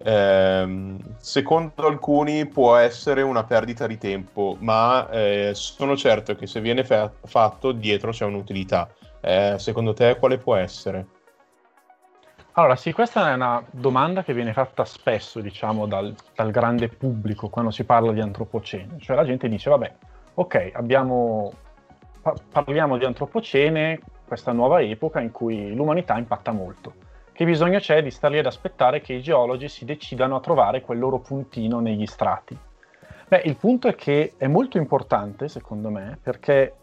Eh, 0.00 0.96
secondo 1.16 1.86
alcuni 1.86 2.46
può 2.46 2.76
essere 2.76 3.22
una 3.22 3.44
perdita 3.44 3.86
di 3.86 3.98
tempo, 3.98 4.56
ma 4.60 5.08
eh, 5.10 5.50
sono 5.54 5.96
certo 5.96 6.36
che 6.36 6.46
se 6.46 6.60
viene 6.60 6.84
fa- 6.84 7.10
fatto 7.24 7.72
dietro 7.72 8.10
c'è 8.10 8.24
un'utilità. 8.24 8.88
Eh, 9.20 9.56
secondo 9.58 9.92
te 9.92 10.16
quale 10.18 10.38
può 10.38 10.54
essere? 10.54 11.06
Allora, 12.52 12.76
sì, 12.76 12.92
questa 12.92 13.30
è 13.30 13.34
una 13.34 13.62
domanda 13.70 14.24
che 14.24 14.34
viene 14.34 14.52
fatta 14.52 14.84
spesso, 14.84 15.40
diciamo, 15.40 15.86
dal, 15.86 16.14
dal 16.34 16.50
grande 16.50 16.88
pubblico 16.88 17.48
quando 17.48 17.70
si 17.70 17.84
parla 17.84 18.12
di 18.12 18.20
antropocene. 18.20 18.98
Cioè 18.98 19.16
la 19.16 19.24
gente 19.24 19.48
dice, 19.48 19.70
vabbè, 19.70 19.92
ok, 20.34 20.72
abbiamo, 20.74 21.52
pa- 22.20 22.34
parliamo 22.50 22.96
di 22.96 23.04
antropocene, 23.04 24.00
questa 24.26 24.52
nuova 24.52 24.80
epoca 24.80 25.20
in 25.20 25.30
cui 25.30 25.72
l'umanità 25.74 26.18
impatta 26.18 26.50
molto 26.52 27.06
che 27.38 27.44
bisogno 27.44 27.78
c'è 27.78 28.02
di 28.02 28.10
stare 28.10 28.34
lì 28.34 28.40
ad 28.40 28.46
aspettare 28.46 29.00
che 29.00 29.12
i 29.12 29.22
geologi 29.22 29.68
si 29.68 29.84
decidano 29.84 30.34
a 30.34 30.40
trovare 30.40 30.80
quel 30.80 30.98
loro 30.98 31.20
puntino 31.20 31.78
negli 31.78 32.04
strati? 32.04 32.58
Beh, 33.28 33.42
il 33.44 33.54
punto 33.54 33.86
è 33.86 33.94
che 33.94 34.32
è 34.36 34.48
molto 34.48 34.76
importante, 34.76 35.46
secondo 35.46 35.88
me, 35.88 36.18
perché 36.20 36.74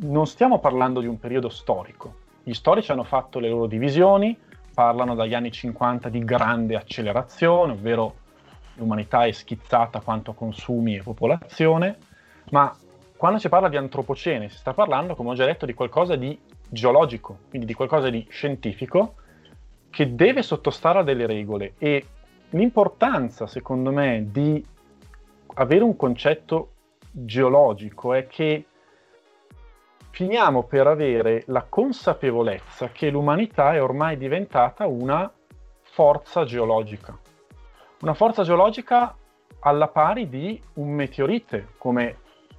non 0.00 0.26
stiamo 0.26 0.58
parlando 0.58 1.00
di 1.00 1.06
un 1.06 1.18
periodo 1.18 1.48
storico. 1.48 2.16
Gli 2.42 2.52
storici 2.52 2.92
hanno 2.92 3.02
fatto 3.02 3.38
le 3.38 3.48
loro 3.48 3.64
divisioni, 3.64 4.38
parlano 4.74 5.14
dagli 5.14 5.32
anni 5.32 5.50
50 5.50 6.10
di 6.10 6.22
grande 6.22 6.76
accelerazione, 6.76 7.72
ovvero 7.72 8.14
l'umanità 8.74 9.24
è 9.24 9.32
schizzata 9.32 10.00
quanto 10.00 10.32
a 10.32 10.34
consumi 10.34 10.96
e 10.96 11.02
popolazione, 11.02 11.96
ma 12.50 12.76
quando 13.16 13.38
si 13.38 13.48
parla 13.48 13.70
di 13.70 13.78
antropocene 13.78 14.50
si 14.50 14.58
sta 14.58 14.74
parlando, 14.74 15.14
come 15.14 15.30
ho 15.30 15.34
già 15.34 15.46
detto, 15.46 15.64
di 15.64 15.72
qualcosa 15.72 16.14
di 16.14 16.38
geologico, 16.68 17.38
quindi 17.48 17.66
di 17.66 17.72
qualcosa 17.72 18.10
di 18.10 18.26
scientifico, 18.28 19.14
che 19.90 20.14
deve 20.14 20.42
sottostare 20.42 21.00
a 21.00 21.02
delle 21.02 21.26
regole 21.26 21.74
e 21.78 22.06
l'importanza, 22.50 23.46
secondo 23.46 23.90
me, 23.90 24.26
di 24.30 24.64
avere 25.54 25.82
un 25.84 25.96
concetto 25.96 26.72
geologico 27.10 28.12
è 28.14 28.26
che 28.26 28.66
finiamo 30.10 30.64
per 30.64 30.86
avere 30.86 31.42
la 31.46 31.64
consapevolezza 31.68 32.90
che 32.90 33.10
l'umanità 33.10 33.74
è 33.74 33.82
ormai 33.82 34.16
diventata 34.16 34.86
una 34.86 35.30
forza 35.82 36.44
geologica. 36.44 37.16
Una 38.00 38.14
forza 38.14 38.42
geologica 38.42 39.16
alla 39.60 39.88
pari 39.88 40.28
di 40.28 40.60
un 40.74 40.90
meteorite, 40.90 41.68
come 41.78 42.16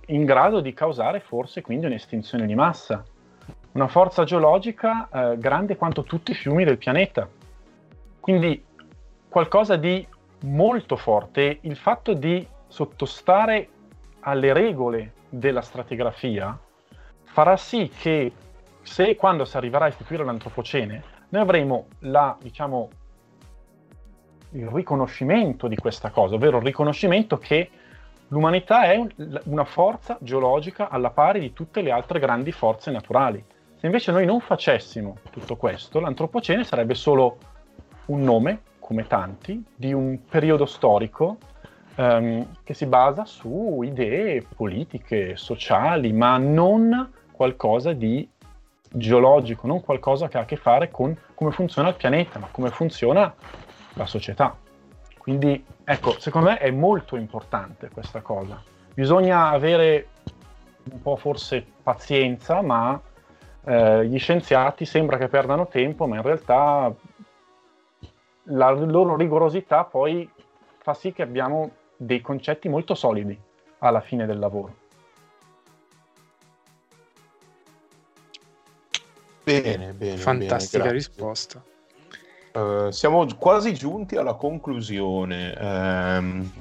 in 0.08 0.26
grado 0.26 0.60
di 0.60 0.74
causare 0.74 1.20
forse 1.20 1.62
quindi 1.62 1.86
un'estinzione 1.86 2.46
di 2.46 2.56
massa 2.56 3.04
una 3.74 3.88
forza 3.88 4.24
geologica 4.24 5.10
eh, 5.12 5.38
grande 5.38 5.76
quanto 5.76 6.04
tutti 6.04 6.32
i 6.32 6.36
fiumi 6.36 6.64
del 6.64 6.78
pianeta. 6.78 7.28
Quindi 8.20 8.64
qualcosa 9.30 9.76
di 9.76 10.06
molto 10.42 10.96
forte. 10.96 11.60
Il 11.62 11.76
fatto 11.76 12.14
di 12.14 12.46
sottostare 12.68 13.70
alle 14.22 14.54
regole 14.54 15.14
della 15.30 15.62
stratigrafia 15.62 16.58
farà 17.24 17.58
sì 17.58 17.90
che 17.96 18.32
se 18.82 19.16
quando 19.16 19.46
si 19.46 19.58
arriverà 19.58 19.86
a 19.86 19.90
istituire 19.90 20.24
l'antropocene, 20.24 21.04
noi 21.30 21.42
avremo 21.42 21.88
la, 22.00 22.36
diciamo, 22.42 22.90
il 24.52 24.68
riconoscimento 24.68 25.68
di 25.68 25.76
questa 25.76 26.10
cosa, 26.10 26.36
ovvero 26.36 26.58
il 26.58 26.64
riconoscimento 26.64 27.38
che 27.38 27.70
l'umanità 28.30 28.84
è 28.84 29.00
una 29.46 29.64
forza 29.64 30.18
geologica 30.22 30.90
alla 30.90 31.12
pari 31.12 31.40
di 31.40 31.54
tutte 31.54 31.82
le 31.82 31.92
altre 31.92 32.20
grandi 32.20 32.52
forze 32.52 32.90
naturali. 32.90 33.44
Se 33.80 33.86
invece 33.86 34.12
noi 34.12 34.26
non 34.26 34.42
facessimo 34.42 35.20
tutto 35.30 35.56
questo, 35.56 36.02
l'antropocene 36.02 36.66
sarebbe 36.66 36.96
solo 36.96 37.38
un 38.08 38.24
nome, 38.24 38.62
come 38.78 39.08
tanti, 39.08 39.64
di 39.74 39.94
un 39.94 40.20
periodo 40.26 40.66
storico 40.66 41.38
um, 41.96 42.46
che 42.62 42.74
si 42.74 42.86
basa 42.88 43.24
su 43.24 43.80
idee 43.82 44.46
politiche, 44.54 45.38
sociali, 45.38 46.12
ma 46.12 46.38
non 46.38 47.10
qualcosa 47.32 47.94
di 47.94 48.28
geologico, 48.92 49.66
non 49.66 49.80
qualcosa 49.80 50.28
che 50.28 50.38
ha 50.38 50.42
a 50.42 50.46
che 50.46 50.58
fare 50.58 50.92
con 50.92 51.18
come 51.34 51.52
funziona 51.52 51.88
il 51.88 51.96
pianeta, 51.96 52.38
ma 52.38 52.50
come 52.52 52.72
funziona 52.72 53.34
la 53.94 54.06
società. 54.06 54.58
Quindi, 55.18 55.64
ecco, 55.86 56.20
secondo 56.20 56.50
me 56.50 56.58
è 56.58 56.70
molto 56.70 57.16
importante 57.16 57.90
questa 57.94 58.20
cosa. 58.20 58.62
Bisogna 58.94 59.52
avere 59.52 60.08
un 60.92 61.02
po' 61.02 61.16
forse 61.16 61.66
pazienza, 61.82 62.62
ma 62.62 63.00
eh, 63.66 64.06
gli 64.06 64.18
scienziati 64.20 64.86
sembra 64.86 65.18
che 65.18 65.28
perdano 65.28 65.68
tempo, 65.68 66.08
ma 66.08 66.16
in 66.16 66.22
realtà 66.22 66.94
la 68.44 68.72
loro 68.72 69.16
rigorosità 69.16 69.84
poi 69.84 70.30
fa 70.78 70.94
sì 70.94 71.14
che 71.14 71.22
abbiamo 71.22 71.72
dei 71.96 72.22
concetti 72.22 72.70
molto 72.70 72.96
solidi 72.96 73.38
alla 73.80 74.02
fine 74.02 74.26
del 74.26 74.40
lavoro. 74.40 74.76
Bene, 79.44 79.94
bene. 79.94 80.18
Fantastica 80.18 80.84
bene, 80.84 80.96
risposta. 80.96 81.64
Uh, 82.54 82.90
siamo 82.90 83.26
quasi 83.38 83.74
giunti 83.74 84.16
alla 84.16 84.36
conclusione. 84.36 85.56
Um, 85.60 86.52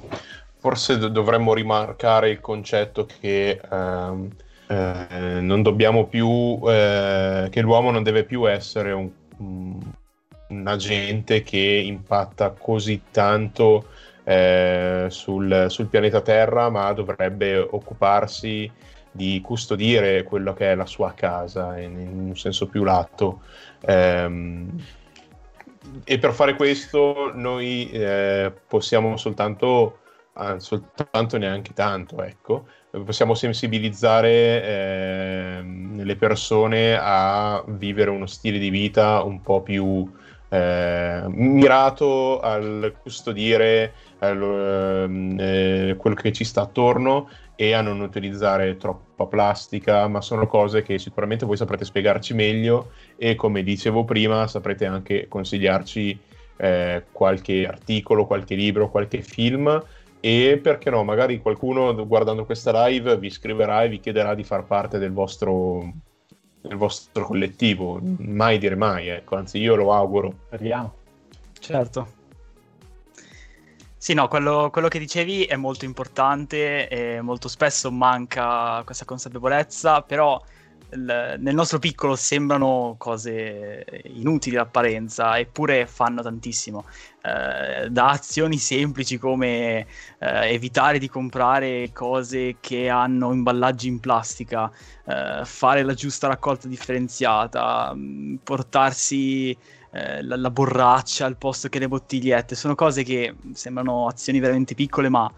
forse 0.57 0.97
do- 0.97 1.07
dovremmo 1.09 1.53
rimarcare 1.53 2.29
il 2.29 2.39
concetto 2.39 3.05
che 3.05 3.61
um, 3.69 4.29
eh, 4.71 5.39
non 5.41 5.63
dobbiamo 5.63 6.05
più, 6.05 6.59
eh, 6.67 7.47
che 7.49 7.61
l'uomo 7.61 7.89
non 7.89 8.03
deve 8.03 8.23
più 8.23 8.47
essere 8.47 8.91
un, 8.91 9.09
un 9.37 10.67
agente 10.67 11.41
che 11.41 11.57
impatta 11.57 12.51
così 12.51 13.01
tanto 13.09 13.87
eh, 14.23 15.07
sul, 15.09 15.65
sul, 15.69 15.87
pianeta 15.87 16.21
Terra, 16.21 16.69
ma 16.69 16.93
dovrebbe 16.93 17.57
occuparsi 17.57 18.71
di 19.11 19.41
custodire 19.41 20.21
quello 20.21 20.53
che 20.53 20.71
è 20.71 20.75
la 20.75 20.85
sua 20.85 21.13
casa 21.15 21.79
in, 21.79 21.99
in 21.99 22.19
un 22.27 22.37
senso 22.37 22.67
più 22.67 22.83
lato. 22.83 23.41
Ehm, 23.81 24.79
e 26.03 26.19
per 26.19 26.31
fare 26.31 26.53
questo 26.53 27.31
noi 27.33 27.89
eh, 27.89 28.53
possiamo 28.67 29.17
soltanto, 29.17 29.97
ah, 30.33 30.59
soltanto 30.59 31.39
neanche 31.39 31.73
tanto, 31.73 32.21
ecco, 32.21 32.67
possiamo 33.05 33.35
sensibilizzare 33.35 34.63
eh, 34.63 35.63
le 35.95 36.15
persone 36.15 36.97
a 36.99 37.63
vivere 37.67 38.09
uno 38.09 38.25
stile 38.25 38.57
di 38.57 38.69
vita 38.69 39.21
un 39.23 39.41
po' 39.41 39.61
più 39.61 40.09
eh, 40.49 41.23
mirato 41.27 42.39
al 42.39 42.95
custodire 43.01 43.93
al, 44.19 45.35
eh, 45.37 45.95
quello 45.97 46.15
che 46.15 46.31
ci 46.31 46.43
sta 46.43 46.61
attorno 46.61 47.29
e 47.55 47.73
a 47.73 47.81
non 47.81 47.99
utilizzare 47.99 48.77
troppa 48.77 49.25
plastica, 49.25 50.07
ma 50.07 50.21
sono 50.21 50.47
cose 50.47 50.81
che 50.81 50.97
sicuramente 50.97 51.45
voi 51.45 51.57
saprete 51.57 51.85
spiegarci 51.85 52.33
meglio 52.33 52.91
e 53.17 53.35
come 53.35 53.63
dicevo 53.63 54.05
prima 54.05 54.47
saprete 54.47 54.85
anche 54.85 55.27
consigliarci 55.27 56.19
eh, 56.55 57.03
qualche 57.11 57.67
articolo, 57.67 58.25
qualche 58.25 58.55
libro, 58.55 58.89
qualche 58.89 59.21
film 59.21 59.83
e 60.21 60.59
perché 60.61 60.89
no, 60.89 61.03
magari 61.03 61.41
qualcuno 61.41 61.93
guardando 62.05 62.45
questa 62.45 62.87
live 62.87 63.17
vi 63.17 63.29
scriverà 63.29 63.83
e 63.83 63.89
vi 63.89 63.99
chiederà 63.99 64.35
di 64.35 64.43
far 64.43 64.65
parte 64.65 64.97
del 64.97 65.13
vostro, 65.13 65.93
del 66.61 66.75
vostro 66.75 67.25
collettivo. 67.25 67.99
Mai 68.01 68.57
dire 68.57 68.75
mai, 68.75 69.07
ecco, 69.07 69.35
anzi 69.35 69.59
io 69.59 69.75
lo 69.75 69.93
auguro. 69.93 70.33
Speriamo. 70.47 70.93
Certo. 71.59 72.17
Sì, 73.95 74.13
no, 74.13 74.27
quello, 74.29 74.69
quello, 74.71 74.87
che 74.87 74.97
dicevi 74.97 75.43
è 75.43 75.57
molto 75.57 75.83
importante 75.83 76.87
e 76.87 77.21
molto 77.21 77.49
spesso 77.49 77.91
manca 77.91 78.81
questa 78.85 79.03
consapevolezza, 79.03 80.01
però 80.01 80.41
nel 80.91 81.53
nostro 81.53 81.77
piccolo 81.77 82.15
sembrano 82.15 82.95
cose 82.97 83.85
inutili 84.05 84.55
d'apparenza, 84.55 85.37
eppure 85.37 85.85
fanno 85.85 86.21
tantissimo. 86.21 86.85
Eh, 87.21 87.89
da 87.89 88.09
azioni 88.09 88.57
semplici 88.57 89.17
come 89.17 89.85
eh, 90.19 90.53
evitare 90.53 90.99
di 90.99 91.09
comprare 91.09 91.91
cose 91.93 92.57
che 92.59 92.89
hanno 92.89 93.31
imballaggi 93.33 93.87
in 93.87 93.99
plastica, 93.99 94.71
eh, 95.05 95.41
fare 95.43 95.83
la 95.83 95.93
giusta 95.93 96.27
raccolta 96.27 96.67
differenziata, 96.67 97.91
mm, 97.93 98.35
portarsi 98.43 99.55
eh, 99.91 100.23
la, 100.23 100.37
la, 100.37 100.49
borraccia 100.49 101.25
al 101.25 101.35
posto 101.37 101.67
che 101.69 101.79
le 101.79 101.87
bottigliette, 101.87 102.55
sono 102.55 102.75
cose 102.75 103.03
che 103.03 103.35
sembrano 103.53 104.07
azioni 104.07 104.39
veramente 104.39 104.75
piccole 104.75 105.09
ma, 105.09 105.29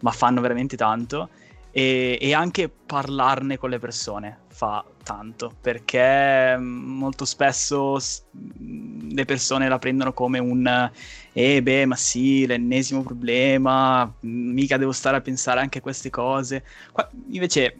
ma 0.00 0.10
fanno 0.10 0.40
veramente 0.40 0.76
tanto. 0.76 1.28
E, 1.72 2.18
e, 2.20 2.34
anche 2.34 2.68
parlarne 2.68 3.56
con 3.56 3.70
le 3.70 3.78
persone 3.78 4.38
fa 4.60 4.84
tanto 5.02 5.54
perché 5.58 6.54
mm, 6.54 6.98
molto 6.98 7.24
spesso 7.24 7.96
mm, 8.36 9.12
le 9.12 9.24
persone 9.24 9.68
la 9.68 9.78
prendono 9.78 10.12
come 10.12 10.38
un 10.38 10.90
eh 11.32 11.62
beh 11.62 11.86
ma 11.86 11.96
sì 11.96 12.44
l'ennesimo 12.46 13.02
problema 13.02 14.04
mm, 14.04 14.52
mica 14.52 14.76
devo 14.76 14.92
stare 14.92 15.16
a 15.16 15.22
pensare 15.22 15.60
anche 15.60 15.78
a 15.78 15.80
queste 15.80 16.10
cose 16.10 16.62
Qua, 16.92 17.08
invece 17.30 17.74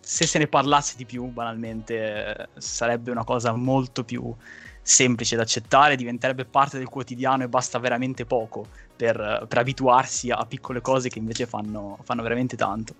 se 0.00 0.26
se 0.26 0.38
ne 0.38 0.46
parlasse 0.46 0.94
di 0.96 1.04
più 1.04 1.24
banalmente 1.26 2.48
sarebbe 2.56 3.10
una 3.10 3.24
cosa 3.24 3.52
molto 3.54 4.02
più 4.02 4.34
semplice 4.80 5.36
da 5.36 5.42
accettare 5.42 5.94
diventerebbe 5.94 6.46
parte 6.46 6.78
del 6.78 6.88
quotidiano 6.88 7.42
e 7.42 7.48
basta 7.48 7.78
veramente 7.78 8.24
poco 8.24 8.66
per, 8.96 9.44
per 9.46 9.58
abituarsi 9.58 10.30
a 10.30 10.44
piccole 10.46 10.80
cose 10.80 11.10
che 11.10 11.18
invece 11.18 11.46
fanno, 11.46 11.98
fanno 12.02 12.22
veramente 12.22 12.56
tanto. 12.56 12.94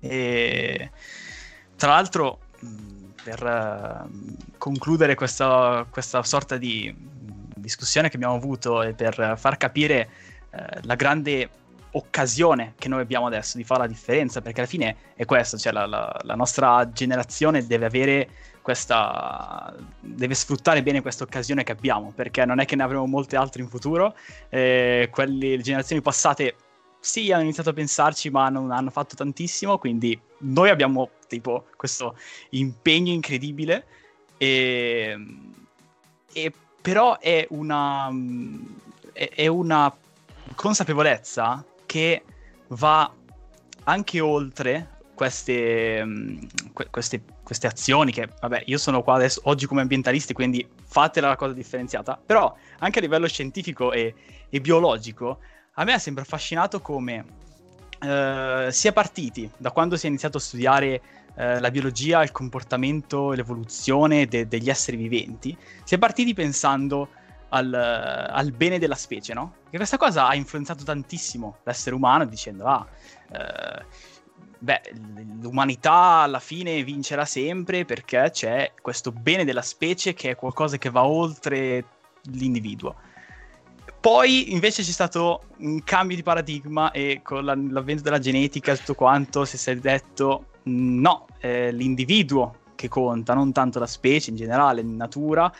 E 0.00 0.90
tra 1.78 1.92
l'altro, 1.92 2.40
per 3.22 4.08
concludere 4.58 5.14
questa, 5.14 5.86
questa, 5.88 6.24
sorta 6.24 6.56
di 6.56 6.92
discussione 7.54 8.08
che 8.08 8.16
abbiamo 8.16 8.34
avuto 8.34 8.82
e 8.82 8.94
per 8.94 9.34
far 9.38 9.56
capire 9.56 10.08
uh, 10.50 10.58
la 10.82 10.96
grande 10.96 11.48
occasione 11.92 12.74
che 12.76 12.88
noi 12.88 13.00
abbiamo 13.00 13.26
adesso 13.26 13.56
di 13.56 13.62
fare 13.62 13.82
la 13.82 13.86
differenza, 13.86 14.40
perché 14.40 14.60
alla 14.60 14.68
fine 14.68 14.96
è 15.14 15.24
questo, 15.24 15.56
cioè 15.56 15.72
la, 15.72 15.86
la, 15.86 16.20
la 16.24 16.34
nostra 16.34 16.90
generazione 16.90 17.64
deve 17.64 17.86
avere 17.86 18.28
questa 18.60 19.72
deve 20.00 20.34
sfruttare 20.34 20.82
bene 20.82 21.00
questa 21.00 21.22
occasione 21.22 21.62
che 21.62 21.72
abbiamo, 21.72 22.12
perché 22.12 22.44
non 22.44 22.58
è 22.58 22.64
che 22.64 22.74
ne 22.74 22.82
avremo 22.82 23.06
molte 23.06 23.36
altre 23.36 23.62
in 23.62 23.68
futuro, 23.68 24.16
eh, 24.48 25.08
quelle, 25.12 25.56
le 25.56 25.62
generazioni 25.62 26.02
passate 26.02 26.56
sì, 27.00 27.32
hanno 27.32 27.42
iniziato 27.42 27.70
a 27.70 27.74
pensarci, 27.74 28.30
ma 28.30 28.48
non 28.48 28.70
hanno 28.70 28.90
fatto 28.90 29.14
tantissimo. 29.14 29.78
Quindi 29.78 30.18
noi 30.38 30.70
abbiamo 30.70 31.10
tipo 31.26 31.66
questo 31.76 32.16
impegno 32.50 33.12
incredibile. 33.12 33.86
E, 34.36 35.16
e 36.32 36.52
però 36.80 37.18
è 37.18 37.46
una, 37.50 38.08
è, 39.12 39.46
una 39.46 39.94
consapevolezza 40.54 41.64
che 41.86 42.22
va 42.68 43.12
anche 43.84 44.20
oltre 44.20 44.96
queste, 45.14 46.06
queste, 46.90 47.22
queste, 47.42 47.66
azioni 47.66 48.12
che, 48.12 48.28
vabbè, 48.40 48.62
io 48.66 48.78
sono 48.78 49.02
qua 49.02 49.14
adesso, 49.14 49.40
oggi 49.44 49.66
come 49.66 49.80
ambientalisti, 49.80 50.32
quindi 50.32 50.66
fatela 50.84 51.28
la 51.28 51.36
cosa 51.36 51.52
differenziata, 51.52 52.20
però 52.24 52.54
anche 52.78 53.00
a 53.00 53.02
livello 53.02 53.26
scientifico 53.26 53.92
e, 53.92 54.14
e 54.48 54.60
biologico 54.60 55.40
a 55.78 55.84
me 55.84 55.92
ha 55.92 55.98
sempre 55.98 56.22
affascinato 56.22 56.80
come 56.80 57.24
eh, 58.00 58.68
sia 58.70 58.92
partiti 58.92 59.48
da 59.56 59.70
quando 59.70 59.96
si 59.96 60.06
è 60.06 60.08
iniziato 60.08 60.38
a 60.38 60.40
studiare 60.40 61.00
eh, 61.36 61.60
la 61.60 61.70
biologia, 61.70 62.22
il 62.22 62.32
comportamento, 62.32 63.30
l'evoluzione 63.30 64.26
de- 64.26 64.48
degli 64.48 64.68
esseri 64.68 64.96
viventi, 64.96 65.56
si 65.84 65.94
è 65.94 65.98
partiti 65.98 66.34
pensando 66.34 67.08
al, 67.50 67.72
al, 67.72 68.50
bene 68.52 68.80
della 68.80 68.96
specie, 68.96 69.32
no? 69.34 69.54
Che 69.70 69.76
questa 69.76 69.96
cosa 69.96 70.26
ha 70.26 70.34
influenzato 70.34 70.82
tantissimo 70.82 71.58
l'essere 71.62 71.94
umano 71.94 72.26
dicendo, 72.26 72.66
ah, 72.66 72.86
eh, 73.32 73.84
beh, 74.58 74.82
l'umanità 75.40 76.22
alla 76.22 76.40
fine 76.40 76.82
vincerà 76.82 77.24
sempre 77.24 77.84
perché 77.84 78.30
c'è 78.32 78.72
questo 78.82 79.12
bene 79.12 79.44
della 79.44 79.62
specie 79.62 80.12
che 80.12 80.30
è 80.30 80.34
qualcosa 80.34 80.76
che 80.76 80.90
va 80.90 81.04
oltre 81.04 81.84
l'individuo. 82.32 82.96
Poi 84.00 84.52
invece 84.52 84.82
c'è 84.82 84.90
stato 84.90 85.42
un 85.58 85.82
cambio 85.82 86.16
di 86.16 86.22
paradigma 86.22 86.92
e 86.92 87.20
con 87.22 87.44
la, 87.44 87.54
l'avvento 87.54 88.02
della 88.02 88.20
genetica 88.20 88.72
e 88.72 88.76
tutto 88.76 88.94
quanto 88.94 89.44
si 89.44 89.70
è 89.70 89.76
detto 89.76 90.46
no, 90.64 91.26
è 91.38 91.72
l'individuo 91.72 92.66
che 92.74 92.88
conta, 92.88 93.34
non 93.34 93.52
tanto 93.52 93.80
la 93.80 93.86
specie 93.86 94.30
in 94.30 94.36
generale, 94.36 94.82
in 94.82 94.94
natura. 94.94 95.52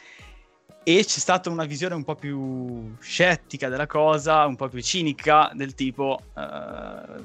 E 0.84 1.04
c'è 1.04 1.18
stata 1.18 1.50
una 1.50 1.64
visione 1.64 1.94
un 1.94 2.04
po' 2.04 2.14
più 2.14 2.94
scettica 3.00 3.68
della 3.68 3.86
cosa, 3.86 4.46
un 4.46 4.56
po' 4.56 4.68
più 4.68 4.80
cinica, 4.80 5.50
del 5.52 5.74
tipo 5.74 6.18
uh, 6.32 7.20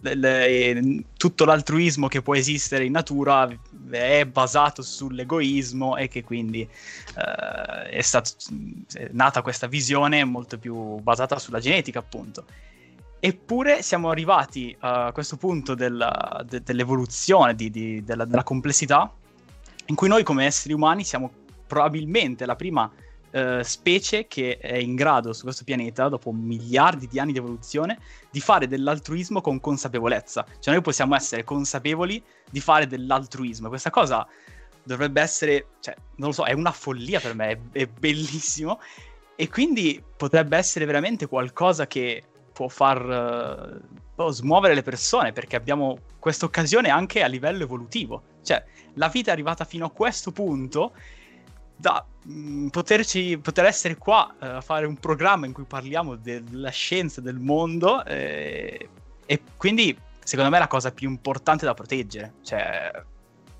del, 0.00 0.24
eh, 0.24 1.04
tutto 1.16 1.44
l'altruismo 1.44 2.06
che 2.06 2.22
può 2.22 2.36
esistere 2.36 2.84
in 2.84 2.92
natura 2.92 3.48
è 3.90 4.24
basato 4.26 4.82
sull'egoismo 4.82 5.96
e 5.96 6.08
che 6.08 6.22
quindi 6.24 6.68
uh, 7.16 7.88
è, 7.88 8.00
stato, 8.00 8.30
è 8.92 9.08
nata 9.12 9.42
questa 9.42 9.66
visione 9.66 10.24
molto 10.24 10.58
più 10.58 10.98
basata 11.00 11.38
sulla 11.38 11.60
genetica, 11.60 11.98
appunto. 11.98 12.44
Eppure 13.20 13.82
siamo 13.82 14.10
arrivati 14.10 14.76
a 14.80 15.10
questo 15.12 15.36
punto 15.36 15.74
della, 15.74 16.44
de, 16.46 16.62
dell'evoluzione, 16.62 17.54
di, 17.54 17.70
di, 17.70 18.04
della, 18.04 18.24
della 18.24 18.44
complessità, 18.44 19.12
in 19.86 19.94
cui 19.94 20.08
noi 20.08 20.22
come 20.22 20.44
esseri 20.44 20.74
umani 20.74 21.02
siamo 21.02 21.30
probabilmente 21.66 22.46
la 22.46 22.56
prima 22.56 22.90
uh, 23.32 23.62
specie 23.62 24.26
che 24.26 24.58
è 24.58 24.76
in 24.76 24.94
grado 24.94 25.32
su 25.32 25.44
questo 25.44 25.64
pianeta, 25.64 26.08
dopo 26.08 26.32
miliardi 26.32 27.06
di 27.06 27.18
anni 27.18 27.32
di 27.32 27.38
evoluzione, 27.38 27.98
di 28.30 28.40
fare 28.40 28.66
dell'altruismo 28.66 29.40
con 29.40 29.60
consapevolezza. 29.60 30.44
Cioè 30.58 30.74
noi 30.74 30.82
possiamo 30.82 31.14
essere 31.14 31.44
consapevoli 31.44 32.22
di 32.50 32.60
fare 32.60 32.86
dell'altruismo. 32.86 33.68
Questa 33.68 33.90
cosa 33.90 34.26
dovrebbe 34.82 35.20
essere, 35.20 35.66
cioè, 35.80 35.94
non 36.16 36.28
lo 36.28 36.34
so, 36.34 36.44
è 36.44 36.52
una 36.52 36.72
follia 36.72 37.20
per 37.20 37.34
me, 37.34 37.50
è, 37.50 37.58
è 37.72 37.86
bellissimo. 37.86 38.80
E 39.36 39.48
quindi 39.48 40.02
potrebbe 40.16 40.56
essere 40.56 40.84
veramente 40.84 41.26
qualcosa 41.26 41.86
che 41.86 42.24
può 42.52 42.66
far 42.66 43.80
uh, 44.16 44.30
smuovere 44.30 44.74
le 44.74 44.82
persone, 44.82 45.32
perché 45.32 45.54
abbiamo 45.54 45.98
questa 46.18 46.44
occasione 46.44 46.88
anche 46.88 47.22
a 47.22 47.28
livello 47.28 47.62
evolutivo. 47.62 48.22
Cioè, 48.42 48.64
la 48.94 49.08
vita 49.08 49.30
è 49.30 49.32
arrivata 49.32 49.64
fino 49.64 49.86
a 49.86 49.90
questo 49.90 50.32
punto 50.32 50.92
da 51.80 52.04
mm, 52.28 52.68
poterci, 52.68 53.38
poter 53.38 53.64
essere 53.64 53.96
qua 53.96 54.34
uh, 54.38 54.44
a 54.44 54.60
fare 54.60 54.84
un 54.84 54.96
programma 54.96 55.46
in 55.46 55.52
cui 55.52 55.64
parliamo 55.64 56.16
della 56.16 56.70
scienza 56.70 57.20
del 57.20 57.38
mondo 57.38 58.04
eh, 58.04 58.88
e 59.24 59.42
quindi 59.56 59.96
secondo 60.24 60.50
me 60.50 60.56
è 60.56 60.60
la 60.60 60.66
cosa 60.66 60.90
più 60.90 61.08
importante 61.08 61.64
da 61.64 61.74
proteggere. 61.74 62.34
Cioè, 62.42 62.90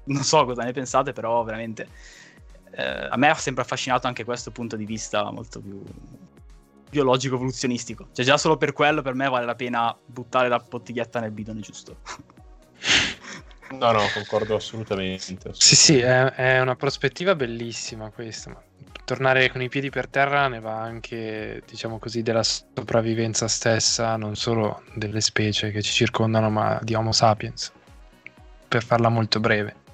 non 0.04 0.22
so 0.22 0.44
cosa 0.44 0.64
ne 0.64 0.72
pensate, 0.72 1.12
però 1.12 1.44
veramente 1.44 1.88
eh, 2.72 3.08
a 3.08 3.16
me 3.16 3.30
ha 3.30 3.34
sempre 3.34 3.62
affascinato 3.62 4.06
anche 4.06 4.24
questo 4.24 4.50
punto 4.50 4.74
di 4.74 4.84
vista 4.84 5.30
molto 5.30 5.60
più 5.60 5.80
biologico 6.90 7.36
evoluzionistico. 7.36 8.08
Cioè, 8.12 8.24
già 8.24 8.36
solo 8.36 8.56
per 8.56 8.72
quello 8.72 9.00
per 9.00 9.14
me 9.14 9.28
vale 9.28 9.46
la 9.46 9.54
pena 9.54 9.96
buttare 10.04 10.48
la 10.48 10.58
bottiglietta 10.58 11.20
nel 11.20 11.30
bidone 11.30 11.60
giusto. 11.60 11.98
No, 13.70 13.92
no, 13.92 14.00
concordo 14.14 14.54
assolutamente. 14.54 15.22
assolutamente. 15.22 15.60
Sì, 15.60 15.76
sì, 15.76 15.98
è, 15.98 16.24
è, 16.32 16.60
una 16.60 16.76
prospettiva 16.76 17.34
bellissima 17.34 18.10
questa. 18.10 18.50
Ma 18.50 18.62
tornare 19.04 19.50
con 19.50 19.62
i 19.62 19.68
piedi 19.68 19.90
per 19.90 20.08
terra 20.08 20.48
ne 20.48 20.60
va 20.60 20.80
anche, 20.80 21.62
diciamo 21.66 21.98
così, 21.98 22.22
della 22.22 22.42
sopravvivenza 22.42 23.48
stessa, 23.48 24.16
non 24.16 24.36
solo 24.36 24.82
delle 24.94 25.20
specie 25.20 25.70
che 25.70 25.82
ci 25.82 25.92
circondano, 25.92 26.50
ma 26.50 26.78
di 26.82 26.94
Homo 26.94 27.12
sapiens. 27.12 27.72
Per 28.68 28.84
farla 28.84 29.08
molto 29.08 29.40
breve. 29.40 29.86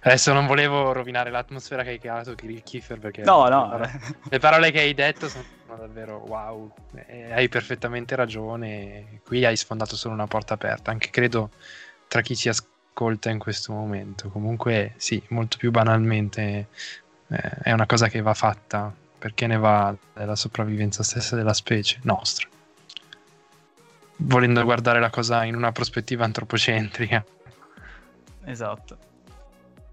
Adesso 0.00 0.32
non 0.32 0.46
volevo 0.46 0.92
rovinare 0.92 1.30
l'atmosfera 1.30 1.82
che 1.82 1.90
hai 1.90 1.98
creato, 1.98 2.34
Kiefer, 2.34 2.98
perché 2.98 3.22
no, 3.22 3.48
no. 3.48 3.64
Le, 3.64 3.68
parole, 3.68 4.00
le 4.30 4.38
parole 4.38 4.70
che 4.70 4.80
hai 4.80 4.94
detto 4.94 5.28
sono 5.28 5.44
davvero 5.76 6.22
wow. 6.26 6.72
E 7.06 7.32
hai 7.32 7.48
perfettamente 7.48 8.14
ragione. 8.14 9.20
Qui 9.24 9.44
hai 9.44 9.56
sfondato 9.56 9.96
solo 9.96 10.14
una 10.14 10.26
porta 10.26 10.54
aperta. 10.54 10.90
Anche 10.90 11.10
credo 11.10 11.50
tra 12.08 12.20
chi 12.22 12.34
ci 12.34 12.48
ascolta 12.48 13.30
in 13.30 13.38
questo 13.38 13.72
momento. 13.72 14.28
Comunque, 14.30 14.94
sì, 14.96 15.22
molto 15.28 15.56
più 15.56 15.70
banalmente 15.70 16.68
eh, 17.28 17.50
è 17.62 17.72
una 17.72 17.86
cosa 17.86 18.08
che 18.08 18.20
va 18.20 18.34
fatta 18.34 18.92
perché 19.18 19.46
ne 19.46 19.56
va 19.56 19.94
della 20.14 20.36
sopravvivenza 20.36 21.02
stessa 21.02 21.36
della 21.36 21.54
specie 21.54 21.98
nostra. 22.02 22.48
Volendo 24.20 24.64
guardare 24.64 24.98
la 24.98 25.10
cosa 25.10 25.44
in 25.44 25.54
una 25.54 25.70
prospettiva 25.70 26.24
antropocentrica. 26.24 27.24
Esatto. 28.44 28.98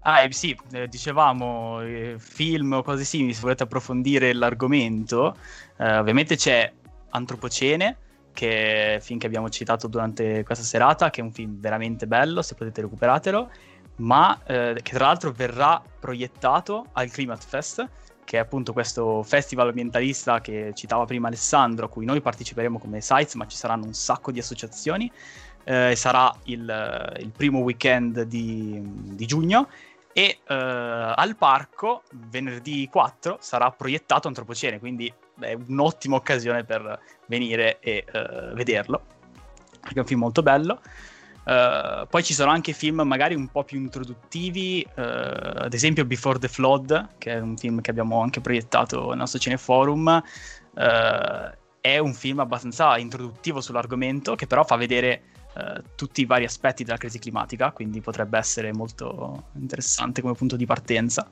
Ah, 0.00 0.22
eh, 0.22 0.32
sì, 0.32 0.56
eh, 0.72 0.86
dicevamo 0.86 1.80
eh, 1.80 2.14
film 2.18 2.74
o 2.74 2.82
cose 2.82 3.04
simili, 3.04 3.34
se 3.34 3.40
volete 3.40 3.64
approfondire 3.64 4.32
l'argomento, 4.32 5.36
eh, 5.76 5.96
ovviamente 5.98 6.36
c'è 6.36 6.72
Antropocene, 7.10 7.96
che 8.36 8.98
film 9.00 9.18
che 9.18 9.26
abbiamo 9.26 9.48
citato 9.48 9.88
durante 9.88 10.44
questa 10.44 10.62
serata, 10.62 11.08
che 11.08 11.22
è 11.22 11.24
un 11.24 11.32
film 11.32 11.58
veramente 11.58 12.06
bello, 12.06 12.42
se 12.42 12.54
potete 12.54 12.82
recuperatelo, 12.82 13.50
ma 13.96 14.38
eh, 14.44 14.78
che 14.82 14.92
tra 14.92 15.06
l'altro 15.06 15.32
verrà 15.32 15.82
proiettato 15.98 16.88
al 16.92 17.10
Climat 17.10 17.42
Fest, 17.42 17.88
che 18.24 18.36
è 18.36 18.40
appunto 18.40 18.74
questo 18.74 19.22
festival 19.22 19.68
ambientalista 19.68 20.42
che 20.42 20.72
citava 20.74 21.06
prima 21.06 21.28
Alessandro, 21.28 21.86
a 21.86 21.88
cui 21.88 22.04
noi 22.04 22.20
parteciperemo 22.20 22.78
come 22.78 23.00
Sites, 23.00 23.34
ma 23.36 23.46
ci 23.46 23.56
saranno 23.56 23.86
un 23.86 23.94
sacco 23.94 24.30
di 24.30 24.38
associazioni, 24.38 25.10
eh, 25.64 25.94
sarà 25.96 26.30
il, 26.44 27.16
il, 27.20 27.30
primo 27.30 27.60
weekend 27.60 28.20
di, 28.22 28.82
di 28.82 29.24
giugno. 29.24 29.68
E 30.12 30.38
uh, 30.48 30.52
al 30.54 31.36
parco 31.36 32.02
venerdì 32.30 32.88
4 32.90 33.36
sarà 33.38 33.70
proiettato 33.70 34.28
Antropocene, 34.28 34.78
quindi 34.78 35.12
è 35.40 35.56
un'ottima 35.68 36.16
occasione 36.16 36.64
per 36.64 36.98
venire 37.26 37.78
e 37.80 38.04
uh, 38.06 38.54
vederlo. 38.54 39.02
perché 39.80 39.98
è 39.98 40.00
un 40.00 40.06
film 40.06 40.20
molto 40.20 40.42
bello. 40.42 40.80
Uh, 41.46 42.06
poi 42.08 42.24
ci 42.24 42.34
sono 42.34 42.50
anche 42.50 42.72
film 42.72 43.02
magari 43.02 43.36
un 43.36 43.46
po' 43.46 43.62
più 43.62 43.78
introduttivi, 43.78 44.84
uh, 44.84 45.00
ad 45.00 45.72
esempio 45.72 46.04
Before 46.04 46.40
the 46.40 46.48
Flood, 46.48 47.10
che 47.18 47.34
è 47.34 47.38
un 47.38 47.56
film 47.56 47.80
che 47.80 47.90
abbiamo 47.90 48.20
anche 48.20 48.40
proiettato 48.40 49.10
nel 49.10 49.18
nostro 49.18 49.38
cineforum. 49.38 50.22
Uh, 50.74 51.54
è 51.80 51.98
un 51.98 52.14
film 52.14 52.40
abbastanza 52.40 52.98
introduttivo 52.98 53.60
sull'argomento, 53.60 54.34
che 54.34 54.46
però 54.46 54.64
fa 54.64 54.76
vedere 54.76 55.22
tutti 55.94 56.20
i 56.20 56.26
vari 56.26 56.44
aspetti 56.44 56.84
della 56.84 56.98
crisi 56.98 57.18
climatica, 57.18 57.70
quindi 57.70 58.02
potrebbe 58.02 58.36
essere 58.36 58.74
molto 58.74 59.44
interessante 59.54 60.20
come 60.20 60.34
punto 60.34 60.54
di 60.54 60.66
partenza. 60.66 61.26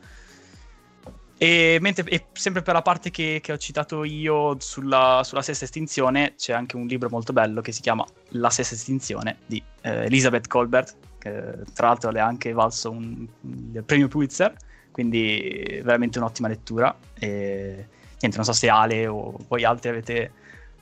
E, 1.37 1.79
mentre, 1.81 2.09
e 2.11 2.27
sempre 2.33 2.63
per 2.63 2.75
la 2.75 2.83
parte 2.83 3.11
che, 3.11 3.41
che 3.43 3.53
ho 3.53 3.57
citato 3.57 4.05
io 4.05 4.57
sulla, 4.61 5.23
sulla, 5.25 5.43
sesta 5.43 5.65
estinzione, 5.65 6.35
c'è 6.37 6.53
anche 6.53 6.77
un 6.77 6.87
libro 6.87 7.09
molto 7.09 7.33
bello 7.33 7.61
che 7.61 7.73
si 7.73 7.81
chiama 7.81 8.05
La 8.31 8.51
sesta 8.51 8.75
estinzione 8.75 9.39
di 9.47 9.63
eh, 9.83 10.05
Elizabeth 10.05 10.47
Colbert, 10.47 10.97
che 11.19 11.55
tra 11.75 11.89
l'altro 11.89 12.11
le 12.11 12.21
ha 12.21 12.27
anche 12.27 12.53
valso 12.53 12.91
un, 12.91 13.27
il 13.73 13.83
premio 13.85 14.09
Pulitzer, 14.09 14.55
quindi 14.93 15.81
veramente 15.83 16.19
un'ottima 16.19 16.49
lettura. 16.49 16.95
E 17.19 17.89
niente, 18.21 18.37
non 18.37 18.45
so 18.45 18.53
se 18.53 18.69
Ale 18.69 19.07
o 19.09 19.37
voi 19.49 19.65
altri 19.65 19.89
avete 19.89 20.33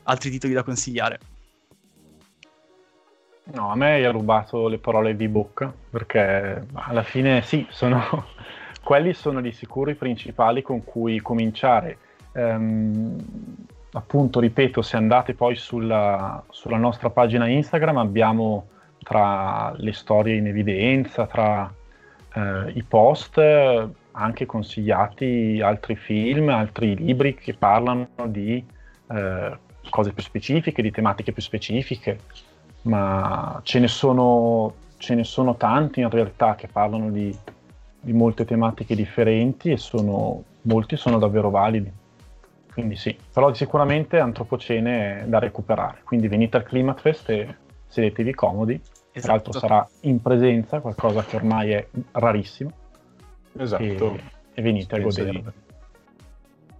altri 0.04 0.30
titoli 0.30 0.52
da 0.52 0.62
consigliare. 0.62 1.18
No, 3.54 3.70
a 3.70 3.74
me 3.74 3.94
hai 3.94 4.10
rubato 4.10 4.68
le 4.68 4.78
parole 4.78 5.16
di 5.16 5.28
bocca, 5.28 5.72
perché 5.90 6.66
alla 6.74 7.02
fine 7.02 7.42
sì, 7.42 7.66
sono 7.70 8.26
quelli 8.82 9.12
sono 9.14 9.40
di 9.40 9.52
sicuro 9.52 9.90
i 9.90 9.94
principali 9.94 10.62
con 10.62 10.84
cui 10.84 11.20
cominciare. 11.20 11.98
Um, 12.32 13.16
appunto, 13.92 14.40
ripeto, 14.40 14.82
se 14.82 14.96
andate 14.96 15.34
poi 15.34 15.54
sulla, 15.54 16.42
sulla, 16.50 16.78
nostra 16.78 17.10
pagina 17.10 17.46
Instagram 17.46 17.98
abbiamo 17.98 18.68
tra 19.02 19.72
le 19.76 19.92
storie 19.92 20.36
in 20.36 20.46
evidenza, 20.46 21.26
tra 21.26 21.72
uh, 22.34 22.40
i 22.72 22.82
post, 22.82 23.40
anche 24.12 24.46
consigliati 24.46 25.60
altri 25.62 25.96
film, 25.96 26.48
altri 26.48 26.96
libri 26.96 27.34
che 27.34 27.54
parlano 27.54 28.08
di 28.26 28.64
uh, 29.06 29.56
cose 29.90 30.12
più 30.12 30.22
specifiche, 30.22 30.82
di 30.82 30.90
tematiche 30.90 31.32
più 31.32 31.42
specifiche, 31.42 32.18
ma 32.82 33.60
ce 33.62 33.78
ne 33.78 33.88
sono, 33.88 34.74
ce 34.96 35.14
ne 35.14 35.24
sono 35.24 35.56
tanti 35.56 36.00
in 36.00 36.10
realtà 36.10 36.54
che 36.54 36.68
parlano 36.68 37.10
di 37.10 37.36
di 38.02 38.12
molte 38.12 38.44
tematiche 38.44 38.96
differenti 38.96 39.70
e 39.70 39.76
sono, 39.76 40.42
molti 40.62 40.96
sono 40.96 41.18
davvero 41.18 41.50
validi. 41.50 41.90
Quindi 42.72 42.96
sì, 42.96 43.16
però 43.32 43.52
sicuramente 43.54 44.18
Antropocene 44.18 45.20
è 45.22 45.24
da 45.26 45.38
recuperare. 45.38 46.00
Quindi 46.04 46.26
venite 46.26 46.56
al 46.56 46.64
Climatfest 46.64 47.30
e 47.30 47.56
sedetevi 47.86 48.34
comodi. 48.34 48.74
Esatto. 48.74 49.20
Tra 49.20 49.32
l'altro 49.32 49.52
sarà 49.52 49.88
in 50.00 50.20
presenza, 50.20 50.80
qualcosa 50.80 51.22
che 51.22 51.36
ormai 51.36 51.70
è 51.70 51.86
rarissimo. 52.12 52.72
Esatto. 53.56 53.82
E, 53.82 54.20
e 54.54 54.62
venite 54.62 54.96
a 54.96 55.00
goderlo. 55.00 55.52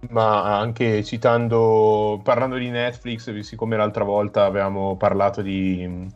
Ma 0.09 0.57
anche 0.57 1.03
citando, 1.03 2.19
parlando 2.23 2.57
di 2.57 2.69
Netflix, 2.69 3.33
siccome 3.39 3.77
l'altra 3.77 4.03
volta 4.03 4.43
avevamo 4.43 4.97
parlato 4.97 5.41
di 5.41 5.85
mm, 5.87 6.07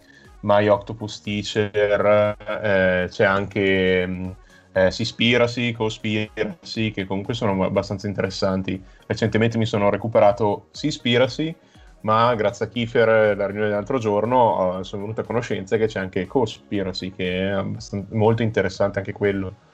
My 0.41 0.67
Octopus 0.67 1.21
Teacher, 1.21 2.35
eh, 2.63 3.07
c'è 3.09 3.23
anche 3.23 4.05
mm, 4.05 4.29
eh, 4.77 4.91
Seaspiracy, 4.91 5.71
Cospiracy, 5.71 6.91
che 6.91 7.05
comunque 7.05 7.33
sono 7.33 7.63
abbastanza 7.63 8.07
interessanti. 8.07 8.81
Recentemente 9.07 9.57
mi 9.57 9.65
sono 9.65 9.89
recuperato 9.89 10.67
Seaspiracy, 10.71 11.55
ma 12.01 12.35
grazie 12.35 12.65
a 12.65 12.69
Kiefer, 12.69 13.35
la 13.35 13.45
riunione 13.47 13.69
dell'altro 13.69 13.97
giorno, 13.97 14.83
sono 14.83 15.01
venuto 15.01 15.21
a 15.21 15.25
conoscenza 15.25 15.77
che 15.77 15.87
c'è 15.87 15.99
anche 15.99 16.27
Cospiracy, 16.27 17.11
che 17.11 17.49
è 17.49 17.65
molto 18.09 18.43
interessante 18.43 18.99
anche 18.99 19.13
quello. 19.13 19.65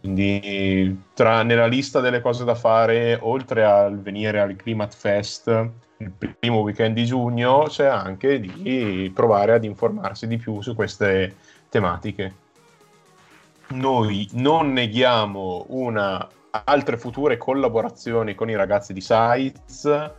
Quindi 0.00 1.04
tra, 1.14 1.42
nella 1.42 1.66
lista 1.66 2.00
delle 2.00 2.20
cose 2.20 2.44
da 2.44 2.54
fare, 2.54 3.18
oltre 3.20 3.64
al 3.64 4.00
venire 4.00 4.40
al 4.40 4.56
Climat 4.56 4.94
Fest 4.94 5.48
il 6.00 6.12
primo 6.38 6.60
weekend 6.60 6.94
di 6.94 7.04
giugno, 7.04 7.64
c'è 7.68 7.86
anche 7.86 8.38
di 8.40 9.10
provare 9.14 9.54
ad 9.54 9.64
informarsi 9.64 10.26
di 10.28 10.36
più 10.36 10.60
su 10.62 10.74
queste 10.74 11.34
tematiche 11.68 12.46
noi 13.68 14.28
non 14.32 14.72
neghiamo 14.72 15.66
una, 15.68 16.26
altre 16.64 16.96
future 16.96 17.36
collaborazioni 17.36 18.34
con 18.34 18.50
i 18.50 18.56
ragazzi 18.56 18.92
di 18.92 19.00
Sites, 19.00 19.84
eh, 19.84 20.10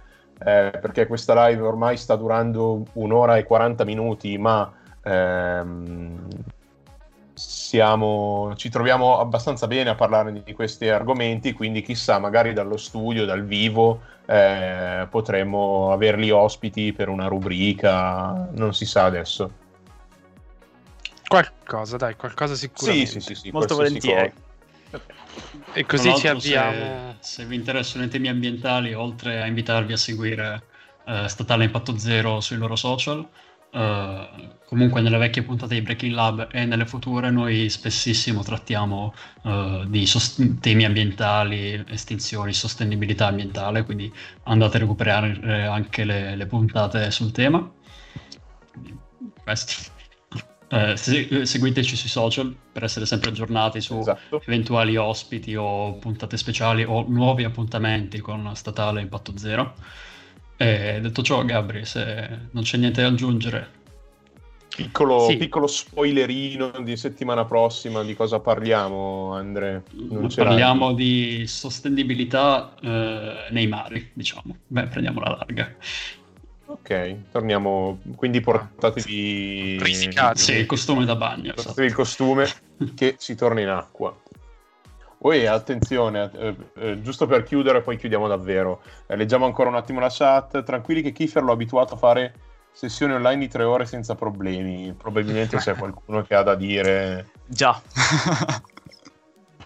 perché 0.81 1.07
questa 1.07 1.47
live 1.47 1.61
ormai 1.61 1.97
sta 1.97 2.15
durando 2.15 2.83
un'ora 2.93 3.37
e 3.37 3.43
40 3.43 3.83
minuti, 3.83 4.37
ma 4.37 4.71
ehm, 5.03 6.27
siamo, 7.33 8.53
ci 8.55 8.69
troviamo 8.69 9.19
abbastanza 9.19 9.67
bene 9.67 9.89
a 9.89 9.95
parlare 9.95 10.43
di 10.43 10.53
questi 10.53 10.89
argomenti, 10.89 11.53
quindi 11.53 11.81
chissà, 11.81 12.19
magari 12.19 12.53
dallo 12.53 12.77
studio, 12.77 13.25
dal 13.25 13.45
vivo, 13.45 14.01
eh, 14.25 15.07
potremmo 15.09 15.91
averli 15.91 16.31
ospiti 16.31 16.93
per 16.93 17.09
una 17.09 17.27
rubrica, 17.27 18.49
non 18.51 18.73
si 18.73 18.85
sa 18.85 19.05
adesso. 19.05 19.67
Qualcosa, 21.69 21.97
dai, 21.97 22.15
qualcosa 22.15 22.55
sicuramente. 22.55 23.11
Sì, 23.11 23.19
sì, 23.19 23.35
sì, 23.35 23.41
sì 23.41 23.51
molto 23.51 23.75
volentieri. 23.75 24.33
E 25.71 25.85
così 25.85 26.15
ci 26.15 26.27
avviamo. 26.27 27.17
Se, 27.19 27.43
se, 27.43 27.45
vi 27.45 27.55
interessano 27.55 28.05
i 28.05 28.07
temi 28.07 28.27
ambientali, 28.27 28.95
oltre 28.95 29.39
a 29.39 29.45
invitarvi 29.45 29.93
a 29.93 29.97
seguire 29.97 30.63
uh, 31.05 31.27
Statale 31.27 31.65
Impatto 31.65 31.95
Zero 31.95 32.39
sui 32.39 32.57
loro 32.57 32.75
social, 32.75 33.19
uh, 33.19 34.55
comunque 34.65 35.01
nelle 35.01 35.19
vecchie 35.19 35.43
puntate 35.43 35.75
di 35.75 35.81
Breaking 35.83 36.11
Lab 36.11 36.47
e 36.51 36.65
nelle 36.65 36.87
future 36.87 37.29
noi 37.29 37.69
spessissimo 37.69 38.41
trattiamo 38.41 39.13
uh, 39.43 39.85
di 39.85 40.07
sost- 40.07 40.59
temi 40.59 40.85
ambientali, 40.85 41.85
estinzioni, 41.87 42.51
sostenibilità 42.51 43.27
ambientale, 43.27 43.83
quindi 43.83 44.11
andate 44.45 44.77
a 44.77 44.79
recuperare 44.79 45.67
anche 45.67 46.03
le, 46.03 46.35
le 46.35 46.45
puntate 46.47 47.11
sul 47.11 47.31
tema. 47.31 47.71
Questo. 49.43 49.97
Eh, 50.71 50.95
se- 50.97 51.45
seguiteci 51.45 51.95
sui 51.95 52.09
social 52.09 52.55
per 52.71 52.83
essere 52.83 53.07
sempre 53.07 53.31
aggiornati 53.31 53.81
su 53.81 53.97
esatto. 53.97 54.41
eventuali 54.45 54.95
ospiti 54.97 55.55
o 55.55 55.93
puntate 55.93 56.37
speciali 56.37 56.83
o 56.83 57.05
nuovi 57.07 57.43
appuntamenti 57.43 58.19
con 58.19 58.51
Statale 58.55 59.01
Impatto 59.01 59.35
Zero. 59.35 59.73
E 60.57 60.99
detto 61.01 61.23
ciò, 61.23 61.43
Gabri, 61.43 61.85
se 61.85 62.49
non 62.51 62.63
c'è 62.63 62.77
niente 62.77 63.01
da 63.01 63.07
aggiungere. 63.07 63.77
Piccolo, 64.75 65.27
sì. 65.27 65.37
piccolo 65.37 65.67
spoilerino 65.67 66.71
di 66.83 66.95
settimana 66.95 67.43
prossima 67.43 68.03
di 68.03 68.15
cosa 68.15 68.39
parliamo, 68.39 69.33
Andre? 69.33 69.83
parliamo 70.35 70.93
di 70.93 71.45
sostenibilità 71.47 72.75
eh, 72.81 73.47
nei 73.49 73.67
mari, 73.67 74.11
diciamo. 74.13 74.55
Beh, 74.67 74.87
prendiamo 74.87 75.19
la 75.19 75.35
larga. 75.37 75.75
Ok, 76.69 77.31
torniamo. 77.31 77.99
Quindi 78.15 78.41
portatevi. 78.41 79.79
Risicati. 79.81 80.39
Sì, 80.39 80.53
il 80.53 80.67
costume 80.67 81.03
da 81.03 81.15
bagno. 81.15 81.53
Portatevi 81.53 81.63
esatto. 81.65 81.81
il 81.81 81.93
costume 81.93 82.47
che 82.95 83.15
si 83.17 83.33
torna 83.33 83.61
in 83.61 83.69
acqua. 83.69 84.15
Poi 85.17 85.47
attenzione, 85.47 86.29
eh, 86.33 86.55
eh, 86.75 87.01
giusto 87.01 87.25
per 87.25 87.43
chiudere, 87.43 87.81
poi 87.81 87.97
chiudiamo 87.97 88.27
davvero. 88.27 88.81
Eh, 89.07 89.15
leggiamo 89.15 89.45
ancora 89.45 89.69
un 89.69 89.75
attimo 89.77 89.99
la 89.99 90.11
chat. 90.11 90.63
Tranquilli 90.63 91.01
che 91.01 91.11
Kiefer 91.11 91.41
l'ho 91.41 91.53
abituato 91.53 91.95
a 91.95 91.97
fare 91.97 92.33
sessioni 92.71 93.13
online 93.13 93.39
di 93.39 93.47
tre 93.47 93.63
ore 93.63 93.87
senza 93.87 94.13
problemi. 94.13 94.93
Probabilmente 94.93 95.57
c'è 95.57 95.75
qualcuno 95.75 96.21
che 96.21 96.35
ha 96.35 96.43
da 96.43 96.53
dire. 96.53 97.31
Già. 97.47 97.81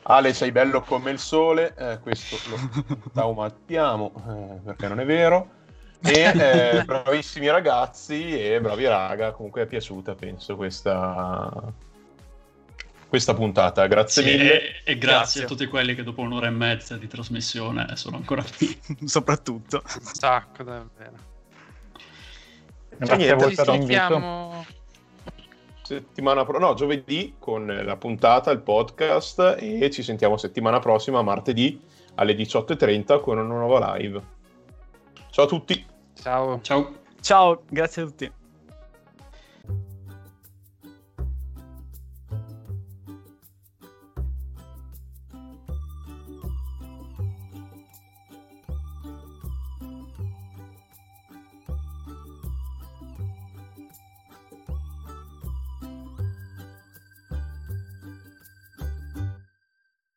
Ale, 0.03 0.33
sei 0.33 0.53
bello 0.53 0.79
come 0.81 1.11
il 1.11 1.19
sole. 1.19 1.75
Eh, 1.77 1.99
questo 1.99 2.37
lo 2.49 2.97
taumattiamo 3.13 4.13
eh, 4.15 4.59
perché 4.63 4.87
non 4.87 5.01
è 5.01 5.05
vero. 5.05 5.61
E 6.05 6.19
eh, 6.19 6.83
bravissimi 6.83 7.47
ragazzi 7.49 8.37
e 8.37 8.59
bravi 8.59 8.85
raga, 8.85 9.31
comunque 9.31 9.61
è 9.61 9.65
piaciuta 9.65 10.15
penso 10.15 10.57
questa, 10.57 11.49
questa 13.07 13.33
puntata. 13.33 13.87
Grazie 13.87 14.21
sì, 14.21 14.29
mille. 14.29 14.61
E, 14.61 14.65
e 14.83 14.97
grazie, 14.97 14.97
grazie, 14.97 15.43
a 15.43 15.47
tutti 15.47 15.65
quelli 15.67 15.95
che 15.95 16.03
dopo 16.03 16.21
un'ora 16.21 16.47
e 16.47 16.51
mezza 16.51 16.97
di 16.97 17.07
trasmissione 17.07 17.95
sono 17.95 18.17
ancora 18.17 18.43
qui. 18.57 18.77
Soprattutto. 19.05 19.81
Un 19.85 20.11
sacco, 20.11 20.63
davvero. 20.63 21.31
Grazie 22.97 23.15
niente, 23.15 23.33
a 23.33 23.35
voi 23.35 23.55
per 23.55 23.69
l'invito. 23.69 24.65
Settimana 25.83 26.43
pro- 26.43 26.59
no, 26.59 26.73
giovedì 26.73 27.35
con 27.39 27.65
la 27.65 27.95
puntata, 27.95 28.51
il 28.51 28.59
podcast 28.59 29.57
e 29.57 29.89
ci 29.89 30.03
sentiamo 30.03 30.35
settimana 30.37 30.79
prossima, 30.79 31.21
martedì 31.21 31.79
alle 32.15 32.35
18.30 32.35 33.21
con 33.21 33.37
una 33.37 33.53
nuova 33.53 33.95
live. 33.95 34.21
Ciao 35.29 35.45
a 35.45 35.47
tutti. 35.47 35.91
Ciao. 36.23 36.61
Ciao. 36.61 36.93
Ciao, 37.19 37.63
grazie 37.69 38.03
a 38.03 38.05
tutti. 38.05 38.31